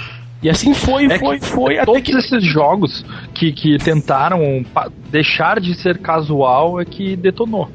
[0.42, 2.16] E assim foi, É foi, foi, Todos que...
[2.16, 3.04] esses jogos
[3.34, 4.64] que, que tentaram
[5.10, 7.70] deixar de ser casual é que detonou.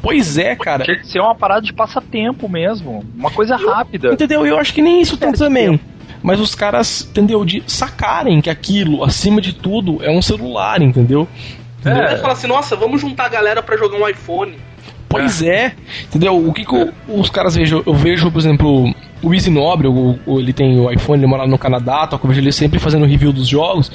[0.00, 0.84] Pois é, cara.
[0.84, 3.04] Tinha que ser uma parada de passatempo mesmo.
[3.16, 4.12] Uma coisa rápida.
[4.12, 4.46] Entendeu?
[4.46, 5.78] Eu acho que nem isso tanto também.
[6.22, 7.44] Mas os caras, entendeu?
[7.44, 11.28] De sacarem que aquilo, acima de tudo, é um celular, entendeu?
[11.84, 14.54] Aí fala assim, nossa, vamos juntar a galera pra jogar um iPhone.
[15.08, 15.72] Pois é,
[16.04, 16.36] entendeu?
[16.36, 17.82] O que, que os caras vejam?
[17.86, 18.92] Eu vejo, por exemplo,
[19.22, 22.28] o Easy Nobre, o- o- ele tem o iPhone, ele mora no Canadá, toca, eu
[22.28, 23.90] vejo ele sempre fazendo review dos jogos.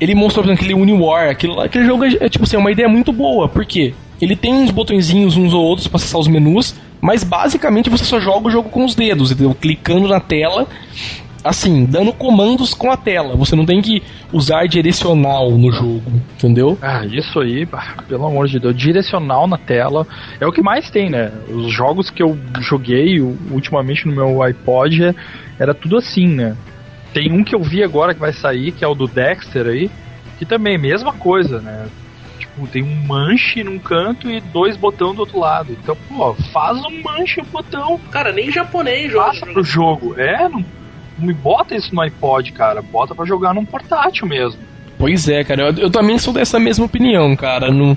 [0.00, 2.88] Ele mostrou, por exemplo, aquele Uniwar, aquilo, aquele jogo é, é, tipo assim, uma ideia
[2.88, 3.94] muito boa, por quê?
[4.20, 8.18] Ele tem uns botõezinhos uns ou outros pra acessar os menus, mas basicamente você só
[8.18, 9.54] joga o jogo com os dedos, entendeu?
[9.54, 10.66] Clicando na tela,
[11.46, 13.36] assim, dando comandos com a tela.
[13.36, 14.02] Você não tem que
[14.32, 16.02] usar direcional no jogo,
[16.34, 16.76] entendeu?
[16.82, 17.66] Ah, isso aí,
[18.08, 20.06] pelo amor de Deus, direcional na tela
[20.40, 21.32] é o que mais tem, né?
[21.48, 25.14] Os jogos que eu joguei ultimamente no meu iPod é-
[25.58, 26.56] era tudo assim, né?
[27.14, 29.90] Tem um que eu vi agora que vai sair, que é o do Dexter aí,
[30.38, 31.86] que também, mesma coisa, né?
[32.38, 35.72] Tipo, tem um manche num canto e dois botão do outro lado.
[35.72, 37.98] Então, pô, faz um manche um botão.
[38.10, 39.26] Cara, nem japonês joga.
[39.30, 40.14] Passa pro jogo.
[40.18, 40.62] É, não
[41.18, 42.82] me bota isso no iPod, cara.
[42.82, 44.60] Bota pra jogar num portátil mesmo.
[44.98, 47.70] Pois é, cara, eu, eu, também sou dessa mesma opinião, cara.
[47.70, 47.96] Não,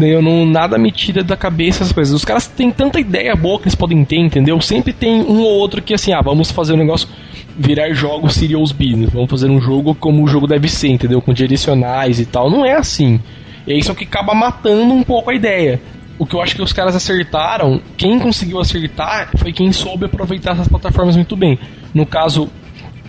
[0.00, 2.12] eu não nada me tira da cabeça essas coisas.
[2.12, 4.60] Os caras têm tanta ideia boa que eles podem ter, entendeu?
[4.60, 7.08] Sempre tem um ou outro que assim, ah, vamos fazer um negócio
[7.56, 9.10] virar jogos serious business.
[9.10, 11.22] Vamos fazer um jogo como o jogo deve ser, entendeu?
[11.22, 12.50] Com direcionais e tal.
[12.50, 13.20] Não é assim.
[13.64, 15.80] E é isso que acaba matando um pouco a ideia.
[16.18, 20.52] O que eu acho que os caras acertaram, quem conseguiu acertar foi quem soube aproveitar
[20.52, 21.58] essas plataformas muito bem.
[21.92, 22.50] No caso,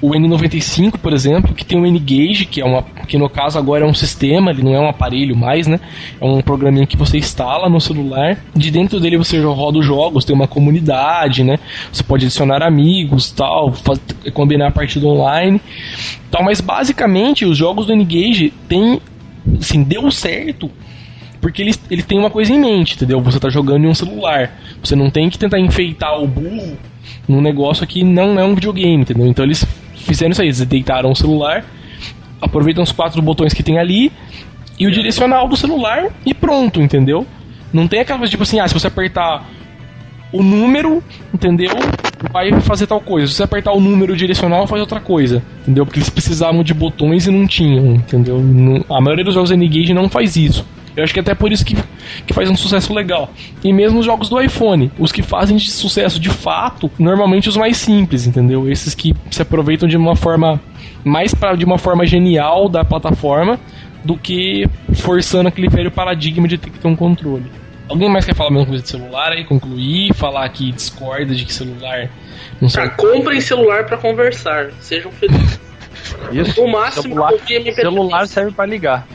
[0.01, 3.87] o N95, por exemplo, que tem o N-Gage, que é que no caso agora é
[3.87, 5.79] um sistema, ele não é um aparelho mais, né?
[6.19, 8.37] É um programinha que você instala no celular.
[8.55, 11.57] De dentro dele você roda os jogos, tem uma comunidade, né?
[11.91, 13.73] Você pode adicionar amigos, tal,
[14.33, 15.61] combinar a partida online,
[16.29, 16.43] tal.
[16.43, 19.01] Mas basicamente os jogos do N-Gage tem,
[19.59, 20.69] assim, deu certo
[21.41, 23.21] porque ele, ele tem uma coisa em mente, entendeu?
[23.21, 24.51] Você está jogando em um celular.
[24.83, 26.77] Você não tem que tentar enfeitar o burro
[27.27, 29.27] num negócio que não é um videogame, entendeu?
[29.27, 29.65] Então eles
[29.95, 31.65] fizeram isso aí, eles deitaram o celular,
[32.41, 34.11] aproveitam os quatro botões que tem ali
[34.79, 37.25] e o direcional do celular e pronto, entendeu?
[37.73, 39.45] Não tem aquela coisa tipo assim, ah, se você apertar
[40.31, 41.03] o número,
[41.33, 41.71] entendeu?
[42.31, 43.27] Vai fazer tal coisa.
[43.27, 45.85] Se você apertar o número direcional, faz outra coisa, entendeu?
[45.85, 48.41] Porque eles precisavam de botões e não tinham, entendeu?
[48.89, 50.65] A maioria dos jogos N-Gage não faz isso.
[50.97, 51.77] Eu acho que até por isso que,
[52.25, 53.29] que faz um sucesso legal.
[53.63, 57.77] E mesmo os jogos do iPhone, os que fazem sucesso de fato, normalmente os mais
[57.77, 58.67] simples, entendeu?
[58.67, 60.59] Esses que se aproveitam de uma forma
[61.03, 63.59] mais pra, de uma forma genial da plataforma
[64.03, 64.65] do que
[64.95, 67.45] forçando aquele velho paradigma de ter que ter um controle.
[67.87, 71.45] Alguém mais quer falar a mesma coisa de celular aí, concluir, falar que discorda de
[71.45, 72.09] que celular
[72.59, 72.89] não serve?
[72.89, 75.59] Ah, comprem celular para conversar, sejam felizes.
[76.31, 76.59] Isso.
[76.59, 77.33] No máximo, celular,
[77.75, 79.07] celular serve para ligar.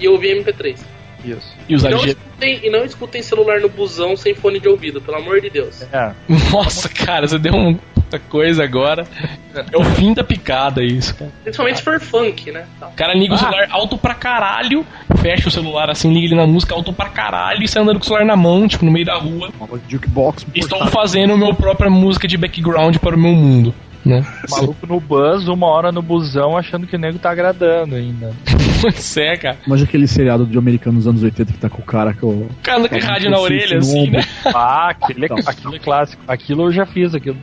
[0.00, 0.95] E ouvir MP3.
[1.24, 1.54] Isso.
[1.68, 5.00] E, usar e, não escutem, e não escutem celular no busão sem fone de ouvido,
[5.00, 5.82] pelo amor de Deus.
[5.92, 6.12] É.
[6.52, 9.06] Nossa, cara, você deu muita coisa agora.
[9.54, 11.32] É o fim da picada isso, cara.
[11.42, 12.66] Principalmente se for funk, né?
[12.80, 13.36] O cara liga ah.
[13.36, 14.86] o celular alto pra caralho,
[15.16, 18.04] fecha o celular assim, liga ele na música alto pra caralho e sai andando com
[18.04, 19.50] o celular na mão, tipo, no meio da rua.
[19.88, 20.46] Jukebox.
[20.54, 23.74] Estou fazendo a minha própria música de background para o meu mundo
[24.06, 24.24] né?
[24.48, 28.32] Maluco no buzz, uma hora no busão, achando que o nego tá agradando ainda.
[28.80, 29.58] Pois é, cara.
[29.66, 32.50] Mas aquele seriado de americano dos anos 80 que tá com o cara com o.
[32.62, 34.22] Cara, com rádio na orelha, assim, né?
[34.46, 36.22] Ah, aquilo é, aquilo é clássico.
[36.28, 37.36] Aquilo eu já fiz, aquilo.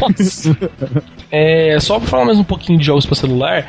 [0.00, 0.56] Nossa.
[1.30, 3.66] é, só pra falar mais um pouquinho de jogos pra celular,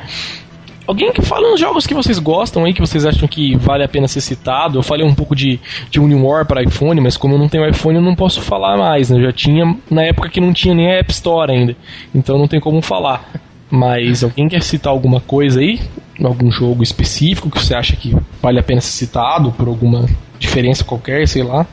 [0.88, 3.88] Alguém que fala uns jogos que vocês gostam aí, que vocês acham que vale a
[3.88, 4.78] pena ser citado.
[4.78, 5.60] Eu falei um pouco de,
[5.90, 9.10] de War para iPhone, mas como eu não tenho iPhone, eu não posso falar mais.
[9.10, 9.18] Né?
[9.18, 11.76] Eu já tinha na época que não tinha nem a App Store ainda.
[12.14, 13.30] Então não tem como falar.
[13.70, 15.80] Mas alguém quer citar alguma coisa aí?
[16.22, 20.06] Algum jogo específico que você acha que vale a pena ser citado por alguma
[20.38, 21.66] diferença qualquer, sei lá?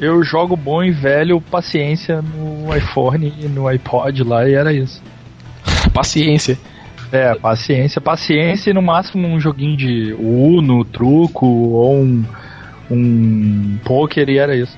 [0.00, 5.02] Eu jogo bom e velho paciência no iPhone e no iPod lá e era isso.
[5.92, 6.58] paciência.
[7.12, 12.24] É, paciência, paciência e no máximo um joguinho de Uno, truco ou um,
[12.90, 14.76] um poker e era isso.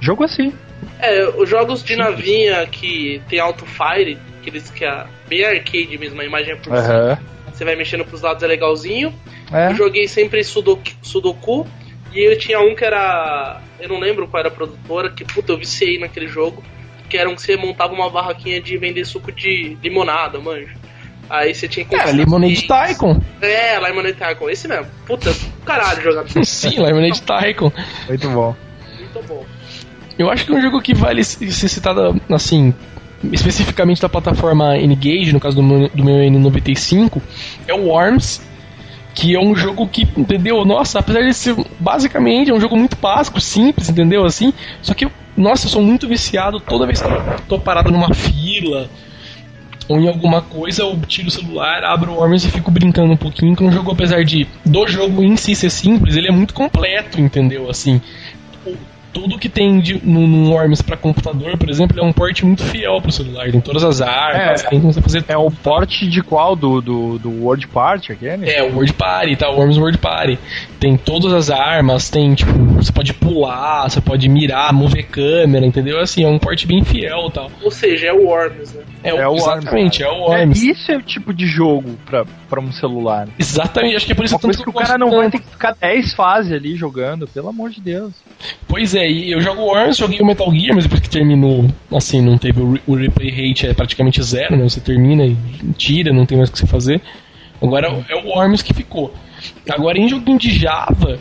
[0.00, 0.52] Jogo assim.
[0.98, 6.24] É, os jogos de navinha que tem auto-fire, aqueles que é bem arcade mesmo, a
[6.24, 6.82] imagem é por uhum.
[6.82, 7.20] cima.
[7.52, 9.12] Você vai mexendo pros lados, é legalzinho.
[9.52, 9.70] É.
[9.70, 11.66] Eu joguei sempre sudoku, sudoku
[12.12, 13.60] e eu tinha um que era.
[13.80, 16.62] Eu não lembro qual era a produtora, que puta, eu viciei naquele jogo.
[17.08, 20.74] Que era um que você montava uma barraquinha de vender suco de limonada, manjo.
[21.30, 21.94] Aí você tinha que.
[21.94, 23.20] É, Lemonade Tycoon.
[23.40, 24.86] É, Lemonade Tycoon, esse mesmo.
[25.06, 25.32] Puta,
[25.64, 26.24] caralho jogar.
[26.44, 27.70] Sim, Lemonade Tycoon.
[28.08, 28.56] Muito bom.
[28.98, 29.44] Muito bom.
[30.18, 32.74] Eu acho que um jogo que vale ser citado, assim,
[33.32, 37.20] especificamente da plataforma Engage, no caso do meu, do meu N95,
[37.66, 38.40] é o Worms,
[39.14, 40.64] que é um jogo que, entendeu?
[40.64, 44.24] Nossa, apesar de ser basicamente é um jogo muito básico, simples, entendeu?
[44.24, 44.52] Assim,
[44.82, 48.88] só que, nossa, eu sou muito viciado toda vez que eu tô parado numa fila
[49.88, 53.16] ou em alguma coisa, eu tiro o celular, abro o Worms e fico brincando um
[53.16, 56.52] pouquinho, que um jogo, apesar de do jogo em si ser simples, ele é muito
[56.52, 57.70] completo, entendeu?
[57.70, 58.00] Assim,
[59.16, 62.62] tudo que tem de, no, no Worms para computador, por exemplo, é um port muito
[62.64, 63.50] fiel pro celular.
[63.50, 65.24] Tem todas as armas, é, tem como você fazer.
[65.26, 66.54] É o port de qual?
[66.54, 68.50] Do, do, do Word Party aquele?
[68.50, 69.48] É, o Word Party, tá?
[69.50, 70.38] O Worms Word Party.
[70.78, 75.98] Tem todas as armas, tem, tipo, você pode pular, você pode mirar, mover câmera, entendeu?
[75.98, 77.50] Assim, é um port bem fiel tal.
[77.62, 78.82] Ou seja, é o Worms, né?
[79.02, 80.18] É, é o exatamente, Worms.
[80.18, 80.62] é o Worms.
[80.62, 83.28] É, isso é o tipo de jogo pra, pra um celular.
[83.38, 85.18] Exatamente, acho que é por isso Uma tanto que o cara não tanto.
[85.18, 88.12] vai ter que ficar 10 fases ali jogando, pelo amor de Deus.
[88.68, 92.20] Pois é, e eu jogo Worms, joguei o Metal Gear, mas depois que terminou, assim,
[92.20, 94.64] não teve o, o replay rate, é praticamente zero, né?
[94.64, 95.36] Você termina e
[95.76, 97.00] tira, não tem mais o que você fazer.
[97.62, 99.12] Agora é o Worms que ficou.
[99.68, 101.18] Agora, em joguinho de Java,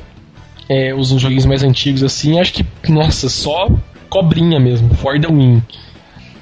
[0.69, 3.69] é, os joguinhos mais antigos assim, acho que, nossa, só
[4.09, 5.61] cobrinha mesmo, for the win.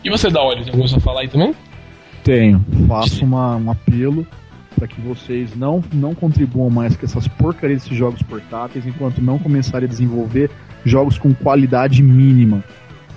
[0.04, 1.56] E você, da Olho, tem alguma coisa a falar aí também?
[2.24, 2.64] Tenho.
[2.88, 4.28] Faço uma, um apelo
[4.76, 9.40] para que vocês não, não contribuam mais com essas porcarias desses jogos portáteis enquanto não
[9.40, 10.50] começarem a desenvolver
[10.86, 12.64] jogos com qualidade mínima.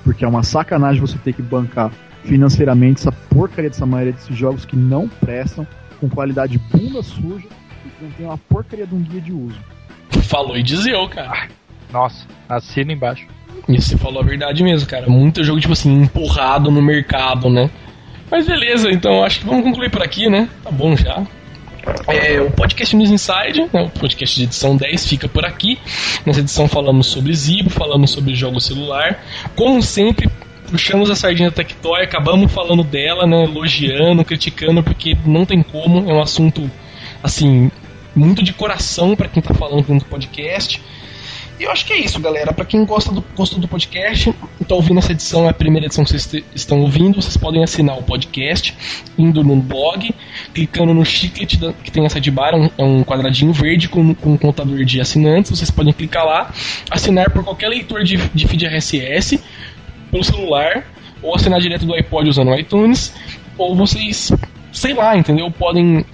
[0.05, 1.91] Porque é uma sacanagem você ter que bancar
[2.24, 5.66] financeiramente essa porcaria dessa maioria desses jogos que não prestam,
[6.01, 7.47] com qualidade bunda suja
[7.85, 9.59] e que não tem uma porcaria de um guia de uso.
[10.23, 11.49] Falou e dizeu, cara.
[11.93, 13.27] Nossa, assina embaixo.
[13.69, 15.09] Isso você falou a verdade mesmo, cara.
[15.09, 17.70] Muito jogo, tipo assim, empurrado no mercado, né?
[18.31, 20.49] Mas beleza, então acho que vamos concluir por aqui, né?
[20.62, 21.24] Tá bom já.
[22.09, 25.79] É, o podcast News Inside, né, o podcast de edição 10, fica por aqui.
[26.25, 29.25] Nessa edição falamos sobre Zibo, falamos sobre jogo celular.
[29.55, 30.29] Como sempre,
[30.71, 36.11] puxamos a sardinha da Tectoy, acabamos falando dela, né, elogiando, criticando, porque não tem como,
[36.11, 36.69] é um assunto,
[37.23, 37.71] assim,
[38.15, 40.83] muito de coração para quem tá falando no podcast.
[41.59, 42.53] E eu acho que é isso, galera.
[42.53, 44.33] Para quem gosta do, gostou do podcast,
[44.69, 47.99] tá ouvindo essa edição, é a primeira edição que vocês estão ouvindo, vocês podem assinar
[47.99, 48.77] o podcast
[49.16, 50.15] indo no blog,
[50.53, 54.15] clicando no chiclete da, que tem essa de bar, um, é um quadradinho verde com,
[54.15, 55.51] com um contador de assinantes.
[55.51, 56.53] Vocês podem clicar lá,
[56.91, 59.41] assinar por qualquer leitor de, de feed RSS,
[60.11, 60.85] pelo celular,
[61.23, 63.15] ou assinar direto do iPod usando o iTunes,
[63.57, 64.31] ou vocês,
[64.73, 65.51] sei lá, entendeu?
[65.51, 66.05] Podem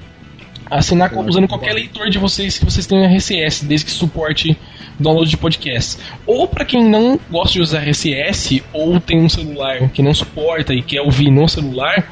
[0.78, 4.56] assinar usando qualquer leitor de vocês que vocês tenham RSS, desde que suporte
[4.98, 5.98] download de podcast.
[6.26, 10.72] Ou para quem não gosta de usar RSS ou tem um celular que não suporta
[10.72, 12.10] e quer ouvir no celular,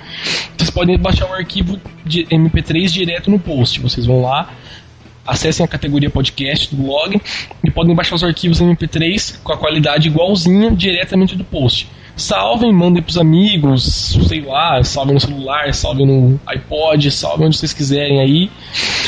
[0.57, 3.81] vocês podem baixar o arquivo de MP3 direto no post.
[3.81, 4.53] Vocês vão lá,
[5.27, 7.20] acessem a categoria podcast do blog
[7.65, 11.89] e podem baixar os arquivos MP3 com a qualidade igualzinha diretamente do post.
[12.20, 17.72] Salvem, mandem pros amigos, sei lá, salvem no celular, salvem no iPod, salvem onde vocês
[17.72, 18.51] quiserem aí.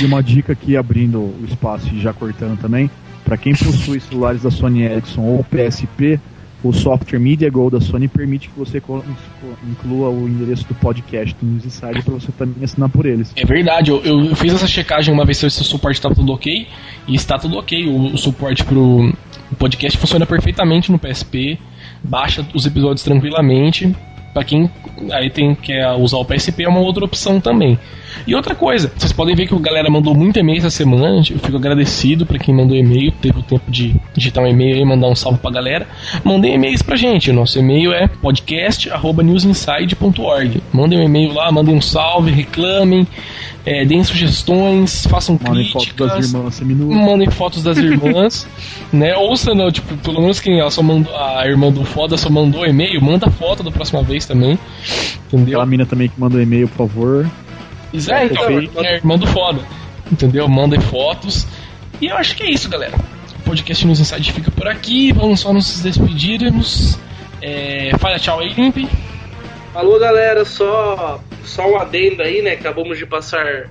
[0.00, 2.90] E uma dica aqui, abrindo o espaço e já cortando também,
[3.24, 6.18] para quem possui celulares da Sony Ericsson ou PSP,
[6.64, 8.80] o software Media Go da Sony permite que você
[9.68, 13.32] inclua o endereço do podcast News Insider para você também assinar por eles.
[13.36, 16.66] É verdade, eu, eu fiz essa checagem uma vez se o suporte está tudo ok
[17.08, 17.88] e está tudo ok.
[17.88, 19.12] O, o suporte para o
[19.58, 21.58] podcast funciona perfeitamente no PSP,
[22.02, 23.94] baixa os episódios tranquilamente.
[24.32, 24.70] Para quem
[25.10, 27.78] aí tem quer usar o PSP é uma outra opção também.
[28.26, 31.18] E outra coisa, vocês podem ver que a galera mandou muito e-mail essa semana.
[31.18, 34.84] Eu fico agradecido para quem mandou e-mail, teve o tempo de digitar um e-mail e
[34.84, 35.86] mandar um salve pra galera.
[36.24, 37.30] Mandem e-mails pra gente.
[37.30, 40.62] O nosso e-mail é podcast@newsinside.org.
[40.72, 43.08] Mandem um e-mail lá, mandem um salve, reclamem,
[43.64, 45.94] é, deem sugestões, façam mandem críticas.
[45.94, 46.26] Fotos das
[46.60, 46.60] irmãs
[47.12, 48.46] mandem fotos das irmãs,
[48.92, 49.14] né?
[49.16, 52.30] Ou se não, tipo, pelo menos quem ela só mandou, a irmã do foda só
[52.30, 54.58] mandou e-mail, manda foto da próxima vez também.
[55.28, 55.54] Entendeu?
[55.54, 57.30] Aquela mina também que mandou e-mail, por favor.
[57.92, 59.60] É, então, é do foda.
[60.10, 60.48] Entendeu?
[60.48, 61.46] Mandem fotos.
[62.00, 62.96] E eu acho que é isso, galera.
[63.40, 65.12] O podcast News Inside fica por aqui.
[65.12, 66.98] Vamos só nos despedirmos.
[67.40, 68.88] É, fala tchau aí, Limp.
[69.72, 70.44] Falou, galera.
[70.44, 72.52] Só, só um adendo aí, né?
[72.52, 73.70] Acabamos de passar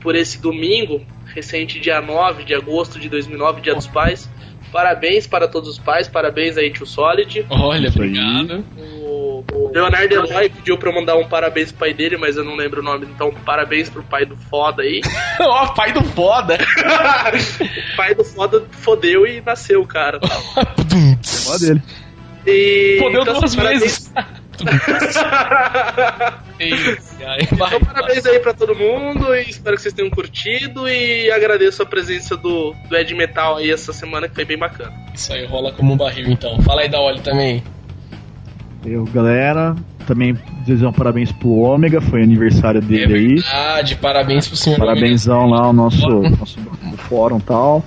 [0.00, 1.04] por esse domingo,
[1.34, 4.30] recente dia 9 de agosto de 2009, Dia dos Pais.
[4.72, 7.46] Parabéns para todos os pais, parabéns aí, tio Solid.
[7.48, 8.64] Olha, obrigado.
[8.76, 9.07] O
[9.72, 12.80] Leonardo Eloy pediu pra eu mandar um parabéns pro pai dele, mas eu não lembro
[12.80, 13.06] o nome.
[13.06, 15.00] Então, parabéns pro pai do foda aí.
[15.40, 16.56] Ó, oh, pai do foda!
[16.56, 16.58] o
[17.96, 20.20] pai do foda fodeu e nasceu, cara.
[20.22, 21.82] é dele.
[22.46, 22.96] E...
[22.98, 24.12] Fodeu então, duas vezes.
[26.58, 31.86] então, parabéns aí pra todo mundo e espero que vocês tenham curtido e agradeço a
[31.86, 34.92] presença do, do Ed Metal aí essa semana que foi bem bacana.
[35.14, 36.60] Isso aí, rola como um barril então.
[36.62, 37.62] Fala aí da Oli também.
[38.90, 44.00] Eu, galera, também desejo um parabéns pro Ômega, foi aniversário dele é verdade, aí.
[44.00, 44.78] parabéns pro senhor.
[44.78, 46.58] Parabénsão lá ao nosso, nosso
[46.96, 47.84] fórum e tal.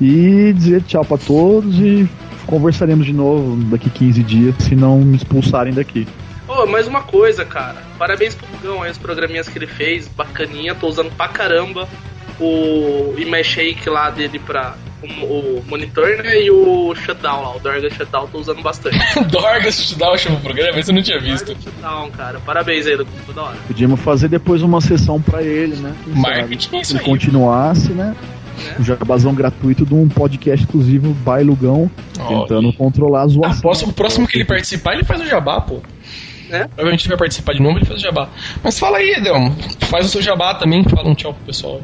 [0.00, 2.08] E dizer tchau pra todos e
[2.46, 6.06] conversaremos de novo daqui 15 dias, se não me expulsarem daqui.
[6.46, 7.82] Oh, mais uma coisa, cara.
[7.98, 11.88] Parabéns pro Gão aí, os programinhas que ele fez, bacaninha, tô usando pra caramba
[12.38, 16.42] o Image Shake lá dele pra, o, monitor, né?
[16.42, 18.98] E o shutdown lá, o Dorga Shutdown, tô usando bastante.
[19.30, 20.78] Dorga Shutdown chama o programa?
[20.78, 21.46] Esse eu não tinha visto.
[21.46, 22.40] Dorga Shutdown, cara.
[22.40, 22.96] Parabéns aí,
[23.26, 23.56] toda hora.
[23.66, 25.94] Podíamos fazer depois uma sessão pra ele, né?
[26.04, 26.84] Quem Marketing sabe?
[26.86, 28.14] Se ele continuasse, né?
[28.76, 28.80] É.
[28.80, 31.90] Um jabazão gratuito de um podcast exclusivo by Lugão,
[32.28, 33.58] tentando controlar as zoação.
[33.58, 35.80] Ah, próximo, o próximo que ele participar, ele faz o jabá, pô.
[36.50, 36.64] É?
[36.66, 38.28] Provavelmente ele vai participar de novo, ele faz o jabá.
[38.62, 39.56] Mas fala aí, Edelmo.
[39.88, 41.80] Faz o seu jabá também, fala um tchau pro pessoal.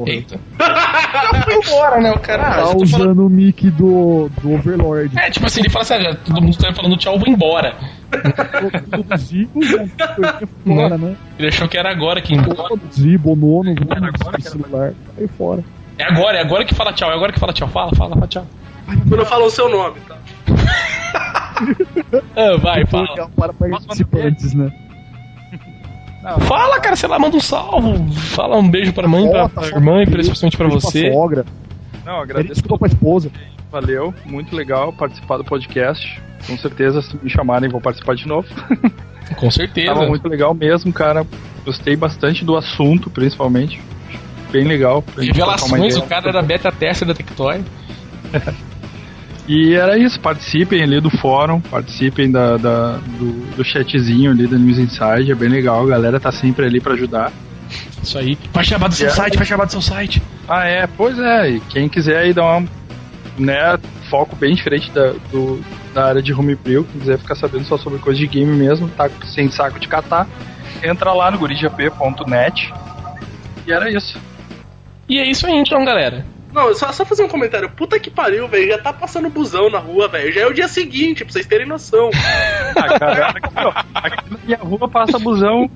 [0.00, 0.14] Morreu.
[0.14, 0.40] Eita.
[0.58, 2.10] Já foi embora, né?
[2.12, 2.42] O cara.
[2.42, 3.26] Tá ah, usando falando...
[3.26, 5.18] o mic do, do Overlord.
[5.18, 7.74] É, tipo assim, ele fala assim: ah, todo mundo tá falando tchau, eu vou embora.
[9.18, 9.90] Zibo, né?
[10.66, 11.16] fora, né?
[11.38, 12.34] Ele achou que era agora que.
[12.92, 14.94] Zibo, nono, que era celular.
[15.18, 15.62] Aí fora.
[15.98, 17.68] É agora, é agora que fala tchau, é agora que fala tchau.
[17.68, 18.46] Fala, fala, fala tchau.
[19.08, 20.16] Tu não falou o seu nome, tá?
[22.34, 23.28] Ah, vai, fala.
[23.36, 24.72] para participantes, né?
[26.22, 28.12] Não, Fala, cara, sei lá, manda um salve.
[28.12, 31.10] Fala um beijo pra mãe, pra, pra irmã e principalmente pra você.
[31.12, 31.44] sogra.
[32.04, 32.54] não, agradeço.
[32.54, 33.30] desculpa pra esposa.
[33.70, 36.20] Valeu, muito legal participar do podcast.
[36.46, 38.48] Com certeza, se me chamarem, vou participar de novo.
[39.36, 39.94] Com certeza.
[39.94, 41.24] Tava muito legal mesmo, cara.
[41.64, 43.80] Gostei bastante do assunto, principalmente.
[44.50, 45.02] Bem legal.
[45.02, 47.62] pra Revelações, o cara era beta tester da Tectoy.
[49.52, 54.56] E era isso, participem ali do fórum, participem da, da- do, do chatzinho ali da
[54.56, 57.32] News Inside, é bem legal, a galera tá sempre ali pra ajudar.
[58.00, 58.38] Isso aí.
[58.52, 59.22] Faz chamar do seu Yeah.
[59.24, 60.22] site, faz chamar do seu site.
[60.48, 62.68] Ah, é, pois é, e quem quiser aí dar um
[63.38, 63.76] né,
[64.08, 65.60] foco bem diferente da, do,
[65.92, 69.10] da área de homebrew, quem quiser ficar sabendo só sobre coisa de game mesmo, tá
[69.34, 70.28] sem saco de catar,
[70.80, 72.72] entra lá no gurijap.net
[73.66, 74.16] e era isso.
[75.08, 76.24] E é isso aí então, galera.
[76.52, 77.70] Não, só, só fazer um comentário.
[77.70, 78.68] Puta que pariu, velho.
[78.68, 80.32] Já tá passando busão na rua, velho.
[80.32, 82.10] Já é o dia seguinte, pra vocês terem noção.
[82.70, 85.68] Ah, cara, aqui, ó, aqui na minha rua passa busão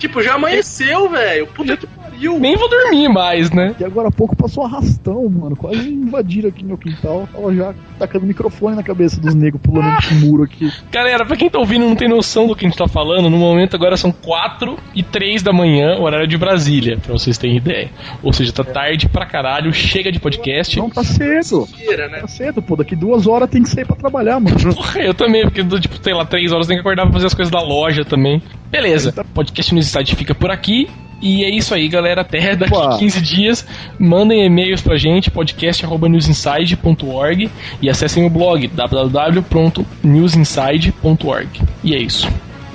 [0.00, 1.46] tipo, já amanheceu, velho.
[1.46, 2.38] Puta que pariu.
[2.38, 3.74] Nem vou dormir mais, né?
[3.78, 5.54] E agora há pouco passou arrastão, mano.
[5.54, 7.28] Quase invadiram aqui meu quintal.
[7.32, 10.72] Tava já tacando microfone na cabeça dos negros pulando esse muro aqui.
[10.90, 13.30] Galera, pra quem tá ouvindo e não tem noção do que a gente tá falando,
[13.30, 17.56] no momento agora são 4 e 3 da manhã, horário de Brasília, pra vocês terem
[17.56, 17.90] ideia.
[18.22, 20.78] Ou seja, tá tarde pra caralho, chega de podcast.
[20.78, 21.68] Não, tá cedo.
[21.70, 22.20] Mentira, né?
[22.20, 22.76] Tá cedo, pô.
[22.76, 24.56] Daqui duas horas tem que sair pra trabalhar, mano.
[24.74, 27.34] Porra, eu também, porque, tipo, sei lá, 3 horas tem que acordar pra fazer as
[27.34, 28.42] coisas da loja também.
[28.70, 30.88] Beleza, podcast no site fica por aqui.
[31.20, 32.22] E é isso aí, galera.
[32.22, 32.96] Até daqui Opa.
[32.98, 33.66] 15 dias,
[33.98, 37.50] mandem e-mails pra gente, podcast.newsinside.org
[37.82, 41.60] e acessem o blog www.newsinside.org.
[41.84, 42.26] E é isso.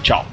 [0.04, 0.24] Tchau.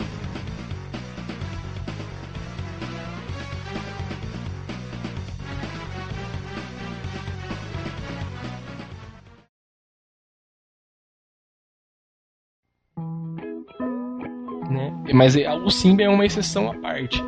[15.13, 17.23] Mas é- o Simba é uma exceção à parte.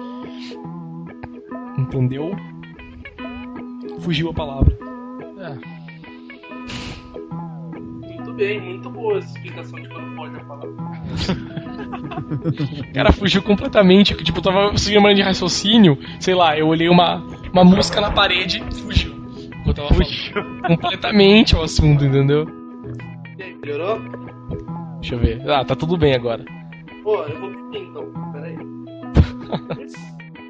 [1.79, 2.37] Entendeu?
[4.01, 4.77] Fugiu a palavra.
[8.03, 10.71] Muito bem, muito boa essa explicação de quando pode a palavra.
[12.91, 14.15] O cara fugiu completamente.
[14.15, 15.99] que, Tipo, eu tava seguindo uma linha de raciocínio.
[16.21, 17.23] Sei lá, eu olhei uma,
[17.53, 19.15] uma música na parede e fugiu.
[19.67, 22.47] Eu tava falando completamente o assunto, entendeu?
[23.39, 23.99] E aí, melhorou?
[25.01, 25.51] Deixa eu ver.
[25.51, 26.45] Ah, tá tudo bem agora.
[27.05, 28.11] Pô, eu vou pedir então.
[28.33, 28.57] Pera aí.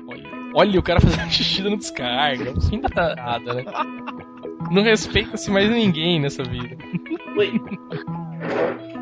[0.07, 0.25] Olha,
[0.55, 2.53] olha o cara fazendo xixi no descarga.
[2.53, 3.65] O fim da nada, né?
[4.71, 6.77] Não respeita-se mais ninguém nessa vida.
[7.37, 7.61] Oi.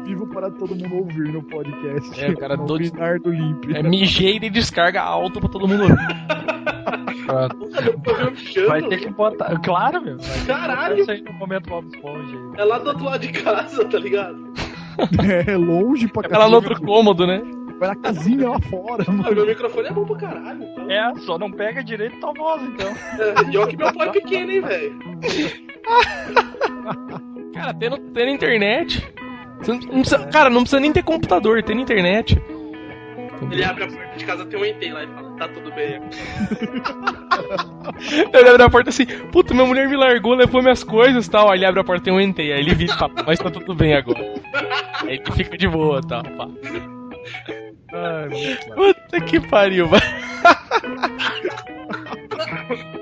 [0.07, 2.25] Vivo para todo mundo ouvir no podcast.
[2.25, 3.67] É, o cara Binar do Limp.
[3.75, 5.97] É mijeira e descarga alto pra todo mundo ouvir.
[8.67, 9.61] Vai ter que botar.
[9.61, 10.17] Claro, meu.
[10.47, 11.01] Caralho.
[11.01, 12.39] Isso aí no momento Bob Esponja.
[12.57, 14.53] É lá do outro lado de casa, tá ligado?
[15.49, 17.43] É longe pra É lá no outro cômodo, né?
[17.79, 19.35] Vai na casinha lá fora, Ah, mano.
[19.35, 20.63] meu microfone é bom pra caralho.
[20.63, 20.91] Então.
[20.91, 22.89] É, só não pega direito tua voz, então.
[22.89, 24.99] É, e olha que meu pau é pequeno, hein, velho.
[27.55, 29.13] Cara, tendo, tendo internet.
[29.67, 32.41] não precisa- cara, não precisa nem ter computador, tendo internet.
[33.49, 35.71] Tá ele abre a porta de casa, tem um ET lá e fala, tá tudo
[35.73, 36.01] bem.
[38.33, 41.51] ele abre a porta assim, puta, minha mulher me largou, levou minhas coisas e tal.
[41.51, 42.39] Aí ele abre a porta, tem um ET.
[42.39, 44.21] Aí ele vira pá, mas tá tudo bem agora.
[45.03, 46.23] Aí ele fica de boa tá.
[46.23, 46.49] pá.
[47.95, 50.03] Ai, Puta que pariu, mano.